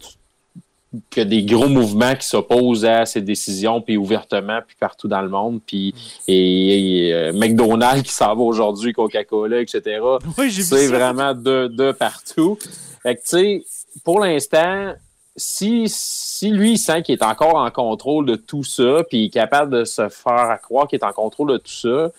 a 1.17 1.25
des 1.25 1.45
gros 1.45 1.69
mouvements 1.69 2.15
qui 2.15 2.27
s'opposent 2.27 2.85
à 2.85 3.05
ces 3.05 3.21
décisions, 3.21 3.81
puis 3.81 3.97
ouvertement, 3.97 4.61
puis 4.67 4.77
partout 4.79 5.09
dans 5.09 5.21
le 5.21 5.29
monde, 5.29 5.61
puis 5.67 5.95
et, 6.27 7.11
euh, 7.13 7.33
McDonald's 7.33 8.03
qui 8.03 8.13
s'en 8.13 8.35
va 8.35 8.43
aujourd'hui, 8.43 8.93
Coca-Cola, 8.93 9.61
etc. 9.61 10.01
c'est 10.51 10.87
vraiment 10.87 11.35
de, 11.35 11.69
de 11.69 11.93
partout. 11.93 12.59
Fait 13.03 13.17
que, 13.17 13.21
tu 13.21 13.27
sais, 13.27 13.65
pour 14.05 14.21
l'instant, 14.21 14.95
si, 15.37 15.85
si 15.87 16.51
lui 16.51 16.73
il 16.73 16.79
sent 16.79 17.03
qu'il 17.03 17.15
est 17.15 17.25
encore 17.25 17.57
en 17.57 17.71
contrôle 17.71 18.27
de 18.27 18.35
tout 18.35 18.65
ça, 18.65 19.05
puis 19.09 19.19
il 19.19 19.27
est 19.27 19.31
capable 19.31 19.73
de 19.73 19.85
se 19.85 20.09
faire 20.09 20.59
croire 20.63 20.89
qu'il 20.89 20.99
est 20.99 21.05
en 21.05 21.13
contrôle 21.13 21.53
de 21.53 21.59
tout 21.59 21.71
ça, 21.71 22.11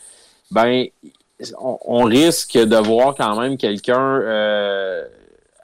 ben, 0.51 0.85
on, 1.59 2.03
risque 2.03 2.57
de 2.57 2.75
voir 2.75 3.15
quand 3.15 3.39
même 3.39 3.57
quelqu'un 3.57 4.19
euh, 4.21 5.05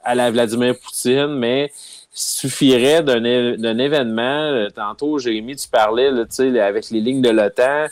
à 0.04 0.14
la 0.14 0.30
Vladimir 0.30 0.74
Poutine, 0.78 1.34
mais 1.38 1.72
suffirait 2.16 3.02
d'un 3.02 3.78
événement. 3.78 4.22
Euh, 4.22 4.70
tantôt, 4.70 5.18
Jérémy, 5.18 5.56
tu 5.56 5.68
parlais 5.68 6.10
là, 6.10 6.24
avec 6.66 6.90
les 6.90 7.00
lignes 7.00 7.22
de 7.22 7.30
l'OTAN. 7.30 7.86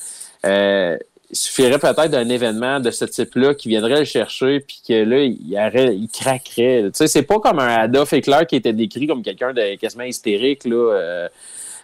Euh, 0.46 0.96
il 1.30 1.36
suffirait 1.36 1.78
peut-être 1.78 2.10
d'un 2.10 2.28
événement 2.28 2.80
de 2.80 2.90
ce 2.90 3.04
type-là 3.04 3.54
qui 3.54 3.68
viendrait 3.68 3.98
le 3.98 4.04
chercher 4.04 4.60
puis 4.60 4.80
que 4.86 4.92
là, 4.92 5.18
il, 5.24 5.36
il 5.40 6.08
craquerait. 6.08 6.84
Tu 6.84 6.90
sais, 6.94 7.06
c'est 7.06 7.22
pas 7.22 7.40
comme 7.40 7.58
un 7.58 7.76
Adolf 7.76 8.12
Hitler 8.12 8.44
qui 8.48 8.56
était 8.56 8.72
décrit 8.72 9.06
comme 9.06 9.22
quelqu'un 9.22 9.52
de 9.52 9.74
quasiment 9.76 10.04
hystérique, 10.04 10.64
là. 10.64 10.76
Euh, 10.76 11.28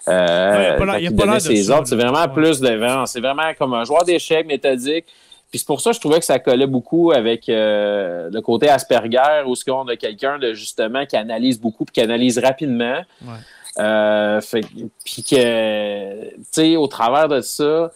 euh, 0.08 0.96
il 0.98 1.10
y 1.10 1.28
a 1.28 1.40
ses 1.40 1.70
ordres. 1.70 1.86
C'est 1.86 1.96
vraiment 1.96 2.26
plus 2.28 2.60
de 2.60 3.06
c'est 3.06 3.20
vraiment 3.20 3.52
comme 3.58 3.74
un 3.74 3.84
joueur 3.84 4.04
d'échecs 4.04 4.46
méthodique. 4.46 5.06
Puis 5.50 5.58
c'est 5.58 5.66
pour 5.66 5.80
ça 5.80 5.90
que 5.90 5.96
je 5.96 6.00
trouvais 6.00 6.20
que 6.20 6.24
ça 6.24 6.38
collait 6.38 6.66
beaucoup 6.66 7.10
avec 7.10 7.48
euh, 7.48 8.30
le 8.32 8.40
côté 8.40 8.68
Asperger, 8.68 9.42
où 9.46 9.56
ce 9.56 9.64
qu'on 9.64 9.86
a 9.88 9.96
quelqu'un 9.96 10.38
de 10.38 10.52
justement 10.54 11.04
qui 11.06 11.16
analyse 11.16 11.60
beaucoup 11.60 11.84
puis 11.84 11.94
qui 11.94 12.00
analyse 12.00 12.38
rapidement. 12.38 13.00
Euh, 13.78 14.40
puis 15.04 15.22
que, 15.22 16.30
tu 16.34 16.42
sais, 16.52 16.76
au 16.76 16.86
travers 16.86 17.28
de 17.28 17.40
ça, 17.40 17.90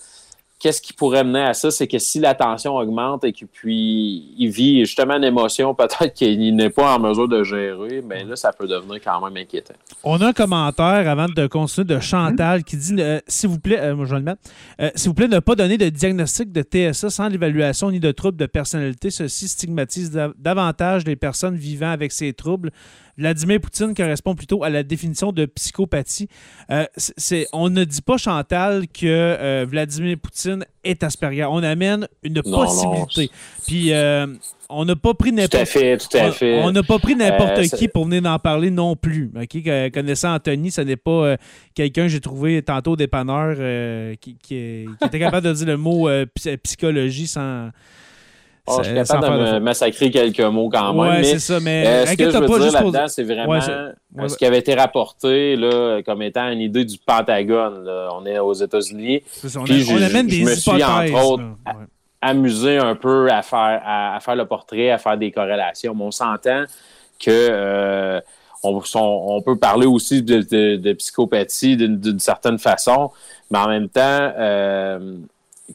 qu'est-ce 0.64 0.80
qui 0.80 0.94
pourrait 0.94 1.24
mener 1.24 1.42
à 1.42 1.52
ça? 1.52 1.70
C'est 1.70 1.86
que 1.86 1.98
si 1.98 2.20
la 2.20 2.34
tension 2.34 2.74
augmente 2.74 3.22
et 3.24 3.32
qu'il 3.34 4.48
vit 4.48 4.80
justement 4.80 5.16
une 5.16 5.24
émotion, 5.24 5.74
peut-être 5.74 6.14
qu'il 6.14 6.56
n'est 6.56 6.70
pas 6.70 6.96
en 6.96 6.98
mesure 6.98 7.28
de 7.28 7.44
gérer, 7.44 8.02
mais 8.02 8.24
là, 8.24 8.34
ça 8.34 8.50
peut 8.50 8.66
devenir 8.66 8.98
quand 9.04 9.22
même 9.22 9.36
inquiétant. 9.36 9.74
On 10.02 10.18
a 10.22 10.28
un 10.28 10.32
commentaire 10.32 11.06
avant 11.06 11.26
de 11.28 11.46
continuer 11.48 11.84
de 11.84 12.00
Chantal 12.00 12.64
qui 12.64 12.78
dit 12.78 12.96
euh, 12.98 13.20
s'il 13.28 13.50
vous 13.50 13.60
plaît, 13.60 13.78
euh, 13.78 13.94
moi 13.94 14.06
je 14.06 14.12
vais 14.12 14.20
le 14.20 14.24
mettre, 14.24 14.40
euh, 14.80 14.90
s'il 14.94 15.08
vous 15.10 15.14
plaît, 15.14 15.28
ne 15.28 15.38
pas 15.38 15.54
donner 15.54 15.76
de 15.76 15.90
diagnostic 15.90 16.50
de 16.50 16.62
TSA 16.62 17.10
sans 17.10 17.28
l'évaluation 17.28 17.90
ni 17.90 18.00
de 18.00 18.10
troubles 18.10 18.38
de 18.38 18.46
personnalité. 18.46 19.10
Ceci 19.10 19.48
stigmatise 19.48 20.18
davantage 20.38 21.04
les 21.04 21.16
personnes 21.16 21.56
vivant 21.56 21.90
avec 21.90 22.10
ces 22.10 22.32
troubles. 22.32 22.70
Vladimir 23.16 23.60
Poutine 23.60 23.94
correspond 23.94 24.34
plutôt 24.34 24.64
à 24.64 24.70
la 24.70 24.82
définition 24.82 25.32
de 25.32 25.46
psychopathie. 25.46 26.28
Euh, 26.70 26.84
c'est, 26.96 27.46
on 27.52 27.70
ne 27.70 27.84
dit 27.84 28.02
pas, 28.02 28.16
Chantal, 28.16 28.86
que 28.88 29.06
euh, 29.06 29.66
Vladimir 29.68 30.16
Poutine 30.18 30.64
est 30.82 31.02
Asperger. 31.02 31.44
On 31.44 31.62
amène 31.62 32.08
une 32.22 32.42
possibilité. 32.42 33.30
Puis 33.66 33.92
euh, 33.92 34.26
on 34.68 34.84
n'a 34.84 34.96
pas 34.96 35.14
pris 35.14 35.32
n'importe 35.32 35.76
On 36.42 36.72
n'a 36.72 36.82
pas 36.82 36.98
pris 36.98 37.14
n'importe 37.14 37.62
qui 37.76 37.88
pour 37.88 38.06
venir 38.06 38.30
en 38.30 38.38
parler 38.38 38.70
non 38.70 38.96
plus. 38.96 39.30
Connaissant 39.92 40.34
Anthony, 40.34 40.70
ce 40.70 40.80
n'est 40.80 40.96
pas 40.96 41.36
quelqu'un 41.74 42.08
j'ai 42.08 42.20
trouvé 42.20 42.62
tantôt 42.62 42.96
dépanneur 42.96 43.56
qui, 44.20 44.36
qui, 44.42 44.86
était 45.04 45.18
capable 45.18 45.46
de 45.46 45.52
dire 45.52 45.66
le 45.66 45.76
mot 45.76 46.08
psychologie 46.62 47.26
sans 47.26 47.70
Oh, 48.66 48.78
je 48.78 48.84
suis 48.84 48.94
capable 48.94 49.38
de 49.38 49.52
me 49.52 49.58
massacrer 49.60 50.10
quelques 50.10 50.40
mots 50.40 50.70
quand 50.70 50.94
même. 50.94 51.20
mais 51.20 51.24
c'est 51.24 51.38
ça, 51.38 51.60
mais 51.60 51.86
euh, 51.86 52.06
ce 52.06 52.14
que 52.14 52.30
je 52.30 52.38
veux 52.38 52.58
dire 52.60 52.72
là-dedans, 52.72 53.08
c'est 53.08 53.22
vraiment 53.22 53.60
ce 53.60 54.36
qui 54.36 54.46
avait 54.46 54.58
été 54.58 54.74
rapporté 54.74 55.54
là, 55.56 56.00
comme 56.02 56.22
étant 56.22 56.48
une 56.48 56.60
idée 56.60 56.84
du 56.84 56.96
Pentagone. 56.96 57.84
Là. 57.84 58.08
On 58.14 58.24
est 58.24 58.38
aux 58.38 58.54
États-Unis. 58.54 59.22
On, 59.56 59.64
Puis 59.64 59.86
on 59.90 60.00
amène 60.00 60.26
des 60.26 60.40
je 60.40 60.44
me 60.44 60.54
suis, 60.54 60.82
entre 60.82 61.26
autres, 61.26 61.44
amusé 62.22 62.78
un 62.78 62.94
peu 62.94 63.30
à 63.30 63.42
faire, 63.42 63.82
à, 63.84 64.18
faire 64.20 64.36
le 64.36 64.46
portrait, 64.46 64.90
à 64.90 64.96
faire 64.96 65.18
des 65.18 65.30
corrélations. 65.30 65.94
Mais 65.94 66.04
on 66.04 66.10
s'entend 66.10 66.64
que 67.20 67.30
euh, 67.30 68.20
on, 68.62 68.80
on, 68.94 69.42
peut 69.42 69.56
parler 69.56 69.86
aussi 69.86 70.22
de, 70.22 70.40
de, 70.40 70.76
de 70.76 70.92
psychopathie 70.94 71.76
d'une 71.76 72.18
certaine 72.18 72.58
façon, 72.58 73.10
mais 73.50 73.58
en 73.58 73.68
même 73.68 73.88
temps, 73.90 74.32
euh, 74.38 75.18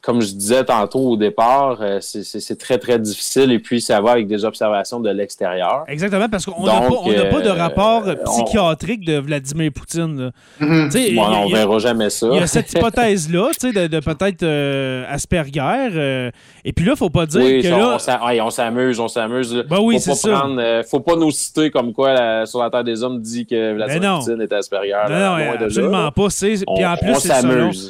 comme 0.02 0.22
je 0.22 0.34
disais 0.34 0.64
tantôt 0.64 1.00
au 1.00 1.18
départ, 1.18 1.78
euh, 1.82 2.00
c'est 2.02 2.58
très, 2.58 2.78
très 2.78 3.00
difficile 3.00 3.52
et 3.52 3.60
puis 3.60 3.82
ça 3.82 4.02
va 4.02 4.12
avec 4.12 4.28
des 4.28 4.46
observations 4.46 5.00
de 5.00 5.10
l'extérieur. 5.10 5.84
Exactement, 5.88 6.28
parce 6.30 6.46
qu'on 6.46 6.66
n'a 6.66 6.82
pas, 6.82 6.90
pas, 6.90 7.42
de 7.42 7.48
euh, 7.48 7.54
rapport 7.54 8.04
psychiatrique 8.26 9.06
de 9.06 9.18
Vladimir 9.18 9.72
Poutine. 9.72 10.32
Mm-hmm. 10.60 11.20
on 11.20 11.50
ne 11.50 11.56
verra 11.56 11.80
jamais 11.80 12.10
ça. 12.10 12.28
Il 12.32 12.40
y 12.40 12.44
a 12.44 12.48
cette 12.48 12.72
hypothèse-là 12.74 13.52
de, 13.62 13.88
de 13.88 14.00
peut-être 14.00 14.44
euh, 14.44 15.06
Asperger. 15.10 16.32
et 16.66 16.74
puis 16.74 16.86
là, 16.86 16.92
il 16.92 16.94
ne 16.94 16.96
faut 16.96 17.10
pas 17.10 17.26
dire 17.26 17.62
que 17.62 17.68
là... 17.68 17.98
On 18.42 18.50
s'amuse, 18.52 19.00
on 19.00 19.08
s'amuse. 19.08 19.64
Ben 19.70 19.80
oui, 19.82 20.00
c'est 20.00 20.16
ça. 20.16 20.48
ne 20.48 20.82
faut 20.84 21.02
pas 21.02 21.16
nous 21.16 21.32
citer 21.32 21.70
comme 21.72 21.94
quoi 21.94 22.46
sur 22.46 22.60
la 22.60 22.70
Terre 22.70 22.84
des 22.84 23.04
Hommes 23.04 23.22
dit 23.22 23.46
que 23.46 23.74
Vladimir 23.74 24.20
Poutine 24.20 24.42
est 24.42 24.54
Asperger. 24.54 24.94
Non, 25.10 25.38
non, 25.38 25.66
absolument 25.66 26.12
pas. 26.12 26.28
Puis 26.30 26.86
en 26.86 26.96
plus, 26.98 27.16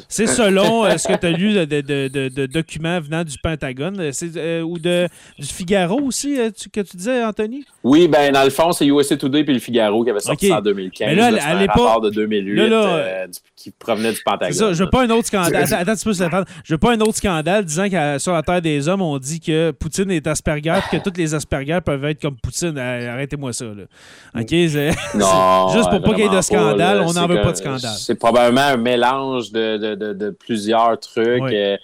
c'est 0.08 0.26
selon, 0.26 0.84
selon 0.84 0.98
ce 0.98 1.08
que 1.08 1.16
tu 1.16 1.26
as 1.26 1.30
lu 1.30 1.54
de 1.54 1.64
de, 1.64 1.99
documents 2.08 3.00
venant 3.00 3.24
du 3.24 3.36
Pentagone 3.38 4.00
euh, 4.00 4.62
ou 4.62 4.78
de, 4.78 5.08
du 5.38 5.46
Figaro 5.46 6.00
aussi, 6.00 6.38
euh, 6.38 6.50
que 6.72 6.80
tu 6.80 6.96
disais, 6.96 7.24
Anthony? 7.24 7.64
Oui, 7.82 8.08
ben 8.08 8.32
dans 8.32 8.44
le 8.44 8.50
fond, 8.50 8.72
c'est 8.72 8.86
USA 8.86 9.16
Today 9.16 9.44
puis 9.44 9.54
le 9.54 9.60
Figaro 9.60 10.04
qui 10.04 10.10
avait 10.10 10.20
sorti 10.20 10.48
ça 10.48 10.58
en 10.58 10.62
2015. 10.62 11.08
Mais 11.08 11.14
là, 11.14 11.42
à 11.44 11.54
l'époque. 11.54 12.02
de 12.04 12.10
2008 12.10 12.68
là, 12.68 13.26
qui 13.56 13.70
provenait 13.70 14.12
du 14.12 14.20
Pentagone. 14.24 14.52
Ça, 14.52 14.72
je 14.72 14.84
veux 14.84 14.90
pas 14.90 15.02
un 15.04 15.10
autre 15.10 15.26
scandale. 15.26 15.66
Attends, 15.72 15.94
tu 15.94 16.04
peux 16.04 16.12
Je 16.12 16.74
veux 16.74 16.78
pas 16.78 16.92
un 16.92 17.00
autre 17.00 17.16
scandale 17.16 17.64
disant 17.64 17.88
que 17.88 18.18
sur 18.18 18.32
la 18.32 18.42
Terre 18.42 18.62
des 18.62 18.88
Hommes, 18.88 19.02
on 19.02 19.18
dit 19.18 19.40
que 19.40 19.70
Poutine 19.72 20.10
est 20.10 20.26
Asperger 20.26 20.78
et 20.92 20.96
que 20.96 21.02
toutes 21.02 21.18
les 21.18 21.34
Asperger 21.34 21.80
peuvent 21.84 22.04
être 22.04 22.20
comme 22.20 22.36
Poutine. 22.36 22.78
Arrêtez-moi 22.78 23.52
ça. 23.52 23.66
Là. 23.66 23.84
OK? 24.40 24.52
Non, 25.14 25.68
Juste 25.74 25.90
pour 25.90 26.02
pas 26.02 26.14
qu'il 26.14 26.24
y 26.24 26.26
ait 26.26 26.36
de 26.36 26.40
scandale, 26.40 27.02
on 27.06 27.12
n'en 27.12 27.26
veut 27.26 27.42
pas 27.42 27.52
de 27.52 27.56
scandale. 27.56 27.96
C'est 27.96 28.14
probablement 28.14 28.60
un 28.60 28.76
mélange 28.76 29.52
de, 29.52 29.76
de, 29.76 30.12
de, 30.12 30.30
plusieurs 30.30 30.98
trucs. 30.98 31.42
Euh, 31.42 31.76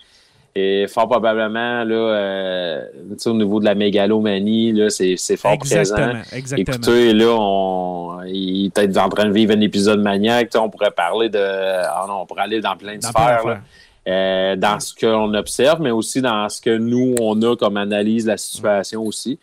et 0.59 0.87
fort 0.87 1.07
probablement, 1.07 1.85
là, 1.85 1.95
euh, 1.95 2.87
au 3.27 3.33
niveau 3.35 3.61
de 3.61 3.67
la 3.67 3.75
mégalomanie, 3.75 4.73
là, 4.73 4.89
c'est, 4.89 5.17
fort 5.37 5.53
exactement, 5.53 6.13
présent. 6.13 6.23
Exactement. 6.33 6.77
Écoutez, 6.77 7.13
là, 7.13 7.37
on, 7.39 8.23
il 8.27 8.67
est 8.67 8.75
peut-être 8.75 8.97
en 8.97 9.11
train 9.11 9.27
de 9.27 9.33
vivre 9.33 9.53
un 9.53 9.61
épisode 9.61 10.01
maniaque. 10.01 10.51
On 10.55 10.71
pourrait 10.71 10.93
parler 10.93 11.29
de. 11.29 11.39
Ah 11.39 12.07
non, 12.09 12.23
on 12.23 12.27
pourrait 12.27 12.45
aller 12.45 12.63
dans 12.63 12.75
plein 12.75 12.97
de 12.97 13.03
sphères. 13.03 13.61
Euh, 14.09 14.57
dans 14.57 14.81
ce 14.81 14.95
qu'on 14.95 15.35
observe, 15.35 15.83
mais 15.83 15.91
aussi 15.91 16.23
dans 16.23 16.49
ce 16.49 16.61
que 16.63 16.75
nous, 16.75 17.17
on 17.21 17.43
a 17.43 17.55
comme 17.57 17.77
analyse 17.77 18.25
de 18.25 18.31
la 18.31 18.37
situation 18.39 19.03
aussi. 19.03 19.39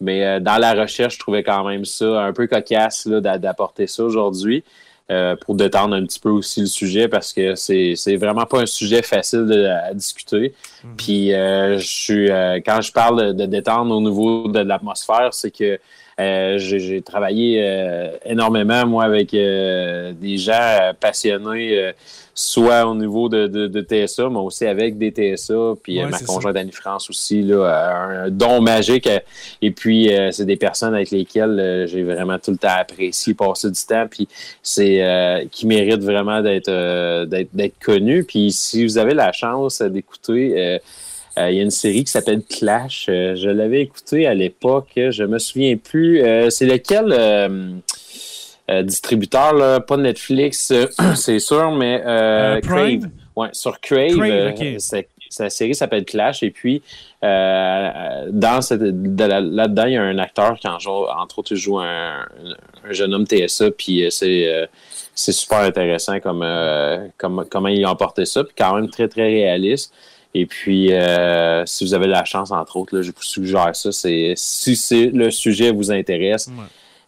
Mais 0.00 0.24
euh, 0.24 0.40
dans 0.40 0.56
la 0.56 0.72
recherche, 0.72 1.14
je 1.14 1.18
trouvais 1.20 1.44
quand 1.44 1.62
même 1.62 1.84
ça 1.84 2.24
un 2.24 2.32
peu 2.32 2.48
cocasse 2.48 3.06
d'apporter 3.06 3.86
ça 3.86 4.02
aujourd'hui. 4.02 4.64
Euh, 5.10 5.36
pour 5.36 5.54
détendre 5.54 5.94
un 5.94 6.04
petit 6.04 6.20
peu 6.20 6.28
aussi 6.28 6.60
le 6.60 6.66
sujet 6.66 7.08
parce 7.08 7.32
que 7.32 7.54
c'est, 7.54 8.16
vraiment 8.16 8.44
pas 8.44 8.60
un 8.60 8.66
sujet 8.66 9.00
facile 9.00 9.50
à 9.86 9.94
discuter. 9.94 10.54
Mhm. 10.84 10.96
Puis 10.98 11.32
euh, 11.32 11.78
je 11.78 11.86
suis 11.86 12.26
quand 12.62 12.82
je 12.82 12.92
parle 12.92 13.34
de, 13.34 13.46
détendre 13.46 13.96
au 13.96 14.02
niveau 14.02 14.48
de, 14.48 14.58
l'atmosphère, 14.58 15.32
c'est 15.32 15.50
que 15.50 15.80
j'ai, 16.18 17.02
travaillé 17.02 18.12
énormément, 18.24 18.86
moi, 18.86 19.04
avec 19.04 19.30
des 19.32 20.36
gens 20.36 20.92
passionnés 20.98 21.92
soit 22.38 22.86
au 22.86 22.94
niveau 22.94 23.28
de, 23.28 23.48
de, 23.48 23.82
TSA, 23.82 24.28
mais 24.30 24.38
aussi 24.38 24.64
avec 24.64 24.96
des 24.96 25.10
TSA, 25.10 25.74
puis 25.82 26.00
euh, 26.00 26.06
ma 26.06 26.20
conjointe 26.20 26.56
Annie-France 26.56 27.10
aussi, 27.10 27.42
là, 27.42 28.24
un 28.26 28.30
don 28.30 28.60
magique. 28.60 29.08
Euh, 29.08 29.18
et 29.60 29.72
puis, 29.72 30.14
euh, 30.14 30.30
c'est 30.30 30.44
des 30.44 30.56
personnes 30.56 30.94
avec 30.94 31.10
lesquelles 31.10 31.86
j'ai 31.88 32.04
vraiment 32.04 32.38
tout 32.38 32.52
le 32.52 32.56
temps 32.56 32.76
apprécié 32.78 33.34
passer 33.34 33.72
du 33.72 33.84
temps, 33.84 34.06
puis 34.08 34.28
c'est 34.62 35.48
qui 35.50 35.66
méritent 35.66 36.04
vraiment 36.04 36.40
d'être 36.40 37.24
d'être 37.24 37.78
connus. 37.80 38.22
Puis, 38.22 38.52
si 38.52 38.84
vous 38.84 38.98
avez 38.98 39.14
la 39.14 39.32
chance 39.32 39.82
d'écouter... 39.82 40.80
il 41.50 41.56
y 41.56 41.60
a 41.60 41.62
une 41.62 41.70
série 41.70 42.04
qui 42.04 42.10
s'appelle 42.10 42.42
Clash. 42.42 43.04
je 43.06 43.48
l'avais 43.48 43.82
écouté 43.82 44.26
à 44.26 44.34
l'époque. 44.34 44.90
Je 44.96 45.24
me 45.24 45.38
souviens 45.38 45.76
plus. 45.76 46.22
c'est 46.50 46.66
lequel 46.66 47.12
euh, 48.70 48.82
distributeur, 48.82 49.54
là, 49.54 49.80
pas 49.80 49.96
Netflix, 49.96 50.70
euh, 50.70 50.86
c'est 51.14 51.38
sûr, 51.38 51.70
mais 51.72 52.02
euh, 52.04 52.60
Crave. 52.60 53.08
Ouais, 53.34 53.48
sur 53.52 53.80
Crave, 53.80 54.12
sa 55.30 55.50
série 55.50 55.74
s'appelle 55.74 56.04
Clash. 56.04 56.42
Et 56.42 56.50
puis, 56.50 56.82
dans 57.22 58.60
cette, 58.60 58.80
là-dedans, 58.80 59.84
il 59.86 59.92
y 59.92 59.96
a 59.96 60.02
un 60.02 60.18
acteur 60.18 60.58
qui, 60.58 60.66
en 60.68 60.78
joue, 60.78 60.90
entre 60.90 61.38
autres, 61.38 61.54
joue 61.54 61.78
un, 61.78 62.26
jeune 62.90 63.14
homme 63.14 63.26
TSA. 63.26 63.70
Puis, 63.70 64.06
c'est, 64.10 64.68
c'est 65.14 65.32
super 65.32 65.58
intéressant 65.58 66.18
comme, 66.18 66.44
comme, 67.16 67.44
comment 67.48 67.68
il 67.68 67.84
a 67.84 67.90
emporté 67.90 68.24
ça. 68.24 68.42
Puis, 68.42 68.54
quand 68.56 68.74
même 68.74 68.88
très, 68.88 69.06
très 69.06 69.26
réaliste. 69.26 69.94
Et 70.34 70.46
puis, 70.46 70.92
si 71.66 71.84
vous 71.84 71.94
avez 71.94 72.06
la 72.06 72.24
chance, 72.24 72.50
entre 72.50 72.76
autres, 72.76 72.96
là, 72.96 73.02
je 73.02 73.10
vous 73.10 73.22
suggère 73.22 73.74
ça. 73.74 73.92
C'est, 73.92 74.34
si 74.36 74.76
c'est, 74.76 75.06
le 75.06 75.30
sujet 75.30 75.72
vous 75.72 75.90
intéresse, 75.90 76.48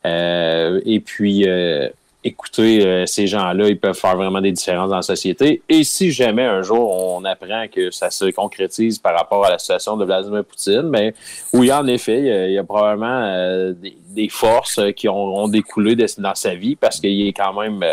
euh, 0.06 0.80
et 0.84 1.00
puis, 1.00 1.46
euh, 1.46 1.88
écoutez, 2.24 2.86
euh, 2.86 3.06
ces 3.06 3.26
gens-là, 3.26 3.68
ils 3.68 3.78
peuvent 3.78 3.98
faire 3.98 4.16
vraiment 4.16 4.40
des 4.40 4.52
différences 4.52 4.90
dans 4.90 4.96
la 4.96 5.02
société. 5.02 5.62
Et 5.68 5.84
si 5.84 6.10
jamais 6.10 6.44
un 6.44 6.62
jour 6.62 6.90
on 6.90 7.24
apprend 7.24 7.66
que 7.68 7.90
ça 7.90 8.10
se 8.10 8.26
concrétise 8.30 8.98
par 8.98 9.16
rapport 9.16 9.44
à 9.44 9.50
la 9.50 9.58
situation 9.58 9.96
de 9.96 10.04
Vladimir 10.04 10.44
Poutine, 10.44 10.82
mais 10.82 11.10
ben, 11.10 11.60
oui, 11.60 11.72
en 11.72 11.86
effet, 11.86 12.48
il 12.48 12.52
y 12.52 12.58
a, 12.58 12.64
probablement 12.64 13.72
des, 14.10 14.28
forces 14.28 14.80
qui 14.96 15.08
ont, 15.08 15.48
découlé 15.48 15.96
dans 16.18 16.34
sa 16.34 16.54
vie 16.54 16.76
parce 16.76 17.00
qu'il 17.00 17.26
est 17.26 17.32
quand 17.32 17.60
même. 17.60 17.84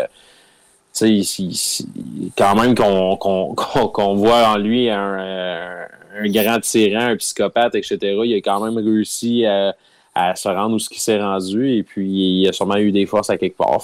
Quand 2.36 2.54
même 2.54 2.74
qu'on 3.92 4.14
voit 4.14 4.48
en 4.48 4.56
lui 4.56 4.90
un, 4.90 5.86
un, 6.18 6.28
grand 6.28 6.60
tyran, 6.60 7.00
un 7.00 7.16
psychopathe, 7.16 7.74
etc. 7.74 7.98
Il 8.02 8.34
a 8.34 8.36
quand 8.38 8.64
même 8.64 8.76
réussi 8.84 9.44
à, 9.46 9.74
se 10.34 10.48
rendre 10.48 10.74
où 10.74 10.78
ce 10.78 10.88
qui 10.88 11.00
s'est 11.00 11.20
rendu. 11.20 11.76
Et 11.76 11.82
puis, 11.82 12.08
il 12.08 12.48
a 12.48 12.52
sûrement 12.52 12.76
eu 12.76 12.92
des 12.92 13.06
forces 13.06 13.30
à 13.30 13.38
quelque 13.38 13.56
part. 13.56 13.80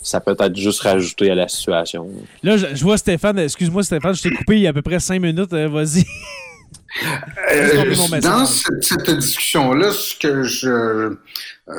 Ça 0.00 0.20
peut 0.20 0.36
être 0.38 0.56
juste 0.56 0.80
rajouté 0.80 1.30
à 1.30 1.34
la 1.34 1.48
situation. 1.48 2.08
Là, 2.42 2.56
je, 2.56 2.82
vois 2.82 2.96
Stéphane, 2.96 3.38
excuse-moi 3.40 3.82
Stéphane, 3.82 4.14
je 4.14 4.22
t'ai 4.22 4.30
coupé 4.30 4.56
il 4.56 4.60
y 4.60 4.66
a 4.66 4.70
à 4.70 4.72
peu 4.72 4.82
près 4.82 5.00
cinq 5.00 5.20
minutes. 5.20 5.52
Euh, 5.52 5.68
vas-y. 5.68 6.04
Euh, 7.52 7.94
dans 8.22 8.46
cette, 8.46 9.10
discussion-là, 9.10 9.92
ce 9.92 10.14
que 10.18 10.42
je, 10.44 10.68
euh, 10.68 11.18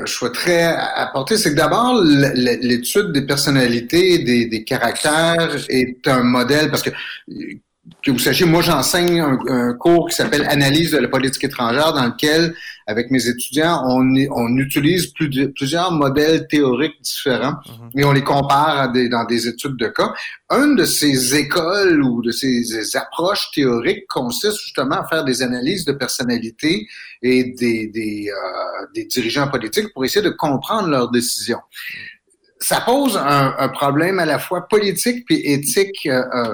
je 0.05 0.11
souhaiterais 0.11 0.63
apporter, 0.95 1.37
c'est 1.37 1.51
que 1.51 1.55
d'abord, 1.55 2.01
l'étude 2.03 3.11
des 3.11 3.23
personnalités, 3.23 4.19
des, 4.19 4.45
des 4.45 4.63
caractères 4.63 5.55
est 5.69 6.07
un 6.07 6.23
modèle, 6.23 6.69
parce 6.69 6.83
que 6.83 6.91
que 8.03 8.11
vous 8.11 8.19
sachiez, 8.19 8.45
moi 8.45 8.61
j'enseigne 8.61 9.19
un, 9.19 9.73
cours 9.73 10.09
qui 10.09 10.15
s'appelle 10.15 10.45
Analyse 10.49 10.91
de 10.91 10.97
la 10.97 11.07
politique 11.07 11.43
étrangère, 11.43 11.93
dans 11.93 12.05
lequel, 12.05 12.53
avec 12.85 13.11
mes 13.11 13.27
étudiants, 13.27 13.81
on, 13.85 14.15
on 14.31 14.57
utilise 14.57 15.13
plusieurs 15.55 15.91
modèles 15.91 16.47
théoriques 16.47 17.01
différents 17.01 17.55
mhm. 17.65 17.99
et 17.99 18.05
on 18.05 18.11
les 18.11 18.23
compare 18.23 18.91
dans 18.91 19.25
des 19.25 19.47
études 19.47 19.77
de 19.77 19.87
cas. 19.87 20.13
Une 20.49 20.75
de 20.75 20.85
ces 20.85 21.35
écoles 21.35 22.01
ou 22.03 22.21
de 22.21 22.31
ces, 22.31 22.95
approches 22.95 23.51
théoriques 23.53 24.07
consiste 24.07 24.57
justement 24.59 25.01
à 25.01 25.07
faire 25.07 25.23
des 25.23 25.41
analyses 25.41 25.85
de 25.85 25.93
personnalité 25.93 26.87
et 27.21 27.55
des, 27.59 27.87
des, 27.87 28.29
euh, 28.29 28.85
des 28.93 29.05
dirigeants 29.05 29.49
politiques 29.49 29.93
pour 29.93 30.05
essayer 30.05 30.23
de 30.23 30.29
comprendre 30.29 30.89
leurs 30.89 31.09
décisions. 31.09 31.59
Ça 32.59 32.81
pose 32.81 33.17
un, 33.17 33.53
un 33.57 33.69
problème 33.69 34.19
à 34.19 34.25
la 34.25 34.39
fois 34.39 34.67
politique 34.67 35.25
puis 35.25 35.41
éthique. 35.43 36.05
Euh, 36.07 36.53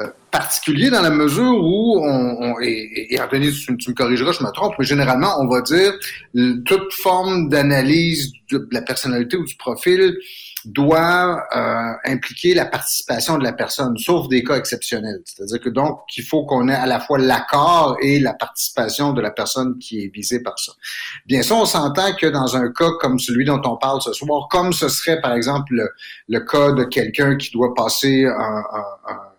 euh 0.00 0.10
particulier 0.34 0.90
dans 0.90 1.00
la 1.00 1.10
mesure 1.10 1.56
où 1.62 2.00
on, 2.04 2.60
et, 2.60 3.14
et, 3.14 3.20
Anthony, 3.20 3.52
tu, 3.52 3.72
me 3.72 3.94
corrigeras, 3.94 4.32
je 4.32 4.42
me 4.42 4.50
trompe, 4.50 4.74
mais 4.80 4.84
généralement, 4.84 5.40
on 5.40 5.46
va 5.46 5.60
dire 5.60 5.92
toute 6.66 6.92
forme 6.92 7.48
d'analyse 7.48 8.32
de, 8.50 8.66
la 8.72 8.82
personnalité 8.82 9.36
ou 9.36 9.44
du 9.44 9.56
profil 9.56 10.16
doit 10.64 11.44
euh, 11.54 11.92
impliquer 12.06 12.54
la 12.54 12.64
participation 12.64 13.38
de 13.38 13.44
la 13.44 13.52
personne, 13.52 13.96
sauf 13.96 14.28
des 14.28 14.42
cas 14.42 14.56
exceptionnels. 14.56 15.20
C'est-à-dire 15.24 15.60
que 15.60 15.68
donc, 15.68 16.00
il 16.16 16.24
faut 16.24 16.44
qu'on 16.46 16.68
ait 16.68 16.74
à 16.74 16.86
la 16.86 16.98
fois 16.98 17.18
l'accord 17.18 17.96
et 18.02 18.18
la 18.18 18.32
participation 18.32 19.12
de 19.12 19.20
la 19.20 19.30
personne 19.30 19.78
qui 19.78 20.02
est 20.02 20.12
visée 20.12 20.42
par 20.42 20.58
ça. 20.58 20.72
Bien 21.26 21.42
sûr, 21.42 21.56
on 21.58 21.66
s'entend 21.66 22.12
que 22.14 22.26
dans 22.26 22.56
un 22.56 22.72
cas 22.72 22.90
comme 23.00 23.20
celui 23.20 23.44
dont 23.44 23.62
on 23.64 23.76
parle 23.76 24.00
ce 24.00 24.12
soir, 24.12 24.48
comme 24.50 24.72
ce 24.72 24.88
serait 24.88 25.20
par 25.20 25.34
exemple 25.34 25.74
le, 26.28 26.40
cas 26.40 26.72
de 26.72 26.84
quelqu'un 26.84 27.36
qui 27.36 27.50
doit 27.52 27.72
passer 27.74 28.24
un, 28.24 28.32
un 28.32 29.10
euh, 29.10 29.33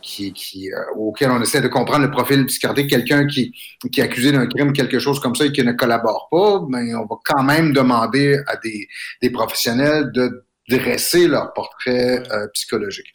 qui, 0.00 0.32
qui 0.32 0.72
euh, 0.72 0.78
auquel 0.96 1.30
on 1.30 1.40
essaie 1.42 1.60
de 1.60 1.68
comprendre 1.68 2.06
le 2.06 2.10
profil 2.10 2.46
psychiatrique, 2.46 2.88
quelqu'un 2.88 3.26
qui, 3.26 3.54
qui 3.92 4.00
est 4.00 4.04
accusé 4.04 4.32
d'un 4.32 4.46
crime, 4.46 4.72
quelque 4.72 4.98
chose 4.98 5.20
comme 5.20 5.34
ça, 5.34 5.44
et 5.44 5.52
qui 5.52 5.62
ne 5.62 5.72
collabore 5.72 6.28
pas, 6.30 6.62
mais 6.68 6.94
on 6.94 7.04
va 7.04 7.16
quand 7.24 7.42
même 7.42 7.72
demander 7.72 8.38
à 8.46 8.56
des, 8.56 8.88
des 9.20 9.30
professionnels 9.30 10.10
de 10.12 10.44
dresser 10.68 11.28
leur 11.28 11.52
portrait 11.52 12.22
euh, 12.32 12.48
psychologique. 12.54 13.06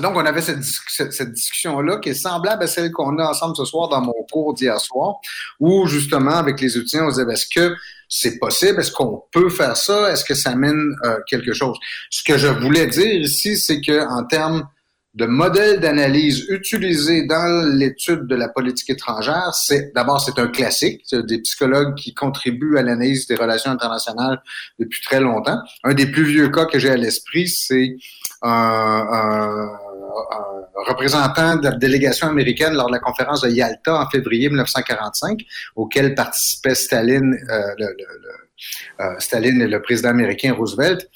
Donc, 0.00 0.16
on 0.16 0.24
avait 0.26 0.40
cette, 0.40 0.64
cette, 0.64 1.32
discussion-là 1.32 1.98
qui 1.98 2.08
est 2.08 2.14
semblable 2.14 2.64
à 2.64 2.66
celle 2.66 2.90
qu'on 2.90 3.16
a 3.18 3.28
ensemble 3.28 3.54
ce 3.54 3.64
soir 3.64 3.88
dans 3.88 4.00
mon 4.00 4.26
cours 4.32 4.54
d'hier 4.54 4.80
soir, 4.80 5.16
où 5.60 5.86
justement, 5.86 6.34
avec 6.34 6.60
les 6.60 6.76
étudiants, 6.76 7.04
on 7.04 7.10
disait, 7.10 7.30
est-ce 7.30 7.46
que 7.46 7.76
c'est 8.08 8.38
possible? 8.38 8.80
Est-ce 8.80 8.90
qu'on 8.90 9.22
peut 9.30 9.50
faire 9.50 9.76
ça? 9.76 10.10
Est-ce 10.10 10.24
que 10.24 10.34
ça 10.34 10.56
mène 10.56 10.96
quelque 11.28 11.52
chose? 11.52 11.78
Ce 12.10 12.24
que 12.24 12.38
je 12.38 12.48
voulais 12.48 12.88
dire 12.88 13.20
ici, 13.20 13.56
c'est 13.56 13.80
que 13.80 14.08
en 14.08 14.24
termes 14.24 14.66
de 15.14 15.26
modèles 15.26 15.78
d'analyse 15.78 16.46
utilisés 16.48 17.24
dans 17.26 17.76
l'étude 17.76 18.26
de 18.26 18.34
la 18.34 18.48
politique 18.48 18.90
étrangère, 18.90 19.54
c'est 19.54 19.92
d'abord 19.94 20.20
c'est 20.20 20.40
un 20.40 20.48
classique, 20.48 21.02
c'est 21.04 21.24
des 21.24 21.38
psychologues 21.38 21.94
qui 21.94 22.14
contribuent 22.14 22.78
à 22.78 22.82
l'analyse 22.82 23.28
des 23.28 23.36
relations 23.36 23.70
internationales 23.70 24.42
depuis 24.80 25.00
très 25.02 25.20
longtemps. 25.20 25.58
Un 25.84 25.94
des 25.94 26.06
plus 26.06 26.24
vieux 26.24 26.48
cas 26.48 26.64
que 26.64 26.80
j'ai 26.80 26.90
à 26.90 26.96
l'esprit, 26.96 27.46
c'est 27.46 27.96
un, 28.42 29.68
représentant 30.86 31.56
de 31.56 31.64
la 31.64 31.76
délégation 31.76 32.28
américaine 32.28 32.74
lors 32.74 32.88
de 32.88 32.92
la 32.92 32.98
conférence 32.98 33.42
de 33.42 33.50
Yalta 33.50 33.96
en 33.96 34.10
février 34.10 34.48
1945, 34.48 35.40
auquel 35.76 36.14
participait 36.14 36.74
Staline, 36.74 37.34
euh, 37.50 37.74
le, 37.78 37.96
euh, 39.00 39.14
Staline 39.18 39.62
et 39.62 39.68
le 39.68 39.80
président 39.80 40.10
américain 40.10 40.52
Roosevelt. 40.52 41.08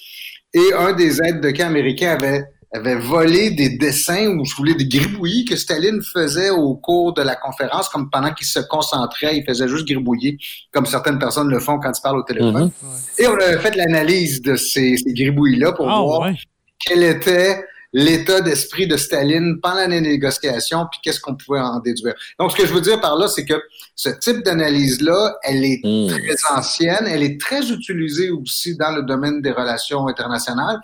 Et 0.54 0.72
un 0.76 0.92
des 0.92 1.20
aides 1.22 1.40
de 1.40 1.50
camp 1.50 1.66
américains 1.66 2.12
avait 2.12 2.44
avait 2.72 2.96
volé 2.96 3.50
des 3.50 3.70
dessins 3.70 4.26
ou 4.36 4.44
je 4.44 4.54
voulais 4.54 4.74
des 4.74 4.86
gribouillis 4.86 5.44
que 5.44 5.56
Staline 5.56 6.02
faisait 6.02 6.50
au 6.50 6.74
cours 6.74 7.14
de 7.14 7.22
la 7.22 7.34
conférence, 7.34 7.88
comme 7.88 8.10
pendant 8.10 8.32
qu'il 8.34 8.46
se 8.46 8.60
concentrait, 8.60 9.38
il 9.38 9.44
faisait 9.44 9.68
juste 9.68 9.86
gribouiller, 9.86 10.38
comme 10.72 10.86
certaines 10.86 11.18
personnes 11.18 11.48
le 11.48 11.60
font 11.60 11.78
quand 11.78 11.92
ils 11.96 12.02
parlent 12.02 12.18
au 12.18 12.24
téléphone. 12.24 12.70
Mm-hmm. 12.70 13.22
Et 13.22 13.26
on 13.26 13.34
avait 13.34 13.58
fait 13.58 13.74
l'analyse 13.74 14.42
de 14.42 14.56
ces, 14.56 14.96
gribouillis-là 15.06 15.72
pour 15.72 15.90
ah, 15.90 16.00
voir 16.00 16.30
quel 16.78 17.02
était 17.02 17.64
l'état 17.92 18.40
d'esprit 18.40 18.86
de 18.86 18.96
Staline 18.96 19.60
pendant 19.62 19.86
les 19.86 20.00
négociations, 20.00 20.86
puis 20.90 21.00
qu'est-ce 21.02 21.20
qu'on 21.20 21.34
pouvait 21.34 21.60
en 21.60 21.80
déduire. 21.80 22.14
Donc, 22.38 22.52
ce 22.52 22.56
que 22.56 22.66
je 22.66 22.72
veux 22.72 22.80
dire 22.80 23.00
par 23.00 23.16
là, 23.16 23.28
c'est 23.28 23.46
que 23.46 23.60
ce 23.94 24.10
type 24.10 24.44
d'analyse-là, 24.44 25.36
elle 25.42 25.64
est 25.64 25.80
hmm. 25.82 26.08
très 26.08 26.36
ancienne, 26.54 27.06
elle 27.06 27.22
est 27.22 27.40
très 27.40 27.70
utilisée 27.70 28.30
aussi 28.30 28.76
dans 28.76 28.90
le 28.94 29.02
domaine 29.02 29.40
des 29.40 29.52
relations 29.52 30.06
internationales, 30.06 30.78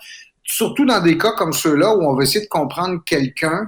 surtout 0.45 0.85
dans 0.85 1.01
des 1.01 1.17
cas 1.17 1.31
comme 1.33 1.53
ceux-là 1.53 1.95
où 1.95 2.03
on 2.03 2.15
va 2.15 2.23
essayer 2.23 2.41
de 2.41 2.49
comprendre 2.49 3.03
quelqu'un 3.05 3.67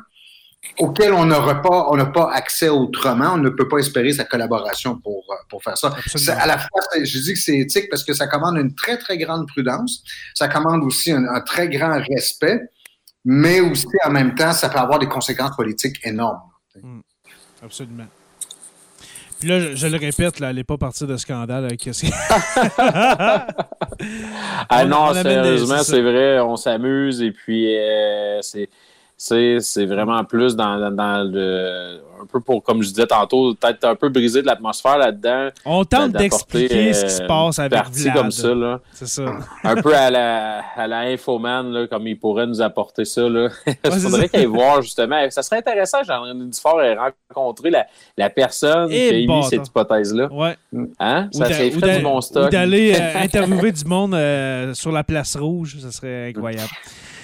auquel 0.79 1.13
on 1.13 1.25
n'aurait 1.25 1.61
pas, 1.61 1.87
on 1.89 1.95
n'a 1.95 2.05
pas 2.05 2.31
accès 2.31 2.69
autrement, 2.69 3.33
on 3.33 3.37
ne 3.37 3.49
peut 3.49 3.67
pas 3.67 3.77
espérer 3.77 4.11
sa 4.11 4.25
collaboration 4.25 4.99
pour, 4.99 5.23
euh, 5.29 5.35
pour 5.49 5.63
faire 5.63 5.77
ça. 5.77 5.95
À 6.33 6.45
la 6.45 6.57
fois, 6.57 6.81
je 7.01 7.19
dis 7.19 7.33
que 7.33 7.39
c'est 7.39 7.57
éthique 7.57 7.89
parce 7.89 8.03
que 8.03 8.13
ça 8.13 8.27
commande 8.27 8.57
une 8.57 8.75
très, 8.75 8.97
très 8.97 9.17
grande 9.17 9.47
prudence, 9.47 10.03
ça 10.33 10.47
commande 10.47 10.83
aussi 10.83 11.11
un 11.11 11.41
très 11.41 11.69
grand 11.69 12.01
respect, 12.09 12.61
mais 13.23 13.59
aussi 13.59 13.87
en 14.03 14.11
même 14.11 14.35
temps, 14.35 14.53
ça 14.53 14.69
peut 14.69 14.79
avoir 14.79 14.99
des 14.99 15.07
conséquences 15.07 15.55
politiques 15.55 15.99
énormes. 16.03 16.41
Hmm. 16.81 16.99
absolument. 17.63 18.07
Puis 19.39 19.49
là, 19.49 19.59
je, 19.75 19.87
le 19.87 19.97
répète, 19.97 20.39
là, 20.39 20.49
elle 20.49 20.55
n'est 20.55 20.63
pas 20.63 20.77
partie 20.77 21.05
de 21.05 21.15
scandale 21.17 21.65
avec 21.65 21.87
ah 24.69 24.85
non, 24.85 25.13
sérieusement, 25.13 25.83
c'est 25.83 26.01
vrai, 26.01 26.39
on 26.39 26.55
s'amuse 26.55 27.21
et 27.21 27.31
puis 27.31 27.77
euh, 27.77 28.41
c'est 28.41 28.69
c'est 29.17 29.85
vraiment 29.85 30.23
plus 30.23 30.55
dans, 30.55 30.91
dans, 30.91 31.29
le. 31.29 32.01
Un 32.19 32.25
peu 32.25 32.39
pour, 32.39 32.63
comme 32.63 32.81
je 32.81 32.89
disais 32.89 33.05
tantôt, 33.05 33.53
peut-être 33.53 33.83
un 33.85 33.95
peu 33.95 34.09
briser 34.09 34.41
de 34.41 34.47
l'atmosphère 34.47 34.97
là-dedans. 34.97 35.49
On 35.65 35.85
tente 35.85 36.13
d'expliquer 36.13 36.91
ce 36.93 37.05
qui 37.05 37.11
se 37.11 37.21
euh, 37.21 37.27
passe 37.27 37.59
avec 37.59 37.79
Vlad. 37.91 38.13
comme 38.15 38.31
ça, 38.31 38.55
là. 38.55 38.79
C'est 38.91 39.07
ça. 39.07 39.25
Un 39.63 39.75
peu 39.75 39.95
à 39.95 40.09
la, 40.09 40.63
à 40.75 40.87
la 40.87 40.99
Infoman, 41.01 41.71
là, 41.71 41.87
comme 41.87 42.07
il 42.07 42.17
pourrait 42.17 42.47
nous 42.47 42.59
apporter 42.59 43.05
ça, 43.05 43.29
là. 43.29 43.49
il 43.67 43.91
faudrait 44.01 44.29
qu'il 44.29 44.47
voir, 44.47 44.81
justement. 44.81 45.29
Ça 45.29 45.43
serait 45.43 45.57
intéressant, 45.57 46.03
Jean-René 46.03 46.45
Dufort, 46.45 46.81
rencontrer 47.29 47.69
la, 47.69 47.85
la 48.17 48.29
personne 48.31 48.89
qui 48.89 48.95
a 48.95 49.13
émis 49.13 49.43
cette 49.43 49.67
hypothèse-là. 49.67 50.31
Ouais. 50.31 50.55
Hein? 50.99 51.29
Ça 51.31 51.45
serait 51.45 51.69
fait 51.69 51.97
du 51.97 52.03
bon 52.03 52.19
stock. 52.21 52.47
Ou 52.47 52.49
d'aller 52.49 52.95
euh, 52.99 53.13
interviewer 53.21 53.71
du 53.71 53.85
monde 53.85 54.15
euh, 54.15 54.73
sur 54.73 54.91
la 54.91 55.03
place 55.03 55.35
rouge, 55.35 55.77
ça 55.79 55.91
serait 55.91 56.29
incroyable. 56.29 56.69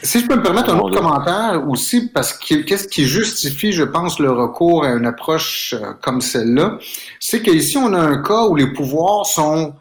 Si 0.04 0.20
je 0.20 0.28
peux 0.28 0.36
me 0.36 0.43
permettre 0.43 0.70
un 0.70 0.80
autre 0.80 0.97
commentaire 0.97 1.64
aussi, 1.68 2.10
parce 2.10 2.34
que 2.34 2.56
qu'est-ce 2.56 2.89
qui 2.89 3.06
justifie, 3.06 3.72
je 3.72 3.84
pense, 3.84 4.20
le 4.20 4.32
recours 4.32 4.84
à 4.84 4.89
une 4.89 5.06
approche 5.06 5.74
euh, 5.74 5.93
comme 6.01 6.20
celle-là, 6.20 6.78
c'est 7.20 7.41
qu'ici, 7.41 7.78
on 7.78 7.93
a 7.93 7.99
un 7.99 8.22
cas 8.22 8.43
où 8.47 8.56
les 8.56 8.68
pouvoirs 8.68 9.26
sont 9.26 9.74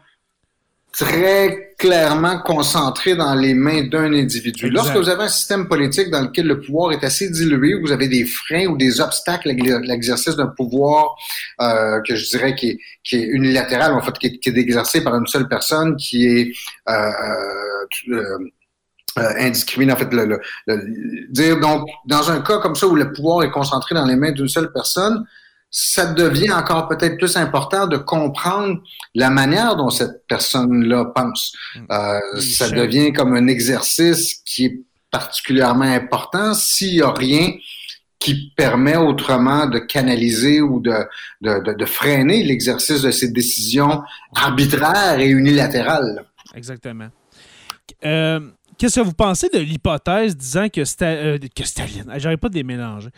très 0.93 1.73
clairement 1.77 2.39
concentrés 2.39 3.15
dans 3.15 3.33
les 3.33 3.53
mains 3.53 3.83
d'un 3.87 4.13
individu. 4.13 4.69
Lorsque 4.69 4.95
vous 4.95 5.09
avez 5.09 5.23
un 5.23 5.27
système 5.27 5.67
politique 5.67 6.09
dans 6.09 6.21
lequel 6.21 6.47
le 6.47 6.61
pouvoir 6.61 6.93
est 6.93 7.03
assez 7.03 7.29
dilué, 7.29 7.75
où 7.75 7.81
vous 7.81 7.91
avez 7.91 8.07
des 8.07 8.23
freins 8.25 8.67
ou 8.67 8.77
des 8.77 9.01
obstacles 9.01 9.49
à 9.49 9.79
l'exercice 9.79 10.35
d'un 10.35 10.47
pouvoir 10.47 11.15
euh, 11.61 11.99
que 12.07 12.15
je 12.15 12.29
dirais 12.29 12.55
qui 12.55 12.69
est, 12.69 12.79
qui 13.03 13.17
est 13.17 13.25
unilatéral, 13.25 13.91
en 13.93 14.01
fait, 14.01 14.17
qui 14.19 14.27
est, 14.27 14.37
qui 14.37 14.49
est 14.49 14.57
exercé 14.57 15.03
par 15.03 15.15
une 15.15 15.27
seule 15.27 15.47
personne, 15.49 15.97
qui 15.97 16.27
est 16.27 16.53
euh, 16.87 17.11
euh, 18.09 18.37
euh 19.17 19.33
indiscriminé, 19.39 19.93
en 19.93 19.95
fait, 19.95 20.11
le, 20.11 20.41
dire 21.29 21.59
donc 21.59 21.87
dans 22.05 22.31
un 22.31 22.41
cas 22.41 22.57
comme 22.59 22.75
ça 22.75 22.87
où 22.87 22.95
le 22.95 23.11
pouvoir 23.11 23.43
est 23.43 23.51
concentré 23.51 23.95
dans 23.95 24.05
les 24.05 24.15
mains 24.15 24.31
d'une 24.31 24.47
seule 24.47 24.71
personne, 24.71 25.25
ça 25.69 26.05
devient 26.05 26.51
encore 26.51 26.87
peut-être 26.87 27.17
plus 27.17 27.35
important 27.35 27.87
de 27.87 27.97
comprendre 27.97 28.79
la 29.15 29.31
manière 29.31 29.75
dont 29.75 29.89
cette 29.89 30.27
personne-là 30.27 31.05
pense. 31.15 31.53
Mm. 31.75 31.85
Euh, 31.91 32.39
ça 32.39 32.69
devient 32.69 33.11
comme 33.11 33.35
un 33.35 33.47
exercice 33.47 34.41
qui 34.45 34.65
est 34.65 34.79
particulièrement 35.09 35.85
important 35.85 36.53
s'il 36.53 36.95
n'y 36.95 37.01
a 37.01 37.11
rien 37.11 37.53
qui 38.19 38.53
permet 38.55 38.95
autrement 38.95 39.65
de 39.65 39.79
canaliser 39.79 40.61
ou 40.61 40.79
de, 40.79 40.95
de, 41.41 41.73
de 41.73 41.85
freiner 41.85 42.41
l'exercice 42.43 43.01
de 43.01 43.11
ces 43.11 43.31
décisions 43.31 44.01
arbitraires 44.33 45.19
et 45.19 45.27
unilatérales. 45.27 46.23
Exactement. 46.55 47.09
Euh, 48.05 48.39
Qu'est-ce 48.77 48.99
que 48.99 49.05
vous 49.05 49.13
pensez 49.13 49.49
de 49.49 49.59
l'hypothèse 49.59 50.35
disant 50.35 50.67
que, 50.69 50.81
euh, 51.03 51.37
que 51.55 51.63
Staline, 51.63 52.11
j'arrive 52.17 52.37
pas 52.37 52.49
de 52.49 52.55
les 52.55 52.63
mélanger, 52.63 53.09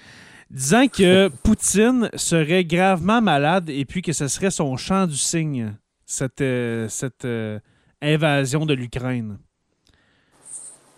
disant 0.49 0.87
que 0.87 1.27
Poutine 1.43 2.09
serait 2.15 2.65
gravement 2.65 3.21
malade 3.21 3.69
et 3.69 3.85
puis 3.85 4.01
que 4.01 4.13
ce 4.13 4.27
serait 4.27 4.51
son 4.51 4.75
champ 4.77 5.07
du 5.07 5.17
cygne, 5.17 5.73
cette, 6.05 6.41
euh, 6.41 6.87
cette 6.89 7.25
euh, 7.25 7.59
invasion 8.01 8.65
de 8.65 8.73
l'Ukraine? 8.73 9.37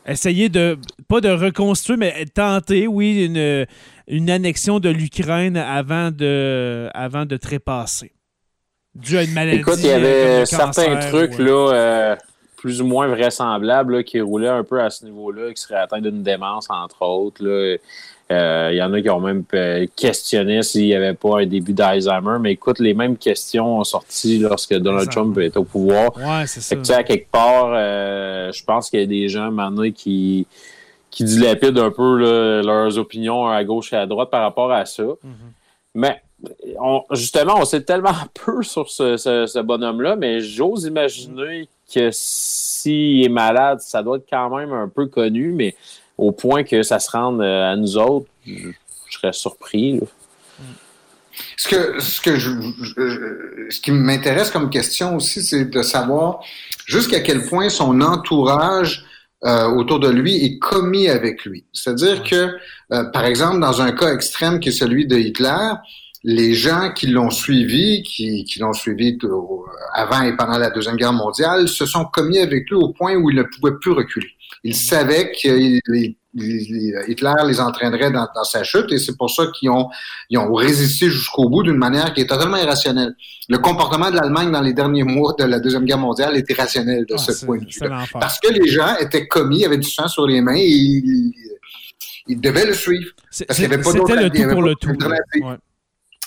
Essayer 0.05 0.47
de, 0.47 0.77
pas 1.09 1.19
de 1.19 1.29
reconstruire, 1.29 1.99
mais 1.99 2.25
tenter, 2.25 2.87
oui, 2.87 3.25
une, 3.25 3.65
une 4.07 4.29
annexion 4.29 4.79
de 4.79 4.87
l'Ukraine 4.87 5.57
avant 5.57 6.11
de, 6.11 6.89
avant 6.93 7.25
de 7.25 7.35
trépasser. 7.35 8.13
Dû 8.95 9.17
à 9.17 9.23
une 9.23 9.33
maladie. 9.33 9.59
Écoute, 9.59 9.79
il 9.79 9.87
y 9.87 9.91
avait 9.91 10.45
certains 10.45 10.95
trucs, 10.95 11.37
là 11.37 12.17
plus 12.57 12.81
ou 12.81 12.85
moins 12.85 13.07
vraisemblable 13.07 14.03
qui 14.03 14.19
roulait 14.19 14.49
un 14.49 14.63
peu 14.63 14.81
à 14.81 14.89
ce 14.89 15.05
niveau-là, 15.05 15.53
qui 15.53 15.61
serait 15.61 15.75
atteint 15.75 16.01
d'une 16.01 16.23
démence, 16.23 16.67
entre 16.69 17.03
autres. 17.03 17.41
Il 18.29 18.35
euh, 18.35 18.73
y 18.73 18.81
en 18.81 18.91
a 18.91 19.01
qui 19.01 19.09
ont 19.09 19.21
même 19.21 19.43
euh, 19.53 19.85
questionné 19.95 20.61
s'il 20.61 20.85
n'y 20.85 20.95
avait 20.95 21.13
pas 21.13 21.39
un 21.41 21.45
début 21.45 21.71
d'Alzheimer, 21.71 22.37
mais 22.41 22.53
écoute, 22.53 22.79
les 22.79 22.93
mêmes 22.93 23.15
questions 23.15 23.79
ont 23.79 23.83
sorti 23.85 24.39
lorsque 24.39 24.73
Donald 24.73 25.09
Trump 25.09 25.37
était 25.37 25.57
au 25.57 25.63
pouvoir. 25.63 26.17
Ouais, 26.17 26.45
c'est 26.45 26.59
ça. 26.59 26.97
à 26.97 27.03
quelque 27.03 27.31
part, 27.31 27.71
euh, 27.73 28.51
je 28.51 28.63
pense 28.65 28.89
qu'il 28.89 28.99
y 28.99 29.03
a 29.03 29.05
des 29.05 29.29
gens 29.29 29.51
maintenant 29.51 29.89
qui, 29.91 30.45
qui 31.09 31.23
dilapident 31.23 31.79
un 31.79 31.91
peu 31.91 32.61
leurs 32.63 32.97
opinions 32.97 33.47
à 33.47 33.63
gauche 33.63 33.93
et 33.93 33.97
à 33.97 34.05
droite 34.05 34.29
par 34.29 34.41
rapport 34.41 34.71
à 34.73 34.85
ça. 34.85 35.03
Mm-hmm. 35.03 35.51
Mais 35.95 36.21
justement, 37.11 37.55
on 37.57 37.65
sait 37.65 37.81
tellement 37.81 38.13
peu 38.45 38.63
sur 38.63 38.89
ce, 38.89 39.17
ce 39.17 39.59
bonhomme-là, 39.59 40.15
mais 40.15 40.41
j'ose 40.41 40.85
imaginer 40.85 41.67
que 41.93 42.09
s'il 42.11 43.23
est 43.23 43.29
malade, 43.29 43.79
ça 43.81 44.03
doit 44.03 44.17
être 44.17 44.27
quand 44.29 44.55
même 44.55 44.73
un 44.73 44.89
peu 44.89 45.07
connu, 45.07 45.53
mais 45.53 45.75
au 46.17 46.31
point 46.31 46.63
que 46.63 46.83
ça 46.83 46.99
se 46.99 47.09
rende 47.11 47.41
euh, 47.41 47.71
à 47.71 47.75
nous 47.75 47.97
autres, 47.97 48.27
je, 48.45 48.69
serais 49.09 49.33
surpris. 49.33 49.99
Ce 51.55 51.67
que, 51.67 51.99
ce 51.99 52.19
que 52.19 52.35
je, 52.35 52.51
ce 53.69 53.79
qui 53.79 53.91
m'intéresse 53.91 54.49
comme 54.49 54.69
question 54.69 55.15
aussi, 55.15 55.41
c'est 55.43 55.65
de 55.65 55.81
savoir 55.81 56.39
jusqu'à 56.85 57.19
quel 57.19 57.45
point 57.45 57.69
son 57.69 58.01
entourage 58.01 59.05
euh, 59.45 59.67
autour 59.67 59.99
de 59.99 60.09
lui 60.09 60.43
est 60.43 60.57
commis 60.57 61.09
avec 61.09 61.45
lui. 61.45 61.65
C'est-à-dire 61.71 62.23
que, 62.23 62.55
euh, 62.91 63.03
par 63.11 63.25
exemple, 63.25 63.59
dans 63.59 63.81
un 63.81 63.91
cas 63.91 64.11
extrême 64.11 64.59
qui 64.59 64.69
est 64.69 64.71
celui 64.71 65.05
de 65.05 65.15
Hitler, 65.15 65.73
les 66.23 66.53
gens 66.53 66.91
qui 66.93 67.07
l'ont 67.07 67.29
suivi, 67.29 68.03
qui, 68.03 68.43
qui 68.45 68.59
l'ont 68.59 68.73
suivi 68.73 69.17
avant 69.93 70.21
et 70.23 70.35
pendant 70.35 70.57
la 70.57 70.69
Deuxième 70.69 70.95
Guerre 70.95 71.13
mondiale, 71.13 71.67
se 71.67 71.85
sont 71.85 72.05
commis 72.05 72.39
avec 72.39 72.69
lui 72.69 72.75
au 72.75 72.89
point 72.89 73.15
où 73.15 73.29
il 73.29 73.35
ne 73.35 73.43
pouvait 73.43 73.77
plus 73.79 73.91
reculer. 73.91 74.27
Ils 74.63 74.75
savaient 74.75 75.31
que 75.31 75.79
Hitler 76.33 77.33
les 77.45 77.59
entraînerait 77.59 78.11
dans, 78.11 78.27
sa 78.43 78.63
chute 78.63 78.91
et 78.91 78.97
c'est 78.97 79.15
pour 79.15 79.29
ça 79.29 79.45
qu'ils 79.57 79.69
ont, 79.69 79.89
ils 80.29 80.37
ont 80.37 80.53
résisté 80.53 81.09
jusqu'au 81.09 81.49
bout 81.49 81.63
d'une 81.63 81.77
manière 81.77 82.13
qui 82.13 82.21
est 82.21 82.27
totalement 82.27 82.57
irrationnelle. 82.57 83.15
Le 83.49 83.57
comportement 83.59 84.09
de 84.09 84.15
l'Allemagne 84.15 84.51
dans 84.51 84.61
les 84.61 84.73
derniers 84.73 85.03
mois 85.03 85.35
de 85.37 85.45
la 85.45 85.59
Deuxième 85.59 85.85
Guerre 85.85 85.99
mondiale 85.99 86.35
était 86.35 86.53
rationnel 86.53 87.05
de 87.05 87.13
ah, 87.13 87.17
ce 87.17 87.45
point 87.45 87.57
de 87.57 87.65
vue. 87.65 87.89
Parce 88.13 88.39
que 88.39 88.51
les 88.51 88.67
gens 88.67 88.97
étaient 88.97 89.27
commis, 89.27 89.65
avaient 89.65 89.77
du 89.77 89.89
sang 89.89 90.07
sur 90.07 90.25
les 90.25 90.41
mains 90.41 90.55
et 90.55 90.67
ils, 90.67 91.33
ils 92.27 92.41
devaient 92.41 92.65
le 92.65 92.73
suivre. 92.73 93.11
Parce 93.47 93.59
qu'il 93.59 93.67
n'y 93.67 93.73
avait 93.73 93.83
pas 93.83 93.91
C'était 93.91 94.15
le 94.15 94.29
tout 94.29 94.49
pour 94.49 94.61
le 94.61 94.75
tout. 94.75 94.93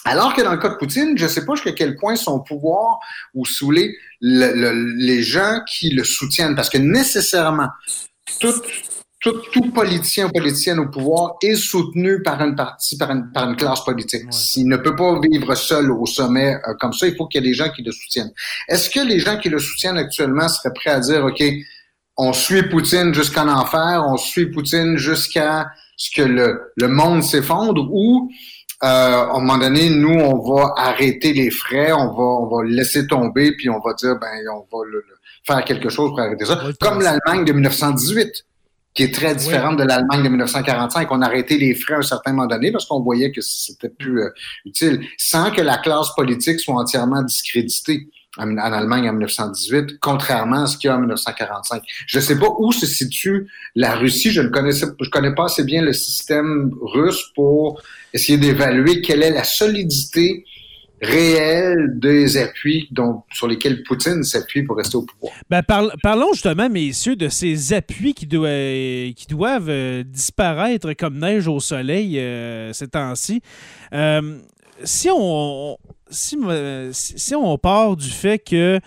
Alors 0.05 0.35
que 0.35 0.43
dans 0.43 0.53
le 0.53 0.59
cas 0.59 0.71
de 0.71 0.77
Poutine, 0.77 1.17
je 1.17 1.25
ne 1.25 1.29
sais 1.29 1.45
pas 1.45 1.55
jusqu'à 1.55 1.73
quel 1.73 1.97
point 1.97 2.17
son 2.17 2.41
pouvoir 2.41 2.99
ou 3.35 3.45
sous 3.45 3.71
les, 3.71 3.95
les 4.21 5.23
gens 5.23 5.61
qui 5.69 5.91
le 5.91 6.05
soutiennent, 6.05 6.55
parce 6.55 6.71
que 6.71 6.79
nécessairement, 6.79 7.69
tout, 8.41 8.55
tout, 9.21 9.43
tout 9.53 9.71
politicien 9.71 10.27
ou 10.27 10.31
politicienne 10.31 10.79
au 10.79 10.89
pouvoir 10.89 11.35
est 11.43 11.55
soutenu 11.55 12.23
par 12.23 12.41
une 12.43 12.57
partie, 12.57 12.97
par 12.97 13.11
une, 13.11 13.31
par 13.33 13.51
une 13.51 13.57
classe 13.57 13.85
politique. 13.85 14.23
S'il 14.31 14.69
ne 14.69 14.79
peut 14.79 14.97
pas 14.97 15.21
vivre 15.21 15.55
seul 15.55 15.91
au 15.91 16.07
sommet 16.07 16.55
euh, 16.67 16.75
comme 16.81 16.95
ça, 16.95 17.07
il 17.07 17.15
faut 17.17 17.27
qu'il 17.27 17.43
y 17.43 17.47
ait 17.47 17.51
des 17.51 17.55
gens 17.55 17.71
qui 17.71 17.83
le 17.83 17.93
soutiennent. 17.93 18.33
Est-ce 18.69 18.89
que 18.89 19.01
les 19.01 19.21
gens 19.21 19.37
qui 19.37 19.51
le 19.51 19.59
soutiennent 19.59 19.99
actuellement 19.99 20.49
seraient 20.49 20.73
prêts 20.75 20.91
à 20.91 21.01
dire, 21.01 21.25
OK, 21.25 21.43
on 22.17 22.33
suit 22.33 22.63
Poutine 22.63 23.13
jusqu'en 23.13 23.49
enfer, 23.49 24.03
on 24.09 24.17
suit 24.17 24.47
Poutine 24.47 24.97
jusqu'à 24.97 25.69
ce 25.97 26.11
que 26.15 26.23
le, 26.23 26.73
le 26.77 26.89
monde 26.89 27.23
s'effondre, 27.23 27.91
ou 27.93 28.31
euh, 28.83 28.87
à 28.87 29.37
un 29.37 29.41
moment 29.41 29.59
donné, 29.59 29.91
nous, 29.91 30.15
on 30.15 30.39
va 30.39 30.73
arrêter 30.77 31.33
les 31.33 31.51
frais, 31.51 31.93
on 31.93 32.13
va, 32.15 32.23
on 32.23 32.47
va 32.47 32.65
laisser 32.65 33.07
tomber, 33.07 33.53
puis 33.53 33.69
on 33.69 33.79
va 33.81 33.93
dire, 33.95 34.17
ben, 34.19 34.29
on 34.53 34.61
va 34.77 34.85
faire 35.47 35.65
quelque 35.65 35.91
chose 35.91 36.11
pour 36.11 36.21
arrêter 36.21 36.45
ça. 36.47 36.61
Comme 36.81 37.01
l'Allemagne 37.03 37.45
de 37.45 37.53
1918. 37.53 38.47
qui 38.93 39.05
est 39.05 39.15
très 39.15 39.37
différente 39.37 39.77
de 39.77 39.85
l'Allemagne 39.85 40.25
de 40.25 40.29
1945. 40.29 41.09
On 41.13 41.23
a 41.23 41.27
arrêté 41.27 41.57
les 41.59 41.75
frais 41.75 41.95
à 41.95 41.99
un 41.99 42.03
certain 42.03 42.33
moment 42.33 42.49
donné 42.49 42.73
parce 42.73 42.87
qu'on 42.87 43.01
voyait 43.01 43.31
que 43.31 43.41
c'était 43.41 43.89
plus 43.89 44.21
euh, 44.21 44.31
utile, 44.65 45.07
sans 45.17 45.53
que 45.53 45.61
la 45.61 45.79
classe 45.79 46.13
politique 46.17 46.59
soit 46.59 46.75
entièrement 46.75 47.23
discréditée 47.23 48.09
en, 48.39 48.57
Allemagne 48.57 49.09
en 49.09 49.13
1918, 49.13 49.99
contrairement 50.01 50.65
à 50.65 50.67
ce 50.67 50.77
qu'il 50.77 50.89
y 50.89 50.91
a 50.91 50.97
en 50.97 51.01
1945. 51.01 51.83
Je 52.07 52.19
ne 52.19 52.23
sais 52.23 52.39
pas 52.39 52.49
où 52.59 52.73
se 52.73 52.87
situe 52.87 53.49
la 53.75 53.95
Russie. 53.97 54.31
Je 54.31 54.41
ne 54.41 54.49
connaissais, 54.49 54.87
je 55.01 55.11
connais 55.11 55.35
pas 55.35 55.47
assez 55.47 55.65
bien 55.65 55.83
le 55.83 55.93
système 55.93 56.71
russe 56.81 57.31
pour 57.35 57.83
essayer 58.13 58.39
d'évaluer 58.39 59.01
quelle 59.01 59.23
est 59.23 59.33
la 59.33 59.45
solidité 59.45 60.45
réelle 61.01 61.99
des 61.99 62.37
appuis 62.37 62.89
dont, 62.91 63.23
sur 63.33 63.49
lesquels 63.49 63.83
Poutine 63.85 64.23
s'appuie 64.23 64.63
pour 64.63 64.77
rester 64.77 64.97
au 64.97 65.03
pouvoir. 65.03 65.33
Ben, 65.49 65.63
parlons 65.63 66.33
justement, 66.33 66.69
messieurs, 66.69 67.17
de 67.17 67.29
ces 67.29 67.73
appuis 67.73 68.13
qui, 68.13 68.27
qui 68.29 69.27
doivent 69.29 69.71
euh, 69.71 70.03
disparaître 70.05 70.93
comme 70.93 71.19
neige 71.19 71.49
au 71.49 71.59
soleil 71.59 72.19
euh, 72.19 72.73
ces 72.73 72.89
temps-ci. 72.89 73.41
Euh, 73.95 74.39
si 74.85 75.09
on, 75.11 75.77
si, 76.11 77.35
on 77.35 77.59
part 77.59 77.97
du 77.97 78.09
fait 78.09 78.39
que 78.39 78.81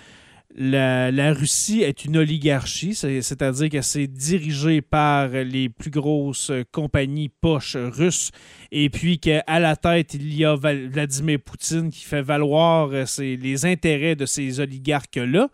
la, 0.56 1.34
Russie 1.34 1.82
est 1.82 2.06
une 2.06 2.18
oligarchie, 2.18 2.94
c'est-à-dire 2.94 3.70
que 3.70 3.82
c'est 3.82 4.08
dirigé 4.08 4.82
par 4.82 5.30
les 5.30 5.70
plus 5.70 5.90
grosses 5.90 6.52
compagnies 6.72 7.30
poches 7.30 7.78
russes, 7.78 8.32
et 8.72 8.90
puis 8.90 9.20
qu'à 9.20 9.60
la 9.60 9.76
tête, 9.76 10.14
il 10.14 10.34
y 10.36 10.46
a 10.46 10.56
Vladimir 10.56 11.40
Poutine 11.40 11.90
qui 11.90 12.04
fait 12.04 12.22
valoir 12.22 12.90
euh, 12.92 13.06
les 13.20 13.66
intérêts 13.66 14.16
de 14.16 14.26
ces 14.26 14.60
oligarques-là. 14.60 15.50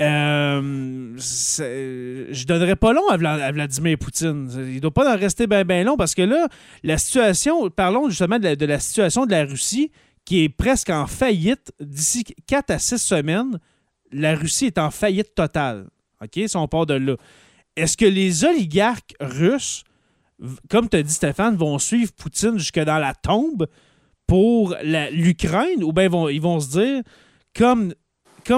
Euh, 0.00 1.14
je 1.16 2.46
donnerais 2.46 2.76
pas 2.76 2.92
long 2.92 3.08
à, 3.08 3.16
Vladimir 3.16 3.96
Poutine. 3.98 4.50
Il 4.52 4.74
ne 4.74 4.80
doit 4.80 4.90
pas 4.90 5.14
en 5.14 5.18
rester 5.18 5.46
bien 5.46 5.84
long 5.84 5.96
parce 5.96 6.14
que 6.14 6.22
là, 6.22 6.48
la 6.82 6.98
situation, 6.98 7.70
parlons 7.70 8.08
justement 8.08 8.38
de 8.38 8.66
la 8.66 8.80
situation 8.80 9.26
de 9.26 9.30
la 9.30 9.44
Russie 9.44 9.92
qui 10.24 10.44
est 10.44 10.48
presque 10.48 10.90
en 10.90 11.06
faillite 11.06 11.72
d'ici 11.80 12.24
4 12.46 12.70
à 12.70 12.78
6 12.78 12.98
semaines 12.98 13.58
la 14.12 14.34
Russie 14.34 14.66
est 14.66 14.78
en 14.78 14.90
faillite 14.90 15.34
totale. 15.34 15.88
OK? 16.22 16.40
Si 16.46 16.56
on 16.56 16.68
part 16.68 16.86
de 16.86 16.94
là. 16.94 17.16
Est-ce 17.76 17.96
que 17.96 18.04
les 18.04 18.44
oligarques 18.44 19.14
russes, 19.20 19.84
comme 20.68 20.88
tu 20.88 20.98
as 20.98 21.02
dit 21.02 21.12
Stéphane, 21.12 21.56
vont 21.56 21.78
suivre 21.78 22.12
Poutine 22.12 22.58
jusque 22.58 22.78
dans 22.78 22.98
la 22.98 23.14
tombe 23.14 23.66
pour 24.26 24.76
l'Ukraine 25.12 25.82
ou 25.82 25.92
bien 25.92 26.10
ils 26.30 26.40
vont 26.40 26.60
se 26.60 26.70
dire, 26.70 27.02
comme, 27.54 27.94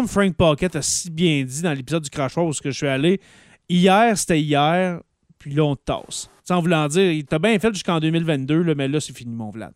Frank 0.08 0.34
Pocket 0.34 0.74
a 0.76 0.82
si 0.82 1.10
bien 1.10 1.44
dit 1.44 1.62
dans 1.62 1.72
l'épisode 1.72 2.02
du 2.02 2.10
Crash 2.10 2.36
où 2.36 2.52
je 2.52 2.70
suis 2.70 2.86
allé, 2.88 3.20
hier 3.68 4.16
c'était 4.18 4.40
hier, 4.40 5.00
puis 5.38 5.52
là 5.52 5.64
on 5.64 5.76
te 5.76 5.84
tasse. 5.84 6.28
Sans 6.42 6.60
vouloir 6.60 6.88
dire, 6.88 7.12
il 7.12 7.24
t'a 7.24 7.38
bien 7.38 7.58
fait 7.58 7.72
jusqu'en 7.72 8.00
2022, 8.00 8.74
mais 8.74 8.88
là 8.88 9.00
c'est 9.00 9.16
fini 9.16 9.34
mon 9.34 9.50
Vlad. 9.50 9.72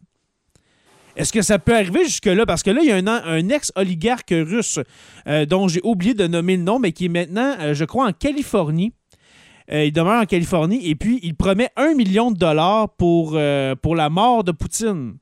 Est-ce 1.19 1.33
que 1.33 1.43
ça 1.43 1.59
peut 1.59 1.75
arriver 1.75 2.05
jusque-là? 2.05 2.47
Parce 2.47 2.63
que 2.63 2.71
là, 2.71 2.81
il 2.81 2.89
y 2.89 2.93
a 2.93 2.97
un, 2.97 3.49
ex-oligarque 3.49 4.31
russe 4.31 4.79
euh, 5.27 5.47
dont 5.47 5.67
j'ai 5.67 5.81
oublié 5.83 6.15
de 6.15 6.29
nommer 6.29 6.57
le 6.57 6.63
nom, 6.63 6.79
mais 6.79 6.93
qui 6.93 7.07
est 7.07 7.09
maintenant, 7.09 7.57
euh, 7.59 7.75
je 7.75 7.85
crois, 7.85 8.07
en 8.07 8.13
Californie. 8.13 8.93
Euh, 9.73 9.85
il 9.85 9.93
demeure 9.93 10.23
en 10.23 10.27
Californie 10.27 10.89
et 10.89 10.95
puis 10.95 11.19
il 11.25 11.35
promet 11.35 11.71
un 11.77 11.95
million 11.95 12.31
de 12.31 12.39
dollars 12.39 12.95
pour, 12.95 13.37
pour 13.83 13.97
la 13.97 14.09
mort 14.09 14.45
de 14.45 14.53
Poutine. 14.53 15.17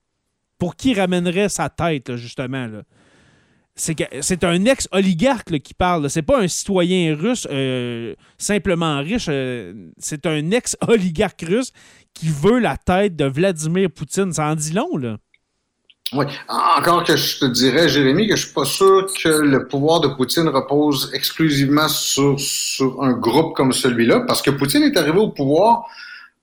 Pour 0.59 0.76
qui 0.76 0.92
ramènerait 0.92 1.49
sa 1.49 1.70
tête, 1.70 2.14
justement. 2.16 2.68
C'est 3.74 4.44
un 4.44 4.64
ex-oligarque 4.66 5.59
qui 5.61 5.74
parle. 5.74 6.09
C'est 6.11 6.22
pas 6.22 6.40
un 6.40 6.49
citoyen 6.49 7.14
russe 7.14 7.49
simplement 8.38 8.99
riche. 8.99 9.30
c'est 9.99 10.26
un 10.26 10.51
ex-oligarque 10.51 11.42
russe 11.42 11.72
qui 12.14 12.28
veut 12.28 12.59
la 12.59 12.76
tête 12.76 13.16
de 13.16 13.24
Vladimir 13.24 13.90
Poutine. 13.90 14.32
Ça 14.32 14.47
en 14.49 14.55
dit 14.55 14.72
long, 14.72 14.97
là. 14.97 15.16
Oui. 16.12 16.24
Encore 16.48 17.02
que 17.02 17.16
je 17.16 17.38
te 17.40 17.44
dirais, 17.46 17.88
Jérémy, 17.88 18.28
que 18.28 18.36
je 18.36 18.44
suis 18.44 18.54
pas 18.54 18.64
sûr 18.64 19.09
que 19.20 19.28
le 19.28 19.66
pouvoir 19.66 20.00
de 20.00 20.09
Poutine 20.09 20.48
repose 20.48 21.11
exclusivement 21.12 21.88
sur, 21.88 22.38
sur 22.38 23.02
un 23.02 23.12
groupe 23.12 23.57
comme 23.57 23.72
celui-là, 23.72 24.20
parce 24.20 24.40
que 24.40 24.50
Poutine 24.50 24.84
est 24.84 24.96
arrivé 24.96 25.18
au 25.18 25.30
pouvoir 25.30 25.84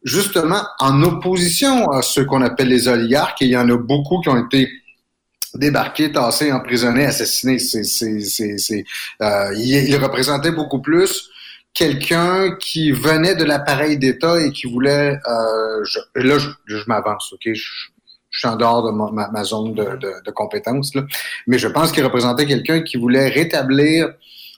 justement 0.03 0.61
en 0.79 1.01
opposition 1.03 1.89
à 1.91 2.01
ceux 2.01 2.25
qu'on 2.25 2.41
appelle 2.41 2.67
les 2.67 2.89
oligarques, 2.89 3.41
et 3.41 3.45
il 3.45 3.51
y 3.51 3.57
en 3.57 3.69
a 3.69 3.77
beaucoup 3.77 4.19
qui 4.19 4.27
ont 4.27 4.45
été 4.45 4.69
débarqués, 5.55 6.11
tassés, 6.11 6.51
emprisonnés, 6.51 7.05
assassinés. 7.05 7.59
C'est, 7.59 7.83
c'est, 7.83 8.19
c'est, 8.19 8.85
euh, 9.21 9.53
il, 9.55 9.95
représentait 9.95 10.51
beaucoup 10.51 10.81
plus 10.81 11.29
quelqu'un 11.73 12.55
qui 12.59 12.91
venait 12.91 13.35
de 13.35 13.45
l'appareil 13.45 13.97
d'État 13.97 14.41
et 14.41 14.51
qui 14.51 14.67
voulait, 14.67 15.17
euh, 15.25 15.83
je, 15.85 15.99
là 16.15 16.37
je, 16.37 16.49
je 16.65 16.83
m'avance, 16.87 17.33
ok, 17.33 17.53
je 18.33 18.39
suis 18.39 18.47
en 18.47 18.55
dehors 18.55 18.83
de 18.83 18.91
ma, 19.31 19.43
zone 19.43 19.75
de, 19.75 19.83
de, 20.25 20.31
compétences, 20.31 20.91
mais 21.47 21.59
je 21.59 21.67
pense 21.67 21.91
qu'il 21.91 22.03
représentait 22.03 22.47
quelqu'un 22.47 22.81
qui 22.81 22.97
voulait 22.97 23.29
rétablir 23.29 24.09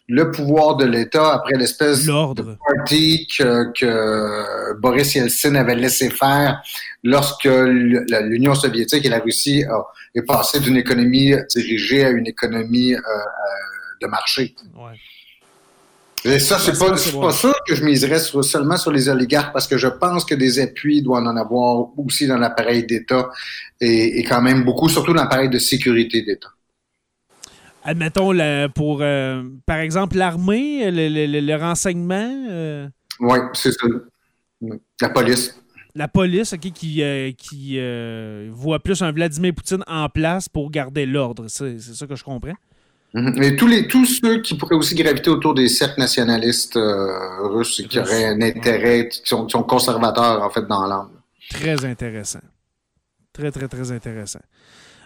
le 0.07 0.31
pouvoir 0.31 0.77
de 0.77 0.85
l'État 0.85 1.33
après 1.33 1.57
l'espèce 1.57 2.05
de 2.05 2.55
party 2.67 3.27
que, 3.37 3.71
que, 3.73 4.79
Boris 4.79 5.15
Yeltsin 5.15 5.55
avait 5.55 5.75
laissé 5.75 6.09
faire 6.09 6.61
lorsque 7.03 7.49
l'Union 7.49 8.55
soviétique 8.55 9.05
et 9.05 9.09
la 9.09 9.19
Russie 9.19 9.63
a, 9.65 9.83
est 10.13 10.21
passé 10.21 10.59
d'une 10.61 10.77
économie 10.77 11.33
dirigée 11.53 12.05
à 12.05 12.11
une 12.11 12.27
économie 12.27 12.93
euh, 12.93 12.97
euh, 12.97 14.01
de 14.01 14.07
marché. 14.07 14.55
Ouais. 14.75 14.93
Et 16.25 16.39
ça, 16.39 16.57
c'est 16.57 16.77
pas, 16.77 16.89
pas 16.89 17.31
sûr 17.31 17.53
que 17.67 17.75
je 17.75 17.83
miserais 17.83 18.17
seulement 18.19 18.77
sur 18.77 18.91
les 18.91 19.09
oligarques 19.09 19.53
parce 19.53 19.67
que 19.67 19.77
je 19.77 19.87
pense 19.87 20.25
que 20.25 20.33
des 20.33 20.59
appuis 20.59 21.03
doivent 21.03 21.23
en 21.23 21.37
avoir 21.37 21.87
aussi 21.99 22.25
dans 22.25 22.39
l'appareil 22.39 22.83
d'État 22.83 23.29
et, 23.79 24.23
quand 24.23 24.41
même 24.41 24.63
beaucoup, 24.63 24.89
surtout 24.89 25.13
dans 25.13 25.21
l'appareil 25.21 25.49
de 25.49 25.59
sécurité 25.59 26.23
d'État. 26.23 26.49
Admettons, 27.83 28.33
pour, 28.73 28.99
euh, 29.01 29.43
par 29.67 29.77
exemple, 29.77 30.17
l'armée, 30.17 30.89
le, 30.89 31.55
renseignement. 31.57 32.47
Euh, 32.49 32.87
oui, 33.19 33.37
c'est 33.53 33.71
ça. 33.71 33.87
La 35.01 35.09
police. 35.09 35.61
La 35.93 36.07
police, 36.07 36.55
qui, 36.59 37.03
euh, 37.03 37.31
qui 37.37 37.79
voit 38.49 38.79
plus 38.79 39.03
un 39.03 39.11
Vladimir 39.11 39.53
Poutine 39.53 39.83
en 39.85 40.09
place 40.09 40.49
pour 40.49 40.71
garder 40.71 41.05
l'ordre. 41.05 41.45
C'est 41.49 41.79
ça 41.79 42.07
que 42.07 42.15
je 42.15 42.23
comprends? 42.23 42.55
Mhm. 43.15 43.41
Et 43.41 43.55
tous, 43.55 43.67
les, 43.67 43.87
tous 43.87 44.05
ceux 44.05 44.41
qui 44.41 44.55
pourraient 44.55 44.75
aussi 44.75 44.93
graviter 44.93 45.29
autour 45.29 45.53
des 45.53 45.69
cercles 45.69 46.01
nationalistes 46.01 46.75
euh, 46.75 47.47
russes 47.47 47.81
qui 47.89 47.97
auraient 47.97 48.25
un 48.25 48.41
intérêt, 48.41 49.07
qui 49.07 49.21
sont, 49.23 49.47
conservateurs 49.63 50.43
en 50.43 50.49
fait 50.49 50.67
dans 50.67 50.85
l'âme. 50.85 51.09
Très 51.49 51.85
intéressant. 51.85 52.41
Très, 53.31 53.51
très, 53.51 53.69
très 53.69 53.89
intéressant. 53.93 54.41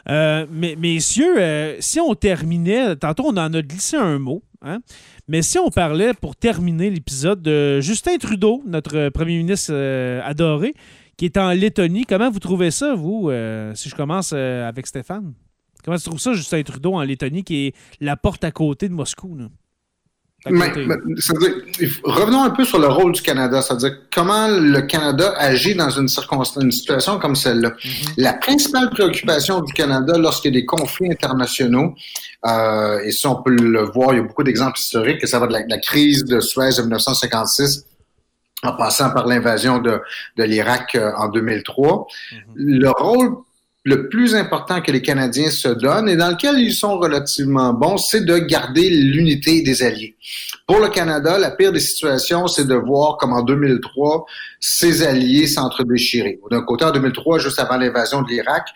Euh, 0.10 0.48
mais, 0.52 0.76
messieurs, 0.76 1.40
euh, 1.40 1.76
si 1.82 2.00
on 2.00 2.16
terminait, 2.16 2.96
tantôt 2.96 3.26
on 3.28 3.38
en 3.38 3.54
a 3.54 3.62
glissé 3.62 3.96
un 3.96 4.18
mot, 4.18 4.42
hein, 4.64 4.80
mais 5.28 5.44
si 5.44 5.60
on 5.60 5.70
parlait 5.70 6.16
pour 6.16 6.36
terminer 6.36 6.90
l'épisode 6.90 7.44
de 7.44 7.80
Justin 7.80 8.18
Trudeau, 8.18 8.64
notre 8.66 9.10
premier 9.10 9.38
ministre 9.38 9.72
adoré, 10.26 10.74
qui 11.16 11.26
est 11.26 11.38
en 11.38 11.52
Lettonie, 11.52 12.06
comment 12.06 12.32
vous 12.32 12.40
trouvez 12.40 12.72
ça, 12.72 12.96
vous, 12.96 13.30
si 13.76 13.88
je 13.88 13.94
commence 13.94 14.34
avec 14.34 14.88
Stéphane? 14.88 15.34
Comment 15.84 15.98
tu 15.98 16.04
trouves 16.04 16.20
ça, 16.20 16.34
Justin 16.34 16.64
Trudeau, 16.64 16.96
en 16.96 17.02
Lettonie, 17.02 17.44
qui 17.44 17.68
est 17.68 17.76
la 18.00 18.18
porte 18.18 18.44
à 18.44 18.52
côté 18.52 18.90
de 18.90 18.94
Moscou? 18.94 19.38
revenons 20.46 22.44
un 22.44 22.50
peu 22.52 22.64
sur 22.64 22.80
le 22.80 22.88
rôle 22.88 23.12
du 23.12 23.22
Canada, 23.22 23.62
c'est-à-dire 23.62 23.92
comment 24.14 24.48
le 24.48 24.82
Canada 24.82 25.34
agit 25.38 25.76
dans 25.76 25.90
une, 25.90 26.08
circonstance, 26.08 26.64
une 26.64 26.72
situation 26.72 27.20
comme 27.20 27.36
celle-là. 27.36 27.72
Mm-hmm. 27.72 28.14
La 28.18 28.34
principale 28.34 28.90
préoccupation 28.90 29.60
du 29.62 29.74
Canada 29.74 30.18
lorsqu'il 30.18 30.54
y 30.54 30.58
a 30.58 30.62
des 30.62 30.66
conflits 30.66 31.12
internationaux, 31.12 31.94
euh, 32.46 33.00
et 33.04 33.12
ça 33.12 33.32
on 33.32 33.44
peut 33.44 33.52
le 33.52 33.84
voir, 33.84 34.14
il 34.14 34.18
y 34.18 34.20
a 34.20 34.24
beaucoup 34.24 34.44
d'exemples 34.44 34.80
historiques, 34.80 35.20
que 35.20 35.28
ça 35.28 35.40
va 35.40 35.48
de 35.48 35.54
la, 35.54 35.78
crise 35.80 36.24
de 36.24 36.40
Suez 36.40 36.70
de 36.78 36.84
1956 36.84 37.86
en 38.64 38.76
passant 38.78 39.10
par 39.12 39.26
l'invasion 39.28 39.80
de, 39.80 40.00
de 40.38 40.44
l'Irak 40.44 40.96
euh, 40.96 41.12
en 41.18 41.28
2003. 41.28 42.08
Mm-hmm. 42.08 42.38
Le 42.56 42.90
rôle 42.92 43.44
le 43.86 44.10
plus 44.10 44.36
important 44.36 44.82
que 44.82 44.92
les 44.92 45.02
Canadiens 45.02 45.50
se 45.50 45.70
donnent 45.70 46.10
et 46.10 46.18
dans 46.18 46.32
lequel 46.32 46.60
ils 46.60 46.74
sont 46.74 46.98
relativement 46.98 47.74
bons, 47.74 47.98
c'est 47.98 48.26
de 48.26 48.38
garder 48.38 48.90
l'unité 48.90 49.62
des 49.62 49.84
alliés. 49.84 50.18
Pour 50.68 50.80
le 50.80 50.90
Canada, 50.90 51.40
la 51.40 51.52
pire 51.52 51.72
des 51.72 51.80
situations, 51.80 52.48
c'est 52.48 52.68
de 52.68 52.76
voir 52.76 53.18
comme 53.18 53.32
en 53.32 53.42
2003, 53.42 54.26
ses 54.60 55.04
alliés 55.04 55.48
s'entre-déchirer. 55.48 56.40
D'un 56.52 56.62
côté, 56.62 56.84
en 56.86 56.92
2003, 56.92 57.40
juste 57.40 57.60
avant 57.60 57.78
l'invasion 57.78 58.22
de 58.22 58.30
l'Irak, 58.30 58.68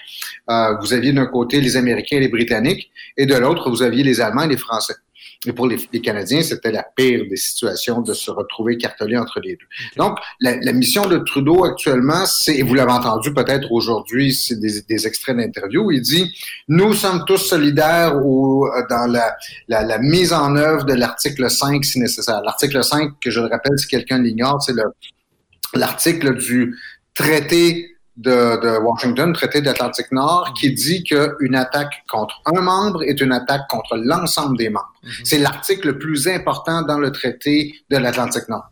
euh, 0.49 0.75
vous 0.81 0.93
aviez 0.93 1.11
d'un 1.11 1.25
côté 1.25 1.59
les 1.59 1.75
Américains 1.75 2.17
et 2.17 2.21
les 2.21 2.29
Britanniques, 2.29 2.89
et 3.17 3.25
de 3.25 3.35
l'autre, 3.35 3.69
vous 3.69 3.83
aviez 3.83 4.03
les 4.03 4.21
Allemands 4.21 4.43
et 4.43 4.49
les 4.49 4.57
Français. 4.57 4.95
Et 5.45 5.53
pour 5.53 5.67
les, 5.67 5.77
Canadiens, 6.01 6.41
c'était 6.41 6.71
la 6.71 6.83
pire 6.83 7.25
des 7.29 7.35
situations 7.35 8.01
de 8.01 8.13
se 8.13 8.31
retrouver 8.31 8.77
cartelé 8.77 9.17
entre 9.17 9.39
les 9.41 9.55
deux. 9.55 9.65
Donc, 9.97 10.17
la, 10.39 10.71
mission 10.71 11.05
de 11.05 11.17
Trudeau 11.17 11.65
actuellement, 11.65 12.25
c'est, 12.25 12.55
et 12.55 12.63
vous 12.63 12.73
l'avez 12.73 12.91
entendu 12.91 13.33
peut-être 13.33 13.71
aujourd'hui, 13.71 14.33
c'est 14.33 14.59
des, 14.59 15.07
extraits 15.07 15.35
d'interview, 15.35 15.91
il 15.91 16.01
dit, 16.01 16.33
nous 16.67 16.93
sommes 16.93 17.25
tous 17.25 17.37
solidaires 17.37 18.25
ou 18.25 18.67
dans 18.89 19.11
la, 19.11 19.35
la, 19.67 19.97
mise 19.97 20.31
en 20.31 20.55
œuvre 20.55 20.85
de 20.85 20.93
l'article 20.93 21.49
5 21.49 21.83
si 21.83 21.99
nécessaire. 21.99 22.41
L'article 22.41 22.83
5, 22.83 23.19
que 23.19 23.29
je 23.29 23.39
le 23.41 23.47
rappelle 23.47 23.77
si 23.77 23.87
quelqu'un 23.87 24.19
l'ignore, 24.19 24.61
c'est 24.61 24.73
l'article 25.73 26.37
du 26.37 26.75
traité 27.13 27.92
de, 28.17 28.61
de, 28.61 28.77
Washington, 28.77 29.33
traité 29.33 29.61
d'Atlantique 29.61 30.11
Nord, 30.11 30.53
qui 30.59 30.71
dit 30.73 31.03
qu'une 31.03 31.55
attaque 31.55 32.03
contre 32.09 32.41
un 32.45 32.61
membre 32.61 33.03
est 33.03 33.19
une 33.19 33.31
attaque 33.31 33.67
contre 33.69 33.97
l'ensemble 33.97 34.57
des 34.57 34.69
membres. 34.69 34.93
Mhm. 35.03 35.11
C'est 35.23 35.39
l'article 35.39 35.87
le 35.87 35.97
plus 35.97 36.27
important 36.27 36.83
dans 36.83 36.99
le 36.99 37.11
traité 37.11 37.73
de 37.89 37.97
l'Atlantique 37.97 38.47
Nord. 38.49 38.69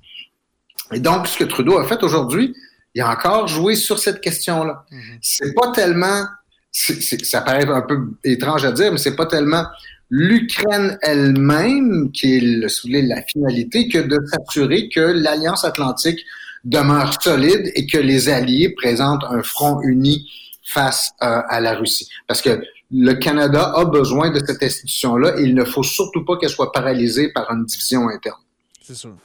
Et 0.91 0.99
donc, 0.99 1.27
ce 1.27 1.37
que 1.37 1.43
Trudeau 1.45 1.77
a 1.79 1.87
fait 1.87 2.03
aujourd'hui, 2.03 2.55
il 2.93 3.01
a 3.01 3.09
encore 3.09 3.47
joué 3.47 3.75
sur 3.75 3.99
cette 3.99 4.21
question-là. 4.21 4.85
Mhm. 4.91 5.01
C'est 5.21 5.53
pas 5.55 5.71
tellement, 5.71 6.25
ça 6.71 7.41
paraît 7.41 7.67
un 7.67 7.81
peu 7.81 8.09
étrange 8.23 8.65
à 8.65 8.71
dire, 8.71 8.91
mais 8.91 8.97
c'est 8.97 9.15
pas 9.15 9.25
tellement 9.25 9.65
l'Ukraine 10.11 10.99
elle-même 11.01 12.11
qui 12.11 12.37
est 12.37 12.41
le, 12.41 13.07
la 13.07 13.21
finalité 13.23 13.87
que 13.87 13.97
de 13.97 14.19
s'assurer 14.27 14.89
que 14.89 14.99
l'Alliance 14.99 15.63
Atlantique 15.63 16.19
demeure 16.63 17.21
solide 17.21 17.71
et 17.75 17.85
que 17.85 17.97
les 17.97 18.29
alliés 18.29 18.73
présentent 18.75 19.23
un 19.29 19.43
front 19.43 19.81
uni 19.81 20.29
face 20.63 21.11
euh, 21.21 21.41
à 21.49 21.59
la 21.59 21.73
Russie. 21.73 22.07
Parce 22.27 22.41
que 22.41 22.61
le 22.91 23.13
Canada 23.13 23.73
a 23.75 23.85
besoin 23.85 24.31
de 24.31 24.39
cette 24.45 24.61
institution-là 24.61 25.39
et 25.39 25.43
il 25.43 25.55
ne 25.55 25.63
faut 25.63 25.83
surtout 25.83 26.25
pas 26.25 26.37
qu'elle 26.37 26.49
soit 26.49 26.71
paralysée 26.71 27.31
par 27.31 27.49
une 27.51 27.65
division 27.65 28.09
interne. 28.09 28.39
C'est 28.81 28.95
sûr. 28.95 29.15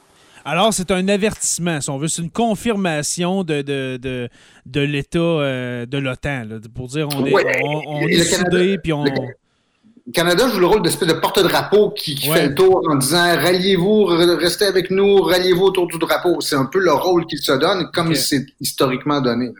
Alors, 0.45 0.73
c'est 0.73 0.91
un 0.91 1.05
avertissement, 1.09 1.81
si 1.81 1.89
on 1.89 1.97
veut, 1.97 2.07
c'est 2.07 2.21
une 2.21 2.31
confirmation 2.31 3.43
de, 3.43 3.61
de, 3.61 3.97
de, 4.01 4.29
de 4.65 4.79
l'État 4.79 5.19
euh, 5.19 5.85
de 5.85 5.97
l'OTAN, 5.97 6.47
pour 6.73 6.87
dire 6.87 7.09
on 7.13 7.25
est, 7.25 7.33
on, 7.63 8.07
est 8.07 8.23
soudé, 8.23 8.77
puis 8.77 8.93
on... 8.93 9.03
Canada 10.13 10.47
joue 10.47 10.59
le 10.59 10.67
rôle 10.67 10.81
d'espèce 10.81 11.09
de 11.09 11.13
porte-drapeau 11.13 11.91
qui, 11.91 12.15
fait 12.17 12.47
le 12.47 12.55
tour 12.55 12.81
en 12.89 12.95
disant 12.95 13.35
ralliez-vous, 13.35 14.05
restez 14.05 14.65
avec 14.65 14.89
nous, 14.89 15.17
ralliez-vous 15.17 15.63
autour 15.63 15.87
du 15.87 15.97
drapeau. 15.97 16.39
C'est 16.39 16.55
un 16.55 16.65
peu 16.65 16.79
le 16.79 16.93
rôle 16.93 17.25
qu'il 17.25 17.39
se 17.39 17.51
donne, 17.51 17.89
comme 17.93 18.11
il 18.11 18.17
s'est 18.17 18.45
historiquement 18.61 19.19
donné. 19.19 19.51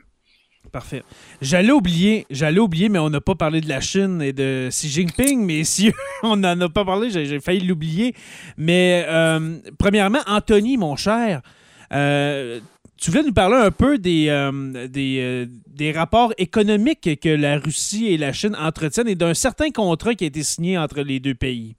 Parfait. 0.71 1.03
J'allais 1.41 1.71
oublier, 1.71 2.25
j'allais 2.29 2.59
oublier, 2.59 2.89
mais 2.89 2.99
on 2.99 3.09
n'a 3.09 3.21
pas 3.21 3.35
parlé 3.35 3.61
de 3.61 3.69
la 3.69 3.81
Chine 3.81 4.21
et 4.21 4.33
de 4.33 4.67
Xi 4.69 4.89
Jinping, 4.89 5.45
messieurs. 5.45 5.93
on 6.23 6.37
n'en 6.37 6.59
a 6.59 6.69
pas 6.69 6.85
parlé, 6.85 7.09
j'ai 7.09 7.39
failli 7.39 7.65
l'oublier. 7.65 8.15
Mais 8.57 9.05
euh, 9.07 9.57
premièrement, 9.77 10.19
Anthony, 10.27 10.77
mon 10.77 10.95
cher, 10.95 11.41
euh, 11.93 12.59
tu 12.97 13.11
voulais 13.11 13.23
nous 13.23 13.33
parler 13.33 13.55
un 13.55 13.71
peu 13.71 13.97
des, 13.97 14.27
euh, 14.29 14.51
euh, 14.75 15.45
des, 15.67 15.91
rapports 15.91 16.33
économiques 16.37 17.19
que 17.19 17.29
la 17.29 17.59
Russie 17.59 18.07
et 18.07 18.17
la 18.17 18.33
Chine 18.33 18.55
entretiennent 18.59 19.07
et 19.07 19.15
d'un 19.15 19.33
certain 19.33 19.69
contrat 19.71 20.15
qui 20.15 20.23
a 20.23 20.27
été 20.27 20.43
signé 20.43 20.77
entre 20.77 21.01
les 21.01 21.19
deux 21.19 21.35
pays. 21.35 21.75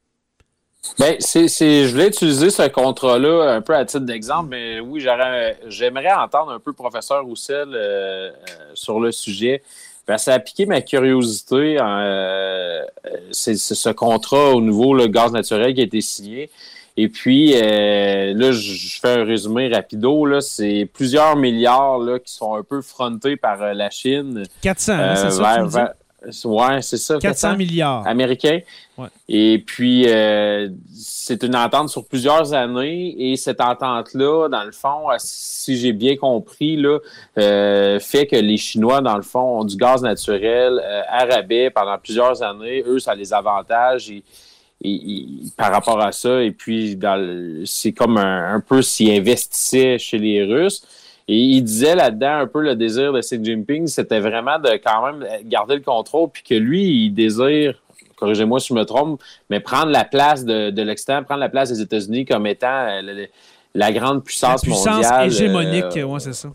Bien, 0.98 1.16
c'est, 1.18 1.48
je 1.48 1.90
voulais 1.90 2.08
utiliser 2.08 2.50
ce 2.50 2.68
contrat-là 2.68 3.52
un 3.52 3.60
peu 3.60 3.74
à 3.74 3.84
titre 3.84 4.04
d'exemple, 4.04 4.50
mais 4.50 4.80
oui, 4.80 5.04
j'aimerais 5.66 6.12
entendre 6.12 6.52
un 6.52 6.60
peu 6.60 6.70
le 6.70 6.76
professeur 6.76 7.24
Roussel 7.24 7.68
euh, 7.74 8.30
sur 8.74 9.00
le 9.00 9.12
sujet. 9.12 9.62
ça 10.16 10.34
a 10.34 10.38
piqué 10.38 10.66
ma 10.66 10.80
curiosité. 10.80 11.78
c'est, 13.32 13.56
ce 13.56 13.90
contrat 13.90 14.54
au 14.54 14.60
niveau 14.60 14.94
le 14.94 15.08
gaz 15.08 15.32
naturel 15.32 15.74
qui 15.74 15.80
a 15.80 15.84
été 15.84 16.00
signé. 16.00 16.48
Et 17.00 17.08
puis, 17.08 17.52
euh, 17.54 18.34
là, 18.34 18.50
je 18.50 18.98
fais 19.00 19.20
un 19.20 19.24
résumé 19.24 19.72
rapido. 19.72 20.26
Là, 20.26 20.40
c'est 20.40 20.90
plusieurs 20.92 21.36
milliards 21.36 21.98
là, 21.98 22.18
qui 22.18 22.32
sont 22.32 22.56
un 22.56 22.64
peu 22.64 22.82
frontés 22.82 23.36
par 23.36 23.62
euh, 23.62 23.72
la 23.72 23.88
Chine. 23.88 24.42
400, 24.62 24.92
hein, 24.94 25.14
c'est 25.14 25.30
ça? 25.30 25.94
ouais, 26.48 26.82
c'est 26.82 26.96
ça. 26.96 27.18
400, 27.20 27.56
milliards. 27.56 28.04
Américains. 28.04 28.58
Et 29.28 29.62
puis, 29.64 30.08
euh, 30.08 30.70
c'est 30.92 31.44
une 31.44 31.54
entente 31.54 31.88
sur 31.88 32.04
plusieurs 32.04 32.52
années. 32.52 33.14
Et 33.16 33.36
cette 33.36 33.60
entente-là, 33.60 34.48
dans 34.48 34.64
le 34.64 34.72
fond, 34.72 35.06
si 35.18 35.76
j'ai 35.76 35.92
bien 35.92 36.16
compris, 36.16 36.76
là, 36.76 36.98
fait 37.36 38.26
que 38.26 38.34
les 38.34 38.56
Chinois, 38.56 39.02
dans 39.02 39.16
le 39.16 39.22
fond, 39.22 39.60
ont 39.60 39.64
du 39.64 39.76
gaz 39.76 40.02
naturel 40.02 40.82
arabais 41.08 41.70
pendant 41.70 41.96
plusieurs 41.96 42.42
années. 42.42 42.82
Eux, 42.84 42.98
ça 42.98 43.14
les 43.14 43.32
avantage. 43.32 44.10
Et, 44.10 44.24
par 45.56 45.72
rapport 45.72 46.00
à 46.00 46.12
ça. 46.12 46.42
Et 46.42 46.52
puis, 46.52 46.98
c'est 47.64 47.92
comme 47.92 48.16
un, 48.16 48.60
peu 48.60 48.82
s'il 48.82 49.10
investissait 49.10 49.98
chez 49.98 50.18
les 50.18 50.44
Russes. 50.44 50.82
Et 51.26 51.36
il 51.36 51.62
disait 51.62 51.94
là-dedans 51.94 52.38
un 52.38 52.46
peu 52.46 52.62
le 52.62 52.74
désir 52.74 53.12
de 53.12 53.20
Xi 53.20 53.38
Jinping, 53.42 53.86
c'était 53.86 54.20
vraiment 54.20 54.58
de 54.58 54.70
quand 54.82 55.04
même 55.04 55.26
garder 55.44 55.74
le 55.74 55.82
contrôle, 55.82 56.30
puis 56.30 56.42
que 56.42 56.54
lui, 56.54 57.04
il 57.04 57.10
désire, 57.10 57.74
corrigez-moi 58.16 58.60
si 58.60 58.68
je 58.68 58.74
me 58.74 58.84
trompe, 58.84 59.20
mais 59.50 59.60
prendre 59.60 59.90
la 59.90 60.04
place 60.04 60.46
de, 60.46 60.70
de 60.70 60.82
l'extérieur, 60.82 61.26
prendre 61.26 61.40
la 61.40 61.50
place 61.50 61.68
des 61.68 61.82
États-Unis 61.82 62.24
comme 62.24 62.46
étant 62.46 62.66
euh, 62.66 63.26
la, 63.74 63.92
grande 63.92 64.24
puissance, 64.24 64.62
la 64.64 64.72
puissance 64.72 64.94
mondiale. 64.94 65.26
hégémonique, 65.26 65.96
euh, 65.98 66.04
ouais, 66.04 66.20
c'est 66.20 66.32
ça 66.32 66.48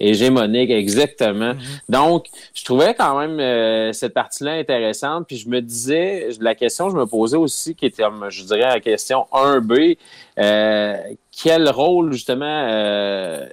hégémonique, 0.00 0.70
exactement. 0.70 1.54
Mhm. 1.54 1.60
Donc, 1.88 2.26
je 2.54 2.64
trouvais 2.64 2.94
quand 2.94 3.18
même 3.18 3.40
euh, 3.40 3.92
cette 3.92 4.14
partie-là 4.14 4.52
intéressante. 4.52 5.26
Puis 5.26 5.36
je 5.36 5.48
me 5.48 5.60
disais, 5.60 6.28
la 6.40 6.54
question 6.54 6.86
que 6.86 6.92
je 6.92 6.96
me 6.96 7.06
posais 7.06 7.36
aussi, 7.36 7.74
qui 7.74 7.86
était, 7.86 8.04
je 8.28 8.44
dirais, 8.44 8.60
la 8.60 8.80
question 8.80 9.26
1B, 9.32 9.98
euh, 10.38 10.96
quel 11.42 11.68
rôle 11.68 12.12
justement 12.12 12.44
euh, 12.68 13.46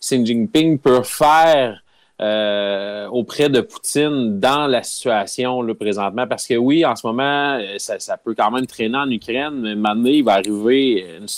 Xi 0.00 0.24
Jinping 0.24 0.78
peut 0.78 1.02
faire 1.02 1.82
euh, 2.20 3.08
auprès 3.08 3.48
de 3.48 3.60
Poutine 3.60 4.38
dans 4.38 4.66
la 4.68 4.82
situation 4.82 5.60
là, 5.62 5.74
présentement? 5.74 6.26
Parce 6.28 6.46
que 6.46 6.54
oui, 6.54 6.84
en 6.84 6.94
ce 6.94 7.06
moment, 7.06 7.60
ça, 7.78 7.98
ça 7.98 8.16
peut 8.16 8.34
quand 8.34 8.50
même 8.50 8.66
traîner 8.66 8.96
en 8.96 9.10
Ukraine, 9.10 9.60
mais 9.60 9.74
maintenant, 9.74 10.10
il 10.10 10.22
va 10.22 10.34
arriver, 10.34 11.04
il 11.20 11.28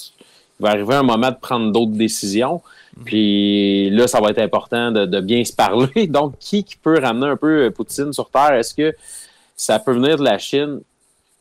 va 0.61 0.71
arriver 0.71 0.95
un 0.95 1.03
moment 1.03 1.31
de 1.31 1.37
prendre 1.37 1.73
d'autres 1.73 1.93
décisions. 1.93 2.63
Puis 3.05 3.91
là, 3.91 4.07
ça 4.07 4.21
va 4.21 4.31
être 4.31 4.39
important 4.39 4.91
de, 4.91 5.21
bien 5.21 5.45
se 5.45 5.53
parler. 5.53 6.07
Donc, 6.09 6.39
qui, 6.39 6.65
peut 6.83 6.99
ramener 6.99 7.27
un 7.27 7.37
peu 7.37 7.71
Poutine 7.71 8.13
sur 8.13 8.31
Terre? 8.31 8.55
Est-ce 8.55 8.75
que 8.75 8.95
ça 9.57 9.79
peut 9.79 9.93
venir 9.93 10.17
de 10.17 10.25
la 10.25 10.39
Chine? 10.39 10.81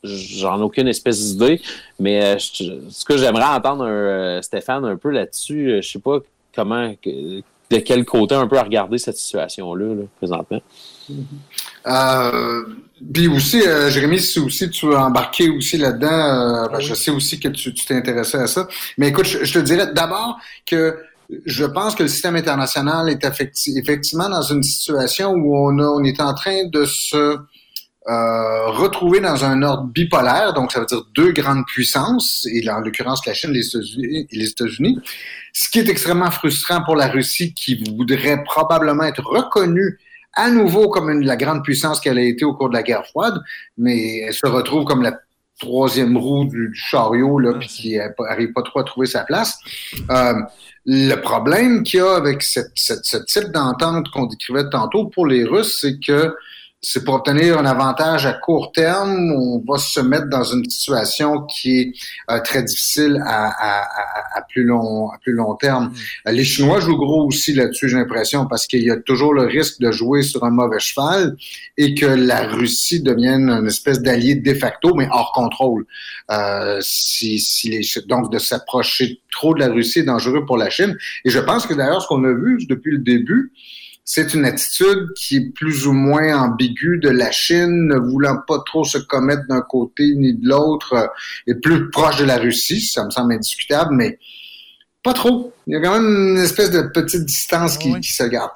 J'en 0.03 0.59
ai 0.59 0.63
aucune 0.63 0.87
espèce 0.87 1.33
d'idée. 1.33 1.61
Mais 1.99 2.35
euh, 2.35 2.37
ce 2.37 3.05
que 3.05 3.17
j'aimerais 3.17 3.45
entendre 3.45 3.85
euh, 3.87 4.41
Stéphane 4.41 4.85
un 4.85 4.97
peu 4.97 5.09
là-dessus, 5.09 5.71
euh, 5.71 5.81
je 5.81 5.89
sais 5.89 5.99
pas 5.99 6.19
comment, 6.53 6.93
de 7.05 7.77
quel 7.79 8.05
côté 8.05 8.35
un 8.35 8.47
peu 8.47 8.57
à 8.57 8.63
regarder 8.63 8.97
cette 8.97 9.17
situation-là, 9.17 10.03
présentement. 10.17 10.61
Puis 11.85 13.27
aussi, 13.27 13.61
Jérémy, 13.61 14.19
si 14.19 14.39
aussi 14.39 14.69
tu 14.69 14.87
veux 14.87 14.97
embarquer 14.97 15.49
aussi 15.49 15.77
là-dedans, 15.77 16.69
ben, 16.71 16.79
je 16.79 16.93
sais 16.93 17.11
aussi 17.11 17.39
que 17.39 17.49
tu 17.49 17.73
t'es 17.73 17.93
intéressé 17.95 18.37
à 18.37 18.47
ça. 18.47 18.67
Mais 18.97 19.09
écoute, 19.09 19.25
je 19.25 19.53
te 19.53 19.59
dirais 19.59 19.91
d'abord 19.93 20.39
que 20.65 20.97
je 21.45 21.65
pense 21.65 21.95
que 21.95 22.03
le 22.03 22.09
système 22.09 22.35
international 22.35 23.09
est 23.09 23.23
effectivement 23.23 24.29
dans 24.29 24.41
une 24.41 24.63
situation 24.63 25.31
où 25.31 25.57
on, 25.57 25.79
on 25.79 26.03
est 26.03 26.21
en 26.21 26.33
train 26.33 26.67
de 26.67 26.85
se 26.85 27.37
euh, 28.07 28.67
retrouver 28.67 29.19
dans 29.19 29.45
un 29.45 29.63
ordre 29.63 29.85
bipolaire, 29.85 30.53
donc 30.53 30.71
ça 30.71 30.79
veut 30.79 30.85
dire 30.85 31.03
deux 31.15 31.31
grandes 31.31 31.65
puissances, 31.65 32.47
et 32.51 32.69
en 32.69 32.79
l'occurrence 32.81 33.25
la 33.25 33.33
Chine 33.33 33.49
et 33.49 34.27
les 34.31 34.49
États-Unis, 34.49 34.99
ce 35.53 35.67
qui 35.69 35.79
est 35.79 35.89
extrêmement 35.89 36.29
frustrant 36.29 36.83
pour 36.83 36.95
la 36.95 37.07
Russie 37.07 37.55
qui 37.55 37.83
voudrait 37.97 38.43
probablement 38.43 39.05
être 39.05 39.23
reconnue 39.23 39.97
à 40.35 40.49
nouveau 40.49 40.89
comme 40.89 41.09
une, 41.09 41.25
la 41.25 41.37
grande 41.37 41.63
puissance 41.63 41.99
qu'elle 41.99 42.17
a 42.17 42.23
été 42.23 42.45
au 42.45 42.53
cours 42.53 42.69
de 42.69 42.75
la 42.75 42.83
guerre 42.83 43.05
froide, 43.05 43.41
mais 43.77 44.17
elle 44.19 44.33
se 44.33 44.45
retrouve 44.45 44.85
comme 44.85 45.01
la 45.01 45.17
troisième 45.59 46.17
roue 46.17 46.45
du, 46.45 46.71
chariot 46.73 47.39
là, 47.39 47.53
puis 47.53 47.67
qui 47.67 47.97
n'arrive 47.97 48.51
pas 48.51 48.61
trop 48.61 48.79
à 48.79 48.83
trouver 48.83 49.07
sa 49.07 49.23
place. 49.23 49.57
Euh, 50.09 50.33
le 50.85 51.15
problème 51.15 51.83
qu'il 51.83 51.99
y 51.99 52.03
a 52.03 52.15
avec 52.15 52.43
cette, 52.43 52.71
cette, 52.75 53.05
ce 53.05 53.17
type 53.17 53.51
d'entente 53.51 54.09
qu'on 54.11 54.25
décrivait 54.25 54.69
tantôt 54.69 55.05
pour 55.05 55.25
les 55.25 55.45
Russes, 55.45 55.79
c'est 55.81 55.99
que 55.99 56.35
c'est 56.87 57.03
pour 57.03 57.15
obtenir 57.15 57.57
un 57.57 57.65
avantage 57.65 58.27
à 58.27 58.33
court 58.33 58.71
terme, 58.71 59.31
on 59.31 59.63
va 59.67 59.79
se 59.79 59.99
mettre 59.99 60.27
dans 60.27 60.43
une 60.43 60.69
situation 60.69 61.41
qui 61.41 61.79
est 61.79 61.93
euh, 62.29 62.39
très 62.41 62.61
difficile 62.61 63.19
à, 63.25 63.47
à, 63.47 64.37
à, 64.37 64.41
plus 64.43 64.63
long 64.63 65.09
à 65.09 65.17
plus 65.17 65.33
long 65.33 65.55
terme. 65.55 65.91
Mm. 66.25 66.31
Les 66.31 66.43
Chinois 66.43 66.79
jouent 66.79 66.97
gros 66.97 67.25
aussi 67.25 67.53
là-dessus, 67.53 67.89
j'ai 67.89 67.97
l'impression, 67.97 68.45
parce 68.45 68.67
qu'il 68.67 68.83
y 68.83 68.91
a 68.91 68.97
toujours 68.97 69.33
le 69.33 69.45
risque 69.45 69.79
de 69.79 69.91
jouer 69.91 70.21
sur 70.21 70.43
un 70.43 70.51
mauvais 70.51 70.77
cheval 70.77 71.35
et 71.75 71.95
que 71.95 72.05
la 72.05 72.43
Russie 72.43 73.01
devienne 73.01 73.49
une 73.49 73.67
espèce 73.67 73.99
d'allié 73.99 74.35
de 74.35 74.53
facto, 74.53 74.93
mais 74.93 75.07
hors 75.11 75.31
contrôle. 75.33 75.87
Euh, 76.29 76.77
si, 76.81 77.39
si 77.39 77.69
les, 77.69 77.81
donc 78.05 78.31
de 78.31 78.37
s'approcher 78.37 79.21
trop 79.31 79.55
de 79.55 79.59
la 79.59 79.69
Russie 79.69 79.99
est 79.99 80.03
dangereux 80.03 80.45
pour 80.45 80.57
la 80.57 80.69
Chine. 80.69 80.95
Et 81.23 81.31
je 81.31 81.39
pense 81.39 81.65
que 81.65 81.73
d'ailleurs, 81.73 82.03
ce 82.03 82.07
qu'on 82.07 82.23
a 82.25 82.31
vu 82.31 82.63
depuis 82.69 82.91
le 82.91 82.99
début, 82.99 83.51
c'est 84.07 84.35
une 84.35 84.45
attitude 84.45 85.13
qui 85.15 85.37
est 85.37 85.49
plus 85.49 85.87
ou 85.87 85.93
moins 85.93 86.39
ambiguë 86.39 86.99
de 86.99 87.09
la 87.09 87.31
Chine, 87.31 87.87
ne 87.87 87.97
voulant 87.97 88.37
pas 88.47 88.59
trop 88.63 88.85
se 88.85 88.99
commettre 88.99 89.47
d'un 89.49 89.61
côté 89.61 90.13
ni 90.15 90.35
de 90.35 90.47
l'autre, 90.47 90.93
euh, 90.93 91.07
et 91.47 91.55
plus 91.55 91.89
proche 91.89 92.17
de 92.17 92.25
la 92.25 92.37
Russie, 92.37 92.81
ça 92.81 93.03
me 93.03 93.09
semble 93.09 93.33
indiscutable, 93.33 93.95
mais 93.95 94.19
pas 95.01 95.13
trop. 95.13 95.53
Il 95.65 95.73
y 95.73 95.75
a 95.75 95.81
quand 95.81 95.99
même 95.99 96.35
une 96.35 96.37
espèce 96.37 96.69
de 96.69 96.81
petite 96.81 97.25
distance 97.25 97.79
qui, 97.79 97.91
se 98.03 98.23
garde. 98.23 98.51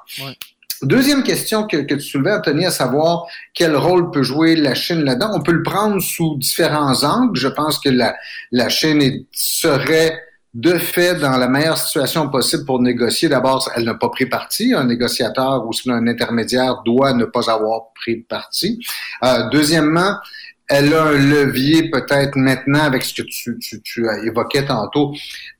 Deuxième 0.82 1.24
question 1.24 1.66
que, 1.66 1.78
que, 1.78 1.94
tu 1.94 2.00
soulevais, 2.00 2.32
Anthony, 2.32 2.64
à 2.64 2.70
savoir 2.70 3.26
quel 3.52 3.76
rôle 3.76 4.10
peut 4.12 4.22
jouer 4.22 4.54
la 4.56 4.74
Chine 4.74 5.04
là-dedans. 5.04 5.32
On 5.34 5.42
peut 5.42 5.52
le 5.52 5.62
prendre 5.62 6.00
sous 6.00 6.36
différents 6.38 7.04
angles. 7.04 7.38
Je 7.38 7.48
pense 7.48 7.78
que 7.78 7.88
la, 7.88 8.16
la 8.50 8.68
Chine 8.68 9.24
serait 9.32 10.18
de 10.52 10.78
fait 10.78 11.14
dans 11.14 11.36
la 11.36 11.48
meilleure 11.48 11.78
situation 11.78 12.28
possible 12.28 12.64
pour 12.64 12.80
négocier. 12.80 13.28
D'abord, 13.28 13.70
elle 13.76 13.84
n'a 13.84 13.94
pas 13.94 14.08
pris 14.08 14.26
parti. 14.26 14.74
Un 14.74 14.84
négociateur 14.84 15.64
ou 15.64 15.70
un 15.90 16.06
intermédiaire 16.06 16.82
doit 16.84 17.12
ne 17.12 17.24
pas 17.24 17.50
avoir 17.50 17.92
pris 17.94 18.16
parti. 18.16 18.84
Euh, 19.22 19.48
deuxièmement, 19.50 20.16
elle 20.68 20.92
a 20.94 21.04
un 21.04 21.18
levier 21.18 21.90
peut-être 21.90 22.36
maintenant 22.36 22.82
avec 22.82 23.04
ce 23.04 23.22
que 23.22 23.26
tu, 23.28 23.58
tu, 23.82 24.06
tantôt. 24.66 25.14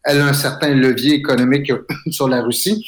Elle 0.04 0.20
a 0.20 0.26
un 0.26 0.32
certain 0.32 0.74
levier 0.74 1.14
économique 1.14 1.72
sur 2.10 2.28
la 2.28 2.42
Russie 2.42 2.84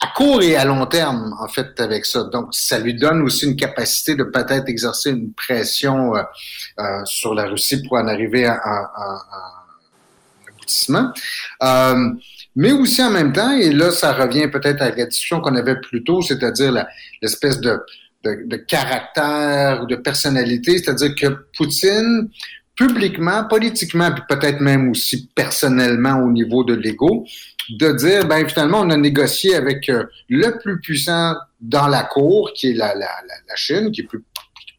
à 0.00 0.06
court 0.14 0.42
et 0.42 0.54
à 0.56 0.64
long 0.64 0.86
terme, 0.86 1.34
en 1.40 1.48
fait, 1.48 1.80
avec 1.80 2.04
ça. 2.04 2.24
Donc, 2.24 2.48
ça 2.52 2.78
lui 2.78 2.94
donne 2.94 3.22
aussi 3.22 3.46
une 3.46 3.56
capacité 3.56 4.14
de 4.14 4.22
peut-être 4.24 4.68
exercer 4.68 5.10
une 5.10 5.32
pression 5.32 6.14
euh, 6.14 6.22
euh, 6.78 7.04
sur 7.04 7.34
la 7.34 7.46
Russie 7.46 7.82
pour 7.82 7.98
en 7.98 8.06
arriver 8.06 8.46
à, 8.46 8.54
un 8.54 9.57
Euh, 11.62 12.10
mais 12.56 12.72
aussi 12.72 13.02
en 13.02 13.10
même 13.10 13.32
temps, 13.32 13.52
et 13.52 13.72
là, 13.72 13.90
ça 13.90 14.12
revient 14.12 14.48
peut-être 14.48 14.82
à 14.82 14.90
la 14.90 15.06
discussion 15.06 15.40
qu'on 15.40 15.54
avait 15.54 15.80
plus 15.80 16.02
tôt, 16.02 16.22
c'est-à-dire 16.22 16.86
l'espèce 17.22 17.60
de, 17.60 17.78
caractère, 18.66 19.86
de 19.86 19.96
personnalité, 19.96 20.78
c'est-à-dire 20.78 21.14
que 21.14 21.26
Poutine, 21.56 22.28
publiquement, 22.74 23.44
politiquement, 23.44 24.10
puis 24.12 24.22
peut-être 24.28 24.60
même 24.60 24.90
aussi 24.90 25.28
personnellement 25.34 26.20
au 26.20 26.30
niveau 26.30 26.64
de 26.64 26.74
l'ego, 26.74 27.26
de 27.70 27.92
dire, 27.92 28.26
ben 28.26 28.48
finalement, 28.48 28.80
on 28.80 28.90
a 28.90 28.96
négocié 28.96 29.54
avec 29.54 29.88
euh, 29.88 30.04
le 30.28 30.58
plus 30.58 30.80
puissant 30.80 31.34
dans 31.60 31.86
la 31.86 32.04
cour, 32.04 32.52
qui 32.54 32.70
est 32.70 32.74
la, 32.74 32.94
la, 32.94 33.08
la 33.48 33.56
Chine, 33.56 33.90
qui, 33.90 34.02
est 34.02 34.04
plus, 34.04 34.24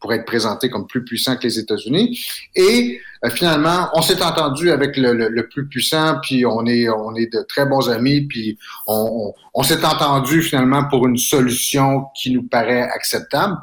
pourrait 0.00 0.16
être 0.16 0.26
présenté 0.26 0.70
comme 0.70 0.86
plus 0.86 1.04
puissant 1.04 1.36
que 1.36 1.42
les 1.42 1.58
États-Unis, 1.58 2.18
et 2.56 3.00
euh, 3.24 3.30
finalement, 3.30 3.88
on 3.94 4.02
s'est 4.02 4.22
entendu 4.22 4.70
avec 4.70 4.96
le, 4.96 5.12
le, 5.12 5.48
plus 5.48 5.68
puissant, 5.68 6.16
puis 6.22 6.46
on 6.46 6.64
est, 6.66 6.88
on 6.88 7.14
est 7.14 7.32
de 7.32 7.44
très 7.48 7.66
bons 7.66 7.90
amis, 7.90 8.22
puis 8.22 8.58
on, 8.86 9.32
on, 9.52 9.62
s'est 9.62 9.84
entendu 9.84 10.42
finalement 10.42 10.84
pour 10.84 11.06
une 11.06 11.18
solution 11.18 12.06
qui 12.16 12.32
nous 12.32 12.44
paraît 12.44 12.82
acceptable. 12.82 13.56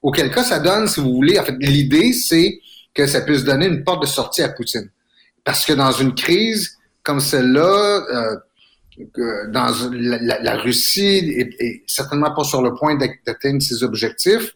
Auquel 0.00 0.30
cas, 0.30 0.44
ça 0.44 0.60
donne, 0.60 0.86
si 0.86 1.00
vous 1.00 1.12
voulez, 1.12 1.38
en 1.38 1.44
fait, 1.44 1.56
l'idée, 1.58 2.12
c'est 2.12 2.60
que 2.94 3.06
ça 3.06 3.22
puisse 3.22 3.42
donner 3.42 3.66
une 3.66 3.82
porte 3.82 4.02
de 4.02 4.06
sortie 4.06 4.42
à 4.42 4.48
Poutine. 4.48 4.88
Parce 5.42 5.66
que 5.66 5.72
dans 5.72 5.92
une 5.92 6.14
crise 6.14 6.78
comme 7.02 7.20
celle-là, 7.20 8.04
euh, 8.10 8.36
dans 9.48 9.74
la, 9.92 10.40
la, 10.40 10.56
Russie 10.56 11.34
est, 11.58 11.82
certainement 11.86 12.32
pas 12.32 12.44
sur 12.44 12.62
le 12.62 12.74
point 12.74 12.96
d'atteindre 13.26 13.60
ses 13.60 13.82
objectifs 13.82 14.54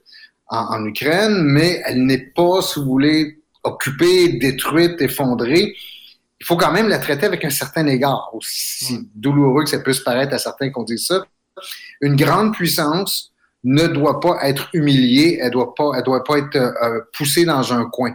en, 0.49 0.85
Ukraine, 0.87 1.43
mais 1.43 1.83
elle 1.85 2.05
n'est 2.07 2.19
pas, 2.35 2.63
si 2.63 2.79
vous 2.79 2.87
voulez, 2.87 3.39
occupée, 3.65 4.39
détruite, 4.39 5.01
effondrée. 5.01 5.75
Il 6.41 6.47
faut 6.47 6.57
quand 6.57 6.73
même 6.73 6.89
la 6.89 6.99
traiter 6.99 7.27
avec 7.27 7.45
un 7.45 7.51
certain 7.51 7.87
égard, 7.87 8.31
aussi 8.33 9.09
douloureux 9.15 9.65
que 9.65 9.71
ça 9.71 9.81
puisse 9.81 10.01
paraître 10.01 10.35
à 10.35 10.39
certains 10.39 10.71
qu'on 10.71 10.85
dit 10.85 10.99
ça. 10.99 11.25
Une 12.01 12.17
grande 12.17 12.55
puissance 12.55 13.33
ne 13.65 13.87
doit 13.89 14.21
pas 14.21 14.39
être 14.43 14.69
humiliée, 14.73 15.39
elle 15.43 15.51
doit 15.51 15.75
pas, 15.75 15.91
elle 15.97 16.05
doit 16.05 16.25
pas 16.25 16.39
être 16.39 16.57
euh, 16.57 17.01
poussée 17.13 17.45
dans 17.45 17.73
un 17.73 17.87
coin. 17.87 18.15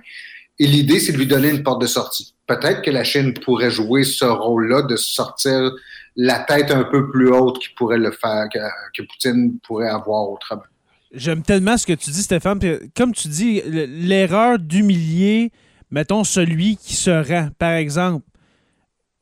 Et 0.59 0.67
l'idée, 0.67 0.99
c'est 0.99 1.11
de 1.11 1.17
lui 1.17 1.27
donner 1.27 1.49
une 1.49 1.63
porte 1.63 1.81
de 1.81 1.87
sortie. 1.87 2.35
Peut-être 2.47 2.81
que 2.81 2.91
la 2.91 3.03
Chine 3.03 3.33
pourrait 3.33 3.71
jouer 3.71 4.03
ce 4.03 4.25
rôle-là 4.25 4.83
de 4.83 4.95
sortir 4.95 5.71
la 6.15 6.39
tête 6.39 6.71
un 6.71 6.83
peu 6.83 7.09
plus 7.09 7.29
haute 7.29 7.59
qui 7.59 7.69
pourrait 7.75 7.97
le 7.97 8.11
faire, 8.11 8.47
que, 8.53 9.01
Poutine 9.03 9.59
pourrait 9.59 9.89
avoir 9.89 10.29
autrement. 10.29 10.63
J'aime 11.13 11.43
tellement 11.43 11.77
ce 11.77 11.85
que 11.85 11.93
tu 11.93 12.09
dis, 12.09 12.23
Stéphane. 12.23 12.59
Comme 12.95 13.13
tu 13.13 13.27
dis, 13.27 13.61
l'erreur 13.65 14.57
d'humilier, 14.57 15.51
mettons, 15.91 16.23
celui 16.23 16.75
qui 16.77 16.95
se 16.95 17.11
rend. 17.11 17.49
Par 17.59 17.73
exemple, 17.73 18.25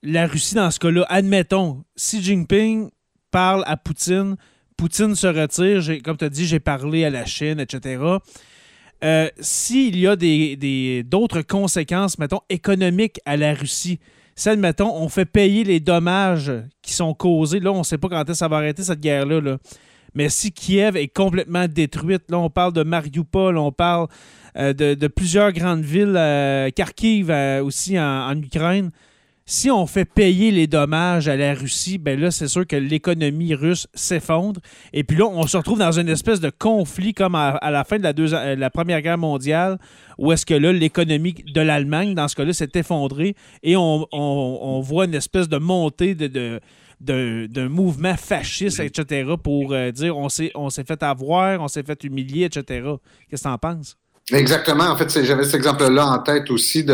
la 0.02 0.26
Russie, 0.26 0.56
dans 0.56 0.72
ce 0.72 0.80
cas-là, 0.80 1.06
admettons, 1.10 1.84
Xi 1.98 2.24
Jinping 2.24 2.90
parle 3.30 3.64
à 3.68 3.76
Poutine, 3.78 4.36
Poutine 4.78 5.16
se 5.16 5.28
retire, 5.28 6.02
comme 6.04 6.18
tu 6.18 6.26
as 6.26 6.30
dit, 6.30 6.46
j'ai 6.46 6.60
parlé 6.60 7.06
à 7.06 7.10
la 7.10 7.26
Chine, 7.26 7.60
etc. 7.60 8.02
Euh, 9.04 9.30
s'il 9.40 9.98
y 9.98 10.08
a 10.08 10.16
d'autres 10.16 11.38
des, 11.38 11.44
conséquences, 11.44 12.18
mettons, 12.18 12.42
économiques 12.50 13.20
à 13.26 13.36
la 13.36 13.54
Russie, 13.54 14.00
si, 14.36 14.50
admettons, 14.50 14.96
on 14.96 15.10
fait 15.10 15.26
payer 15.26 15.64
les 15.64 15.80
dommages 15.80 16.52
qui 16.82 16.94
sont 16.94 17.14
causés, 17.14 17.60
là, 17.60 17.72
on 17.72 17.80
ne 17.80 17.84
sait 17.84 17.98
pas 17.98 18.10
quand 18.10 18.34
ça 18.34 18.48
va 18.48 18.58
arrêter 18.58 18.82
cette 18.84 19.02
guerre-là. 19.02 19.58
Mais 20.14 20.30
si 20.30 20.52
Kiev 20.52 20.98
est 20.98 21.08
complètement 21.08 21.68
détruite, 21.68 22.24
là, 22.30 22.40
on 22.40 22.50
parle 22.50 22.74
de 22.74 22.84
Mariupol, 22.84 23.58
on 23.58 23.72
parle 23.72 24.08
euh, 24.58 24.74
de, 24.74 25.08
plusieurs 25.08 25.52
grandes 25.54 25.84
villes, 25.84 26.16
euh, 26.18 26.70
Kharkiv 26.72 27.30
euh, 27.30 27.64
aussi 27.64 27.98
en, 28.00 28.38
Ukraine. 28.38 28.92
Si 29.46 29.72
on 29.72 29.86
fait 29.86 30.06
payer 30.06 30.52
les 30.52 30.68
dommages 30.68 31.28
à 31.28 31.36
la 31.36 31.54
Russie, 31.54 31.98
ben 31.98 32.20
là, 32.20 32.32
c'est 32.32 32.48
sûr 32.48 32.66
que 32.66 32.76
l'économie 32.76 33.54
russe 33.54 33.88
s'effondre. 33.94 34.62
Et 34.94 35.04
puis 35.04 35.18
là, 35.18 35.26
on 35.26 35.46
se 35.48 35.58
retrouve 35.58 35.80
dans 35.80 35.92
une 35.92 36.08
espèce 36.10 36.40
de 36.40 36.50
conflit 36.50 37.14
comme 37.14 37.36
à, 37.36 37.60
la 37.72 37.84
fin 37.84 37.98
de 37.98 38.04
la, 38.04 38.56
la, 38.56 38.70
Première 38.70 39.02
Guerre 39.02 39.18
mondiale, 39.18 39.78
où 40.18 40.32
est-ce 40.32 40.46
que 40.46 40.54
là, 40.54 40.72
l'économie 40.72 41.34
de 41.34 41.60
l'Allemagne, 41.60 42.14
dans 42.14 42.28
ce 42.28 42.36
cas-là, 42.36 42.54
s'est 42.54 42.70
effondrée 42.76 43.36
et 43.64 43.76
on, 43.76 44.82
voit 44.84 45.06
une 45.06 45.16
espèce 45.16 45.50
de 45.50 45.58
montée 45.58 46.16
de, 46.16 46.62
d'un 47.02 47.70
mouvement 47.70 48.16
fasciste, 48.16 48.80
etc., 48.80 49.32
pour 49.42 49.74
euh, 49.74 49.92
dire 49.92 50.18
on 50.18 50.30
s'est, 50.30 50.52
fait 50.86 51.04
avoir, 51.04 51.60
on 51.60 51.68
s'est 51.68 51.84
fait 51.84 52.04
humilier, 52.04 52.46
etc. 52.46 52.84
Qu'est-ce 53.30 53.44
que 53.44 53.48
tu 53.48 53.54
en 53.54 53.58
penses? 53.58 53.98
Exactement. 54.32 54.86
En 54.86 54.96
fait, 54.96 55.24
j'avais 55.24 55.44
cet 55.44 55.56
exemple-là 55.56 56.06
en 56.06 56.20
tête 56.20 56.50
aussi 56.52 56.84
de 56.84 56.94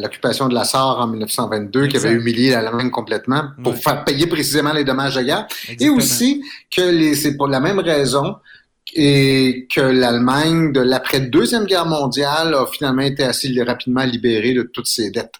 l'occupation 0.00 0.48
de 0.48 0.54
la 0.54 0.64
Sarre 0.64 1.00
en 1.00 1.06
1922 1.06 1.86
qui 1.86 1.96
avait 1.96 2.12
humilié 2.12 2.50
l'Allemagne 2.50 2.90
complètement 2.90 3.44
pour 3.62 3.76
faire 3.76 4.04
payer 4.04 4.26
précisément 4.26 4.72
les 4.72 4.84
dommages 4.84 5.14
de 5.14 5.22
guerre. 5.22 5.46
Et 5.80 5.88
aussi 5.88 6.44
que 6.74 7.14
c'est 7.14 7.36
pour 7.36 7.48
la 7.48 7.60
même 7.60 7.78
raison 7.78 8.36
et 8.94 9.66
que 9.74 9.80
l'Allemagne 9.80 10.72
de 10.72 10.80
l'après-deuxième 10.80 11.64
guerre 11.64 11.86
mondiale 11.86 12.54
a 12.54 12.66
finalement 12.66 13.02
été 13.02 13.24
assez 13.24 13.50
rapidement 13.62 14.04
libérée 14.04 14.52
de 14.52 14.62
toutes 14.62 14.86
ses 14.86 15.10
dettes. 15.10 15.34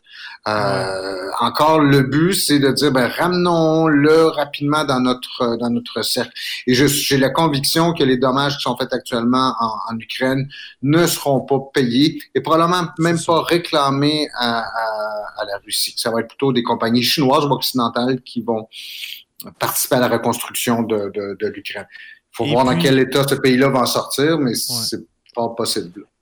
Euh, 0.46 1.30
encore, 1.40 1.80
le 1.80 2.02
but, 2.02 2.34
c'est 2.34 2.58
de 2.58 2.70
dire, 2.70 2.92
ben, 2.92 3.06
ramenons-le 3.06 4.26
rapidement 4.26 4.84
dans 4.84 5.00
notre 5.00 5.56
dans 5.56 5.70
notre 5.70 6.02
cercle. 6.02 6.32
Et 6.66 6.74
j'ai 6.74 7.16
la 7.16 7.30
conviction 7.30 7.94
que 7.94 8.04
les 8.04 8.18
dommages 8.18 8.56
qui 8.58 8.62
sont 8.62 8.76
faits 8.76 8.92
actuellement 8.92 9.54
en, 9.58 9.98
Ukraine 9.98 10.48
ne 10.82 11.06
seront 11.06 11.40
pas 11.40 11.58
payés 11.72 12.20
et 12.34 12.40
probablement 12.40 12.88
même 12.98 13.18
pas 13.20 13.42
réclamés 13.42 14.28
à, 14.34 14.60
à, 14.60 15.44
la 15.46 15.58
Russie. 15.64 15.94
Ça 15.96 16.10
va 16.10 16.20
être 16.20 16.28
plutôt 16.28 16.52
des 16.52 16.62
compagnies 16.62 17.02
chinoises 17.02 17.46
ou 17.46 17.50
occidentales 17.50 18.20
qui 18.20 18.42
vont 18.42 18.68
participer 19.58 19.96
à 19.96 20.00
la 20.00 20.08
reconstruction 20.08 20.82
de, 20.82 21.10
de, 21.14 21.36
de 21.40 21.46
l'Ukraine. 21.48 21.86
Il 21.90 22.36
faut 22.36 22.44
voir 22.46 22.64
dans 22.64 22.76
quel 22.76 22.98
état 22.98 23.26
ce 23.26 23.36
pays-là 23.36 23.68
va 23.68 23.80
en 23.80 23.86
sortir, 23.86 24.38
mais 24.38 24.54
c'est 24.54 25.00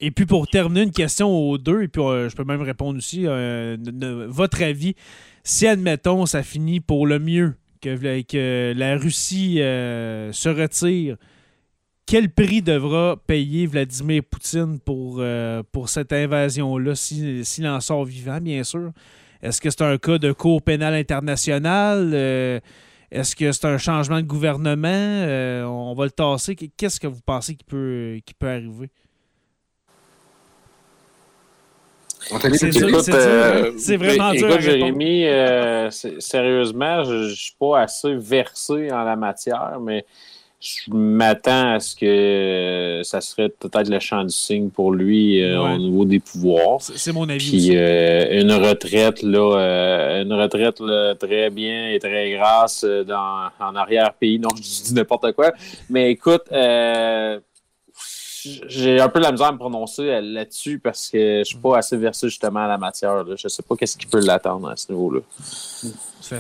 Et 0.01 0.11
puis 0.11 0.27
pour 0.27 0.49
terminer, 0.49 0.83
une 0.83 0.93
question 0.93 1.29
aux 1.31 1.59
deux, 1.59 1.83
et 1.83 1.89
puis 1.89 2.03
euh, 2.03 2.29
je 2.29 2.37
peux 2.37 2.45
même 2.45 2.63
répondre 2.63 2.99
aussi, 2.99 3.27
euh, 3.27 3.77
votre 4.29 4.63
avis, 4.63 4.95
si 5.45 5.67
admettons 5.67 6.27
ça 6.27 6.43
finit 6.43 6.81
pour 6.81 7.07
le 7.07 7.19
mieux, 7.19 7.55
que, 7.81 8.73
la 8.77 8.97
Russie 8.97 9.61
euh, 9.61 10.33
se 10.33 10.49
retire, 10.49 11.17
quel 12.07 12.31
prix 12.31 12.63
devra 12.63 13.17
payer 13.27 13.67
Vladimir 13.67 14.23
Poutine 14.29 14.79
pour, 14.81 15.23
pour 15.71 15.89
cette 15.89 16.13
invasion-là, 16.13 16.95
s'il 16.95 17.67
en 17.67 17.81
sort 17.81 18.05
vivant, 18.05 18.41
bien 18.41 18.65
sûr? 18.65 18.91
Est-ce 19.41 19.61
que 19.61 19.71
c'est 19.71 19.83
un 19.83 19.99
cas 19.99 20.19
de 20.19 20.33
cour 20.33 20.63
pénale 20.63 20.95
internationale? 20.95 22.13
Est-ce 23.11 23.37
que 23.37 23.51
c'est 23.53 23.67
un 23.67 23.79
changement 23.79 24.21
de 24.21 24.27
gouvernement? 24.27 25.25
on 25.69 25.95
va 25.95 26.05
le 26.05 26.11
tasser. 26.11 26.57
Qu'est-ce 26.57 26.99
que 26.99 27.07
vous 27.07 27.21
pensez 27.25 27.55
qui 27.55 27.65
peut, 27.65 28.19
qui 28.27 28.35
peut 28.35 28.49
arriver? 28.49 28.91
C'est 33.79 33.97
vraiment 33.97 34.33
dur. 34.33 34.49
Écoute, 34.49 34.61
Jérémy, 34.61 35.27
euh, 35.27 35.91
sérieusement, 35.91 37.05
je 37.05 37.15
ne 37.15 37.29
suis 37.29 37.55
pas 37.59 37.81
assez 37.81 38.15
versé 38.15 38.91
en 38.93 39.05
la 39.05 39.17
matière, 39.17 39.79
mais 39.81 40.05
je 40.63 40.93
m'attends 40.95 41.73
à 41.73 41.81
ce 41.81 41.97
que 41.97 43.01
ça 43.03 43.21
serait 43.21 43.49
peut-être 43.49 43.89
le 43.89 43.99
champ 43.99 44.23
du 44.23 44.33
signe 44.33 44.71
pour 44.71 44.93
lui 44.93 45.43
euh, 45.43 45.61
au 45.61 45.77
niveau 45.77 46.05
des 46.05 46.21
pouvoirs. 46.21 46.81
C'est 46.81 47.13
mon 47.13 47.29
avis. 47.29 47.51
Puis 47.51 47.77
euh, 47.77 48.41
une 48.41 48.53
retraite 48.53 49.23
là, 49.23 49.57
euh, 49.59 50.23
une 50.23 50.33
retraite 50.33 50.81
très 51.19 51.51
bien 51.51 51.91
et 51.91 51.99
très 51.99 52.31
grasse 52.31 52.85
dans, 52.85 53.49
en 53.59 53.75
arrière-pays. 53.75 54.39
Non, 54.39 54.51
je 54.55 54.63
dis 54.63 54.95
n'importe 54.95 55.33
quoi. 55.33 55.53
Mais 55.91 56.13
écoute, 56.13 56.45
j'ai 58.67 59.01
un 59.01 59.09
peu 59.09 59.21
la 59.21 59.33
misère 59.33 59.49
à 59.49 59.53
me 59.53 59.59
prononcer 59.59 60.21
là-dessus 60.21 60.79
parce 60.79 61.09
que 61.11 61.39
je 61.41 61.45
suis 61.45 61.57
pas 61.57 61.79
assez 61.79 61.97
versé 61.97 62.29
justement 62.29 62.61
à 62.61 62.69
la 62.69 62.79
matière. 62.79 63.25
Je 63.27 63.37
Je 63.37 63.49
sais 63.49 63.63
pas 63.63 63.77
qu'est-ce 63.77 63.97
qui 63.97 64.07
peut 64.07 64.21
l'attendre 64.21 64.69
à 64.71 64.77
ce 64.77 64.93
niveau-là. 64.93 65.21
je, 65.83 66.37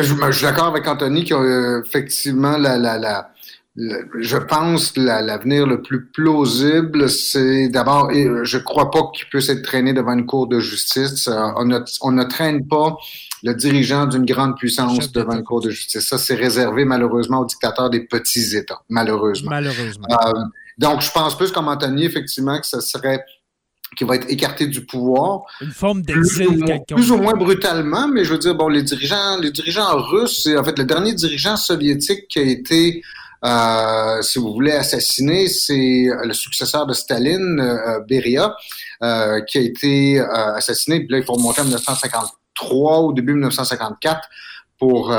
je, 0.00 0.30
suis 0.32 0.44
d'accord 0.44 0.66
avec 0.66 0.86
Anthony 0.86 1.24
qui 1.24 1.32
a 1.32 1.80
effectivement 1.84 2.56
la, 2.56 2.78
la, 2.78 2.98
la 2.98 3.30
je 3.76 4.38
pense 4.38 4.92
que 4.92 5.00
l'avenir 5.00 5.66
le 5.66 5.82
plus 5.82 6.06
plausible, 6.06 7.10
c'est 7.10 7.68
d'abord, 7.68 8.10
je 8.10 8.58
crois 8.58 8.90
pas 8.90 9.10
qu'il 9.14 9.26
puisse 9.28 9.50
être 9.50 9.62
traîné 9.62 9.92
devant 9.92 10.14
une 10.14 10.24
cour 10.24 10.46
de 10.46 10.60
justice. 10.60 11.28
Euh, 11.28 11.50
on 11.56 11.66
ne, 11.66 11.80
on 12.00 12.12
ne 12.12 12.24
traîne 12.24 12.66
pas 12.66 12.96
le 13.42 13.52
dirigeant 13.54 14.06
d'une 14.06 14.24
grande 14.24 14.56
puissance 14.56 15.12
devant 15.12 15.34
une 15.34 15.44
cour 15.44 15.60
de 15.60 15.68
justice. 15.68 16.06
Ça, 16.06 16.16
c'est 16.16 16.34
réservé 16.34 16.86
malheureusement 16.86 17.40
aux 17.40 17.44
dictateurs 17.44 17.90
des 17.90 18.00
petits 18.00 18.56
États, 18.56 18.80
malheureusement. 18.88 19.50
Malheureusement. 19.50 20.06
Euh, 20.26 20.32
donc, 20.78 21.00
je 21.00 21.10
pense 21.10 21.36
plus 21.36 21.52
comme 21.52 21.68
Anthony, 21.68 22.04
effectivement, 22.04 22.58
que 22.60 22.66
ce 22.66 22.80
serait 22.80 23.24
qui 23.96 24.04
va 24.04 24.16
être 24.16 24.28
écarté 24.28 24.66
du 24.66 24.84
pouvoir. 24.84 25.42
Une 25.60 25.70
forme 25.70 26.02
d'exil 26.02 26.64
plus, 26.88 27.10
ou 27.10 27.16
moins 27.16 27.34
brutalement, 27.34 28.08
mais 28.08 28.24
je 28.24 28.32
veux 28.32 28.38
dire, 28.38 28.54
bon, 28.54 28.68
les 28.68 28.82
dirigeants, 28.82 29.38
les 29.40 29.50
dirigeants 29.50 29.96
russes, 29.96 30.42
c'est 30.42 30.56
en 30.56 30.64
fait 30.64 30.78
le 30.78 30.84
dernier 30.84 31.14
dirigeant 31.14 31.56
soviétique 31.56 32.26
qui 32.28 32.38
a 32.40 32.42
été 32.42 33.02
euh, 33.44 34.22
si 34.22 34.38
vous 34.38 34.52
voulez, 34.52 34.72
assassiner, 34.72 35.48
c'est 35.48 36.08
le 36.24 36.32
successeur 36.32 36.86
de 36.86 36.94
Staline, 36.94 37.60
euh, 37.60 38.00
Beria, 38.00 38.56
euh, 39.02 39.40
qui 39.42 39.58
a 39.58 39.60
été 39.60 40.20
assassiné. 40.20 41.00
Puis 41.00 41.08
là, 41.10 41.18
il 41.18 41.24
faut 41.24 41.34
remonter 41.34 41.60
en 41.60 41.64
1953 41.64 43.02
ou 43.02 43.12
début 43.12 43.34
1954 43.34 44.20
pour 44.78 45.14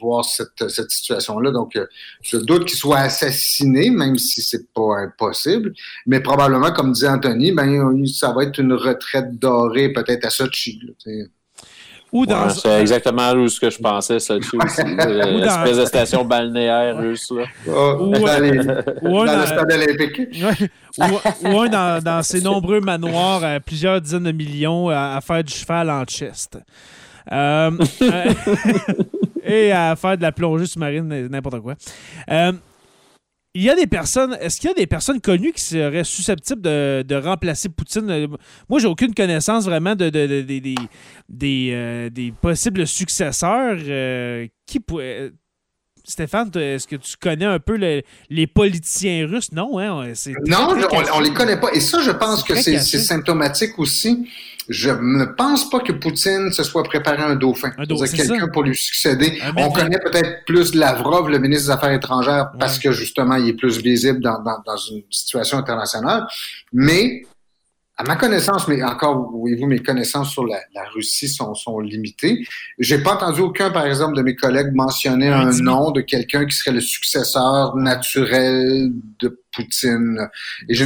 voir 0.00 0.24
cette, 0.24 0.68
cette 0.68 0.90
situation-là. 0.90 1.50
Donc, 1.50 1.78
je 2.22 2.36
doute 2.36 2.64
qu'il 2.64 2.78
soit 2.78 2.98
assassiné, 2.98 3.90
même 3.90 4.16
si 4.18 4.42
c'est 4.42 4.72
pas 4.72 4.98
impossible. 4.98 5.72
Mais 6.06 6.20
probablement, 6.20 6.72
comme 6.72 6.92
disait 6.92 7.08
Anthony, 7.08 7.52
ben, 7.52 8.06
ça 8.06 8.32
va 8.32 8.44
être 8.44 8.58
une 8.58 8.72
retraite 8.72 9.38
dorée 9.38 9.92
peut-être 9.92 10.24
à 10.26 10.30
Sochi. 10.30 10.80
C'est 12.54 12.80
exactement 12.80 13.32
où 13.32 13.48
ce 13.48 13.60
que 13.60 13.70
je 13.70 13.78
pensais, 13.78 14.18
ça 14.18 14.34
aussi. 14.36 14.56
L'espèce 14.56 15.76
de 15.76 15.84
station 15.84 16.24
balnéaire 16.24 16.96
russe. 16.96 17.30
Là. 17.30 17.44
ou, 17.96 18.12
dans, 18.12 18.42
les, 18.42 18.64
dans, 18.64 19.40
le 19.40 19.46
stade 19.46 19.72
olympique. 19.72 20.20
ou, 21.44 21.60
un 21.60 21.68
dans, 21.68 22.02
dans, 22.02 22.22
ces 22.22 22.40
nombreux 22.40 22.80
manoirs 22.80 23.44
à 23.44 23.60
plusieurs 23.60 24.00
dizaines 24.00 24.24
de 24.24 24.32
millions 24.32 24.88
à, 24.88 25.20
faire 25.20 25.44
du 25.44 25.52
cheval 25.52 25.88
en 25.88 26.04
chest. 26.04 26.58
Euh, 27.30 27.70
euh, 28.02 28.34
et 29.44 29.72
à 29.72 29.96
faire 29.96 30.16
de 30.16 30.22
la 30.22 30.32
plongée 30.32 30.66
sous-marine, 30.66 31.28
n'importe 31.28 31.60
quoi. 31.60 31.74
Euh, 32.30 32.52
il 33.52 33.62
y 33.62 33.70
a 33.70 33.74
des 33.74 33.88
personnes, 33.88 34.36
est-ce 34.40 34.60
qu'il 34.60 34.68
y 34.68 34.70
a 34.70 34.74
des 34.74 34.86
personnes 34.86 35.20
connues 35.20 35.52
qui 35.52 35.62
seraient 35.62 36.04
susceptibles 36.04 36.62
de, 36.62 37.14
remplacer 37.16 37.68
Poutine? 37.68 38.28
Moi, 38.68 38.78
j'ai 38.78 38.86
aucune 38.86 39.12
connaissance 39.12 39.64
vraiment 39.64 39.96
de, 39.96 40.08
des, 40.08 40.74
euh, 41.72 42.10
des, 42.10 42.32
possibles 42.40 42.86
successeurs. 42.86 43.76
Euh, 43.80 44.46
qui 44.66 44.78
pourrait. 44.78 45.32
Stéphane, 46.02 46.50
est-ce 46.54 46.88
que 46.88 46.96
tu 46.96 47.16
connais 47.20 47.44
un 47.44 47.58
peu 47.58 47.76
les 47.76 48.46
politiciens 48.46 49.26
russes? 49.26 49.52
Non, 49.52 49.78
hein? 49.78 50.12
Non, 50.48 50.74
on, 50.90 51.16
on, 51.16 51.20
les 51.20 51.32
connaît 51.32 51.60
pas. 51.60 51.72
Et 51.72 51.80
ça, 51.80 52.00
je 52.00 52.10
pense 52.10 52.42
que 52.42 52.54
c'est 52.54 52.78
symptomatique 52.78 53.78
aussi 53.78 54.26
je 54.68 54.90
ne 54.90 55.24
pense 55.24 55.68
pas 55.70 55.80
que 55.80 55.92
Poutine 55.92 56.52
se 56.52 56.62
soit 56.62 56.82
préparé 56.82 57.22
un 57.22 57.36
dauphin. 57.36 57.72
Un 57.78 57.84
dauphin 57.84 58.06
quelqu'un 58.06 58.48
pour 58.48 58.62
lui 58.62 58.76
succéder. 58.76 59.40
On 59.56 59.70
connaît 59.70 59.98
peut-être 59.98 60.44
plus 60.44 60.74
Lavrov, 60.74 61.28
le 61.28 61.38
ministre 61.38 61.66
des 61.66 61.70
Affaires 61.70 61.92
étrangères, 61.92 62.50
parce 62.58 62.78
que 62.78 62.92
justement, 62.92 63.36
il 63.36 63.48
est 63.48 63.54
plus 63.54 63.78
visible 63.78 64.20
dans, 64.20 64.42
dans, 64.42 64.58
dans 64.64 64.76
une 64.76 65.02
situation 65.10 65.58
internationale. 65.58 66.26
Mais 66.72 67.22
à 68.00 68.02
ma 68.02 68.16
connaissance, 68.16 68.66
mais 68.66 68.82
encore, 68.82 69.30
voyez-vous, 69.30 69.66
mes 69.66 69.80
connaissances 69.80 70.30
sur 70.30 70.46
la, 70.46 70.58
Russie 70.94 71.28
sont, 71.28 71.54
sont 71.54 71.80
limitées. 71.80 72.46
J'ai 72.78 73.02
pas 73.02 73.12
entendu 73.12 73.42
aucun, 73.42 73.70
par 73.70 73.84
exemple, 73.84 74.16
de 74.16 74.22
mes 74.22 74.34
collègues 74.34 74.72
mentionner 74.72 75.28
un 75.28 75.50
nom 75.60 75.90
de 75.90 76.00
quelqu'un 76.00 76.46
qui 76.46 76.56
serait 76.56 76.72
le 76.72 76.80
successeur 76.80 77.76
naturel 77.76 78.90
de 79.18 79.39
Poutine. 79.54 80.28
Et 80.68 80.74
je, 80.74 80.84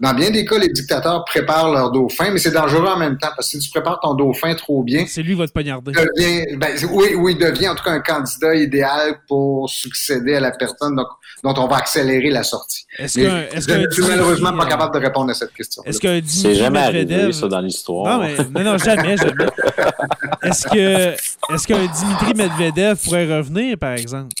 dans 0.00 0.14
bien 0.14 0.30
des 0.30 0.44
cas, 0.44 0.58
les 0.58 0.68
dictateurs 0.68 1.24
préparent 1.24 1.70
leur 1.72 1.90
dauphin, 1.90 2.30
mais 2.30 2.38
c'est 2.38 2.50
dangereux 2.50 2.86
en 2.86 2.98
même 2.98 3.18
temps 3.18 3.30
parce 3.36 3.50
que 3.52 3.58
si 3.58 3.58
tu 3.58 3.70
prépares 3.70 4.00
ton 4.00 4.14
dauphin 4.14 4.54
trop 4.54 4.82
bien, 4.82 5.04
c'est 5.06 5.22
lui 5.22 5.34
votre 5.34 5.52
poignarder. 5.52 5.92
Devient, 5.92 6.56
ben, 6.56 6.76
oui, 6.90 7.14
oui, 7.16 7.36
il 7.38 7.38
devient 7.38 7.68
en 7.68 7.74
tout 7.74 7.84
cas 7.84 7.92
un 7.92 8.00
candidat 8.00 8.54
idéal 8.54 9.18
pour 9.28 9.68
succéder 9.68 10.34
à 10.34 10.40
la 10.40 10.50
personne 10.52 10.96
dont, 10.96 11.06
dont 11.44 11.62
on 11.62 11.68
va 11.68 11.76
accélérer 11.76 12.30
la 12.30 12.42
sortie. 12.42 12.84
Est-ce 12.98 13.20
je 13.20 13.90
suis 13.90 14.02
malheureusement 14.02 14.56
pas 14.56 14.66
capable 14.66 14.94
de 14.94 15.04
répondre 15.04 15.30
à 15.30 15.34
cette 15.34 15.52
question. 15.52 15.82
Est-ce 15.84 16.00
que 16.00 16.20
c'est 16.26 16.54
jamais 16.54 16.80
arrivé 16.80 17.32
ça 17.32 17.48
dans 17.48 17.60
l'histoire 17.60 18.18
Non, 18.18 18.28
mais 18.50 18.64
non, 18.64 18.78
jamais, 18.78 19.16
jamais. 19.16 19.46
est-ce 20.42 20.66
que 20.66 21.54
est-ce 21.54 21.66
qu'un 21.66 21.86
Dimitri 21.86 22.34
Medvedev 22.34 22.96
pourrait 23.04 23.36
revenir, 23.38 23.76
par 23.78 23.92
exemple? 23.92 24.34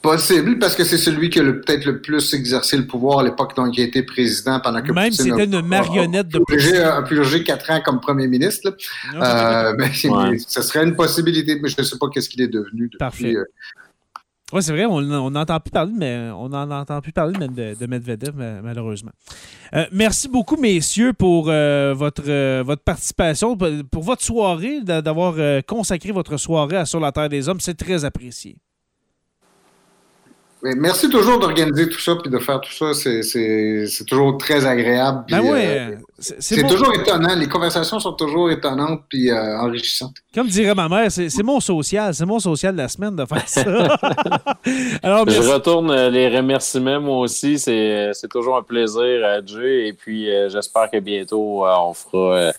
Possible, 0.00 0.58
parce 0.58 0.76
que 0.76 0.84
c'est 0.84 0.98
celui 0.98 1.30
qui 1.30 1.40
a 1.40 1.44
peut-être 1.44 1.84
le 1.86 2.00
plus 2.00 2.34
exercé 2.34 2.76
le 2.76 2.86
pouvoir 2.86 3.20
à 3.20 3.24
l'époque 3.24 3.56
dont 3.56 3.70
il 3.70 3.80
a 3.80 3.84
été 3.84 4.02
président 4.02 4.60
pendant 4.60 4.82
que 4.82 4.92
Même 4.92 5.12
c'était 5.12 5.44
une 5.44 5.60
marionnette 5.62 6.28
de 6.28 6.38
Poutine. 6.38 6.76
A 6.76 7.02
purgé 7.02 7.42
quatre 7.42 7.70
ans 7.70 7.80
comme 7.84 8.00
premier 8.00 8.28
ministre. 8.28 8.76
Euh, 9.14 9.72
ce 10.46 10.62
serait 10.62 10.84
une 10.84 10.94
possibilité, 10.94 11.58
mais 11.60 11.68
je 11.68 11.76
ne 11.78 11.82
sais 11.84 11.98
pas 11.98 12.08
qu'est-ce 12.12 12.28
qu'il 12.28 12.42
est 12.42 12.48
devenu 12.48 12.84
depuis. 12.84 12.98
Parfait. 12.98 13.34
Euh. 13.34 13.44
Oui, 14.52 14.62
c'est 14.62 14.72
vrai, 14.72 14.84
on 14.84 15.30
n'entend 15.30 15.58
plus 15.58 15.70
parler, 15.70 15.92
mais 15.96 16.30
on 16.36 16.50
n'en 16.50 16.70
entend 16.70 17.00
plus 17.00 17.12
parler 17.12 17.34
de, 17.48 17.74
de 17.74 17.86
Medvedev, 17.86 18.34
malheureusement. 18.62 19.12
Euh, 19.74 19.86
merci 19.90 20.28
beaucoup, 20.28 20.56
messieurs, 20.56 21.14
pour 21.14 21.44
votre, 21.46 22.62
votre 22.62 22.82
participation, 22.82 23.56
pour 23.56 24.02
votre 24.02 24.22
soirée, 24.22 24.82
d'avoir 24.82 25.34
consacré 25.66 26.12
votre 26.12 26.36
soirée 26.36 26.76
à 26.76 26.84
Sur 26.84 27.00
la 27.00 27.10
Terre 27.10 27.30
des 27.30 27.48
Hommes. 27.48 27.60
C'est 27.60 27.76
très 27.76 28.04
apprécié 28.04 28.58
merci 30.62 31.08
toujours 31.08 31.38
d'organiser 31.38 31.88
tout 31.88 31.98
ça 31.98 32.14
puis 32.16 32.30
de 32.30 32.38
faire 32.38 32.60
tout 32.60 32.72
ça. 32.72 32.94
C'est 32.94 34.04
toujours 34.06 34.38
très 34.38 34.64
agréable. 34.64 35.24
Ben 35.28 35.42
euh, 35.44 35.96
c'est 36.18 36.66
toujours 36.66 36.94
étonnant. 36.94 37.34
Les 37.34 37.48
conversations 37.48 37.98
sont 37.98 38.12
toujours 38.12 38.50
étonnantes 38.50 39.02
puis 39.08 39.30
euh, 39.30 39.58
enrichissantes. 39.58 40.16
Comme 40.34 40.46
dirait 40.48 40.74
ma 40.74 40.88
mère, 40.88 41.10
c'est 41.10 41.42
mon 41.42 41.60
social. 41.60 42.14
C'est 42.14 42.26
mon 42.26 42.38
social 42.38 42.74
de 42.74 42.78
la 42.78 42.88
semaine 42.88 43.16
de 43.16 43.24
faire 43.24 43.48
ça. 43.48 43.64
Je 44.64 45.52
retourne 45.52 45.90
euh, 45.90 46.10
les 46.10 46.28
remerciements, 46.28 47.00
moi 47.00 47.18
aussi. 47.18 47.58
C'est 47.58 48.12
toujours 48.30 48.56
un 48.56 48.62
plaisir 48.62 49.24
à 49.24 49.40
Dieu. 49.40 49.86
Et 49.86 49.92
puis, 49.92 50.28
j'espère 50.48 50.90
que 50.90 51.00
bientôt, 51.00 51.64
on 51.66 51.94
fera 51.94 52.52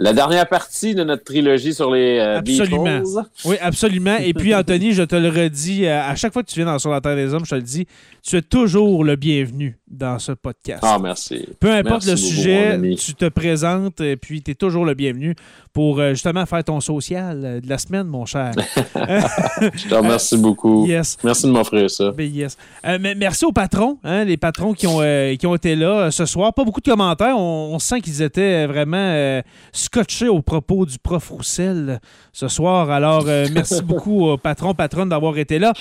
la 0.00 0.14
dernière 0.14 0.48
partie 0.48 0.94
de 0.94 1.04
notre 1.04 1.24
trilogie 1.24 1.74
sur 1.74 1.90
les 1.90 2.18
euh, 2.18 2.38
absolument. 2.38 3.02
Oui, 3.44 3.56
absolument. 3.60 4.16
Et 4.16 4.32
puis, 4.32 4.54
Anthony, 4.54 4.92
je 4.92 5.02
te 5.02 5.14
le 5.14 5.28
redis, 5.28 5.84
euh, 5.84 6.00
à 6.02 6.14
chaque 6.16 6.32
fois 6.32 6.42
que 6.42 6.48
tu 6.48 6.56
viens 6.56 6.64
dans 6.64 6.78
Sur 6.78 6.90
la 6.90 7.02
Terre 7.02 7.16
des 7.16 7.34
Hommes, 7.34 7.44
je 7.44 7.50
te 7.50 7.54
le 7.54 7.62
dis, 7.62 7.86
tu 8.22 8.36
es 8.36 8.42
toujours 8.42 9.04
le 9.04 9.16
bienvenu 9.16 9.78
dans 9.90 10.18
ce 10.18 10.32
podcast. 10.32 10.80
Ah, 10.82 10.98
merci. 11.00 11.46
Peu 11.58 11.70
importe 11.72 12.06
le 12.06 12.16
sujet, 12.16 12.78
tu 12.96 13.14
te 13.14 13.28
présentes 13.28 14.00
et 14.00 14.16
puis 14.16 14.42
tu 14.42 14.52
es 14.52 14.54
toujours 14.54 14.84
le 14.84 14.94
bienvenu 14.94 15.34
pour 15.72 15.98
euh, 15.98 16.10
justement 16.10 16.46
faire 16.46 16.62
ton 16.62 16.80
social 16.80 17.40
euh, 17.44 17.60
de 17.60 17.68
la 17.68 17.78
semaine, 17.78 18.06
mon 18.06 18.24
cher. 18.26 18.52
Je 18.56 19.88
te 19.88 19.94
remercie 19.94 20.36
beaucoup. 20.36 20.86
Yes. 20.86 21.16
Merci 21.24 21.46
de 21.46 21.50
m'offrir 21.50 21.90
ça. 21.90 22.12
Ben, 22.12 22.30
yes. 22.32 22.56
Euh, 22.84 22.98
merci 23.16 23.44
aux 23.44 23.52
patrons, 23.52 23.98
hein, 24.04 24.24
les 24.24 24.36
patrons 24.36 24.74
qui 24.74 24.86
ont, 24.86 25.00
qui 25.38 25.46
ont 25.46 25.54
été 25.54 25.74
là 25.74 26.10
ce 26.10 26.24
soir. 26.26 26.54
Pas 26.54 26.64
beaucoup 26.64 26.80
de 26.80 26.88
commentaires. 26.88 27.36
On, 27.38 27.78
sent 27.78 28.00
qu'ils 28.00 28.22
étaient 28.22 28.66
vraiment 28.66 29.40
scotchés 29.92 30.28
au 30.28 30.40
propos 30.40 30.86
du 30.86 30.98
prof 30.98 31.30
Roussel 31.30 32.00
ce 32.32 32.48
soir. 32.48 32.90
Alors, 32.90 33.24
merci 33.24 33.82
beaucoup 33.82 34.26
aux 34.26 34.38
patrons, 34.38 34.74
patronnes 34.74 35.08
d'avoir 35.08 35.36
été 35.36 35.58
là. 35.58 35.72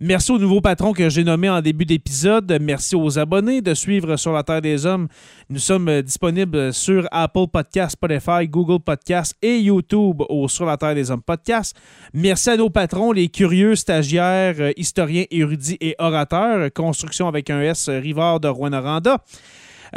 Merci 0.00 0.30
aux 0.30 0.38
nouveaux 0.38 0.60
patrons 0.60 0.92
que 0.92 1.08
j'ai 1.08 1.24
nommés 1.24 1.48
en 1.48 1.60
début 1.60 1.84
d'épisode. 1.84 2.56
Merci 2.60 2.94
aux 2.94 3.18
abonnés 3.18 3.62
de 3.62 3.74
suivre 3.74 4.14
Sur 4.14 4.32
la 4.32 4.44
Terre 4.44 4.62
des 4.62 4.86
Hommes. 4.86 5.08
Nous 5.50 5.58
sommes 5.58 5.88
euh, 5.88 6.02
disponibles 6.02 6.72
sur 6.72 7.08
Apple 7.10 7.48
Podcasts, 7.52 7.94
Spotify, 7.94 8.46
Google 8.46 8.78
Podcasts 8.78 9.34
et 9.42 9.58
YouTube 9.58 10.22
au 10.28 10.46
Sur 10.46 10.66
la 10.66 10.76
Terre 10.76 10.94
des 10.94 11.10
Hommes 11.10 11.22
podcast. 11.22 11.76
Merci 12.14 12.50
à 12.50 12.56
nos 12.56 12.70
patrons, 12.70 13.10
les 13.10 13.28
curieux 13.28 13.74
stagiaires, 13.74 14.54
euh, 14.60 14.72
historiens, 14.76 15.24
érudits 15.32 15.78
et 15.80 15.96
orateurs. 15.98 16.72
Construction 16.72 17.26
avec 17.26 17.50
un 17.50 17.60
S, 17.60 17.88
Rivard 17.88 18.38
de 18.38 18.46
Rouen-Noranda. 18.46 19.18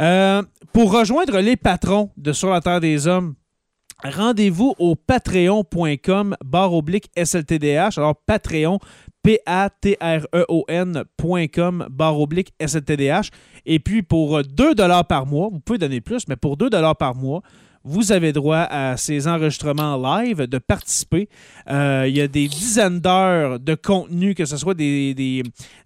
Euh, 0.00 0.42
pour 0.72 0.92
rejoindre 0.92 1.38
les 1.38 1.56
patrons 1.56 2.10
de 2.16 2.32
Sur 2.32 2.50
la 2.50 2.60
Terre 2.60 2.80
des 2.80 3.06
Hommes, 3.06 3.34
rendez-vous 4.04 4.74
au 4.78 4.94
patreon.com 4.96 6.36
barre 6.44 6.74
oblique 6.74 7.10
SLTDH. 7.16 7.98
Alors, 7.98 8.16
Patreon, 8.26 8.78
P-A-T-R-E-O-N.com 9.22 10.26
barre 11.90 12.20
oblique 12.20 12.52
SLTDH. 12.60 13.30
Et 13.66 13.78
puis 13.78 14.02
pour 14.02 14.42
2 14.42 14.74
dollars 14.74 15.06
par 15.06 15.26
mois, 15.26 15.48
vous 15.52 15.60
pouvez 15.60 15.78
donner 15.78 16.00
plus, 16.00 16.26
mais 16.28 16.36
pour 16.36 16.56
2 16.56 16.70
dollars 16.70 16.96
par 16.96 17.14
mois, 17.14 17.42
vous 17.84 18.12
avez 18.12 18.32
droit 18.32 18.66
à 18.70 18.96
ces 18.96 19.26
enregistrements 19.26 19.96
live, 19.96 20.42
de 20.42 20.58
participer. 20.58 21.28
Euh, 21.68 22.04
il 22.08 22.16
y 22.16 22.20
a 22.20 22.28
des 22.28 22.48
dizaines 22.48 23.00
d'heures 23.00 23.58
de 23.58 23.74
contenu, 23.74 24.34
que 24.34 24.44
ce 24.44 24.56
soit 24.56 24.74
des, 24.74 25.14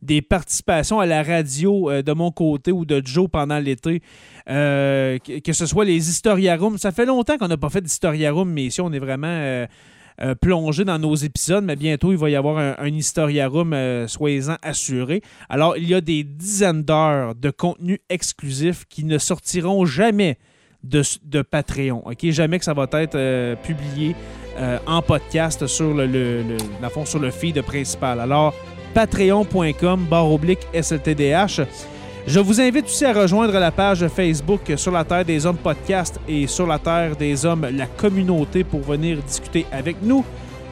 des, 0.02 0.22
participations 0.22 1.00
à 1.00 1.06
la 1.06 1.22
radio 1.22 1.90
euh, 1.90 2.02
de 2.02 2.12
mon 2.12 2.30
côté 2.30 2.72
ou 2.72 2.84
de 2.84 3.00
Joe 3.04 3.28
pendant 3.30 3.58
l'été, 3.58 4.02
euh, 4.48 5.18
que, 5.18 5.52
ce 5.52 5.66
soit 5.66 5.84
les 5.84 6.08
historiarums. 6.08 6.78
Ça 6.78 6.92
fait 6.92 7.06
longtemps 7.06 7.38
qu'on 7.38 7.48
n'a 7.48 7.56
pas 7.56 7.70
fait 7.70 7.80
d'historiarum, 7.80 8.50
mais 8.50 8.64
ici, 8.64 8.80
on 8.80 8.92
est 8.92 8.98
vraiment... 8.98 9.66
plongé 10.40 10.86
dans 10.86 10.98
nos 10.98 11.14
épisodes, 11.14 11.62
mais 11.62 11.76
bientôt 11.76 12.10
il 12.10 12.16
va 12.16 12.30
y 12.30 12.36
avoir 12.36 12.56
un, 12.56 12.74
un 12.78 12.86
historiarum, 12.86 13.76
soyez-en 14.08 14.56
assurés. 14.62 15.20
Alors, 15.50 15.76
il 15.76 15.86
y 15.86 15.94
a 15.94 16.00
des 16.00 16.24
dizaines 16.24 16.82
d'heures 16.82 17.34
de 17.34 17.50
contenu 17.50 18.00
exclusif 18.08 18.86
qui 18.88 19.04
ne 19.04 19.18
sortiront 19.18 19.84
jamais 19.84 20.38
de, 20.88 21.42
Patreon. 21.42 22.02
OK? 22.04 22.30
Jamais 22.30 22.58
que 22.58 22.64
ça 22.64 22.74
va 22.74 22.86
être 22.92 23.14
euh, 23.14 23.56
publié 23.56 24.14
euh, 24.58 24.78
en 24.86 25.02
podcast 25.02 25.66
sur 25.66 25.92
le, 25.94 26.06
le, 26.06 26.56
sur 27.04 27.18
le 27.18 27.30
feed 27.30 27.60
principal. 27.62 28.20
Alors, 28.20 28.54
patreon.com 28.94 30.06
barre 30.08 30.30
oblique 30.30 30.66
SLTDH. 30.72 31.60
Je 32.26 32.40
vous 32.40 32.60
invite 32.60 32.86
aussi 32.86 33.04
à 33.04 33.12
rejoindre 33.12 33.52
la 33.52 33.70
page 33.70 34.08
Facebook 34.08 34.72
sur 34.76 34.90
la 34.90 35.04
Terre 35.04 35.24
des 35.24 35.46
Hommes 35.46 35.58
podcast 35.58 36.18
et 36.26 36.48
sur 36.48 36.66
la 36.66 36.78
Terre 36.78 37.14
des 37.14 37.46
Hommes 37.46 37.68
la 37.72 37.86
communauté 37.86 38.64
pour 38.64 38.80
venir 38.80 39.18
discuter 39.22 39.64
avec 39.70 40.02
nous. 40.02 40.24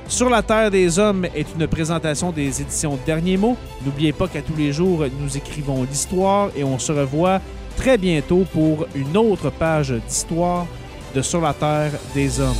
Sur 0.09 0.29
la 0.29 0.43
Terre 0.43 0.71
des 0.71 0.99
Hommes 0.99 1.27
est 1.27 1.47
une 1.59 1.67
présentation 1.67 2.33
des 2.33 2.61
éditions 2.61 2.99
Derniers 3.07 3.37
mots. 3.37 3.57
N'oubliez 3.85 4.13
pas 4.13 4.27
qu'à 4.27 4.43
tous 4.43 4.57
les 4.57 4.73
jours, 4.73 5.05
nous 5.21 5.37
écrivons 5.37 5.85
l'histoire 5.85 6.51
et 6.57 6.65
on 6.65 6.79
se 6.79 6.91
revoit 6.93 7.41
très 7.77 7.99
bientôt 7.99 8.45
pour 8.53 8.87
une 8.95 9.17
autre 9.17 9.51
page 9.51 9.91
d'histoire 9.91 10.67
de 11.15 11.23
Sur 11.23 11.41
la 11.41 11.55
Terre 11.55 11.93
des 12.15 12.41
Hommes. 12.41 12.55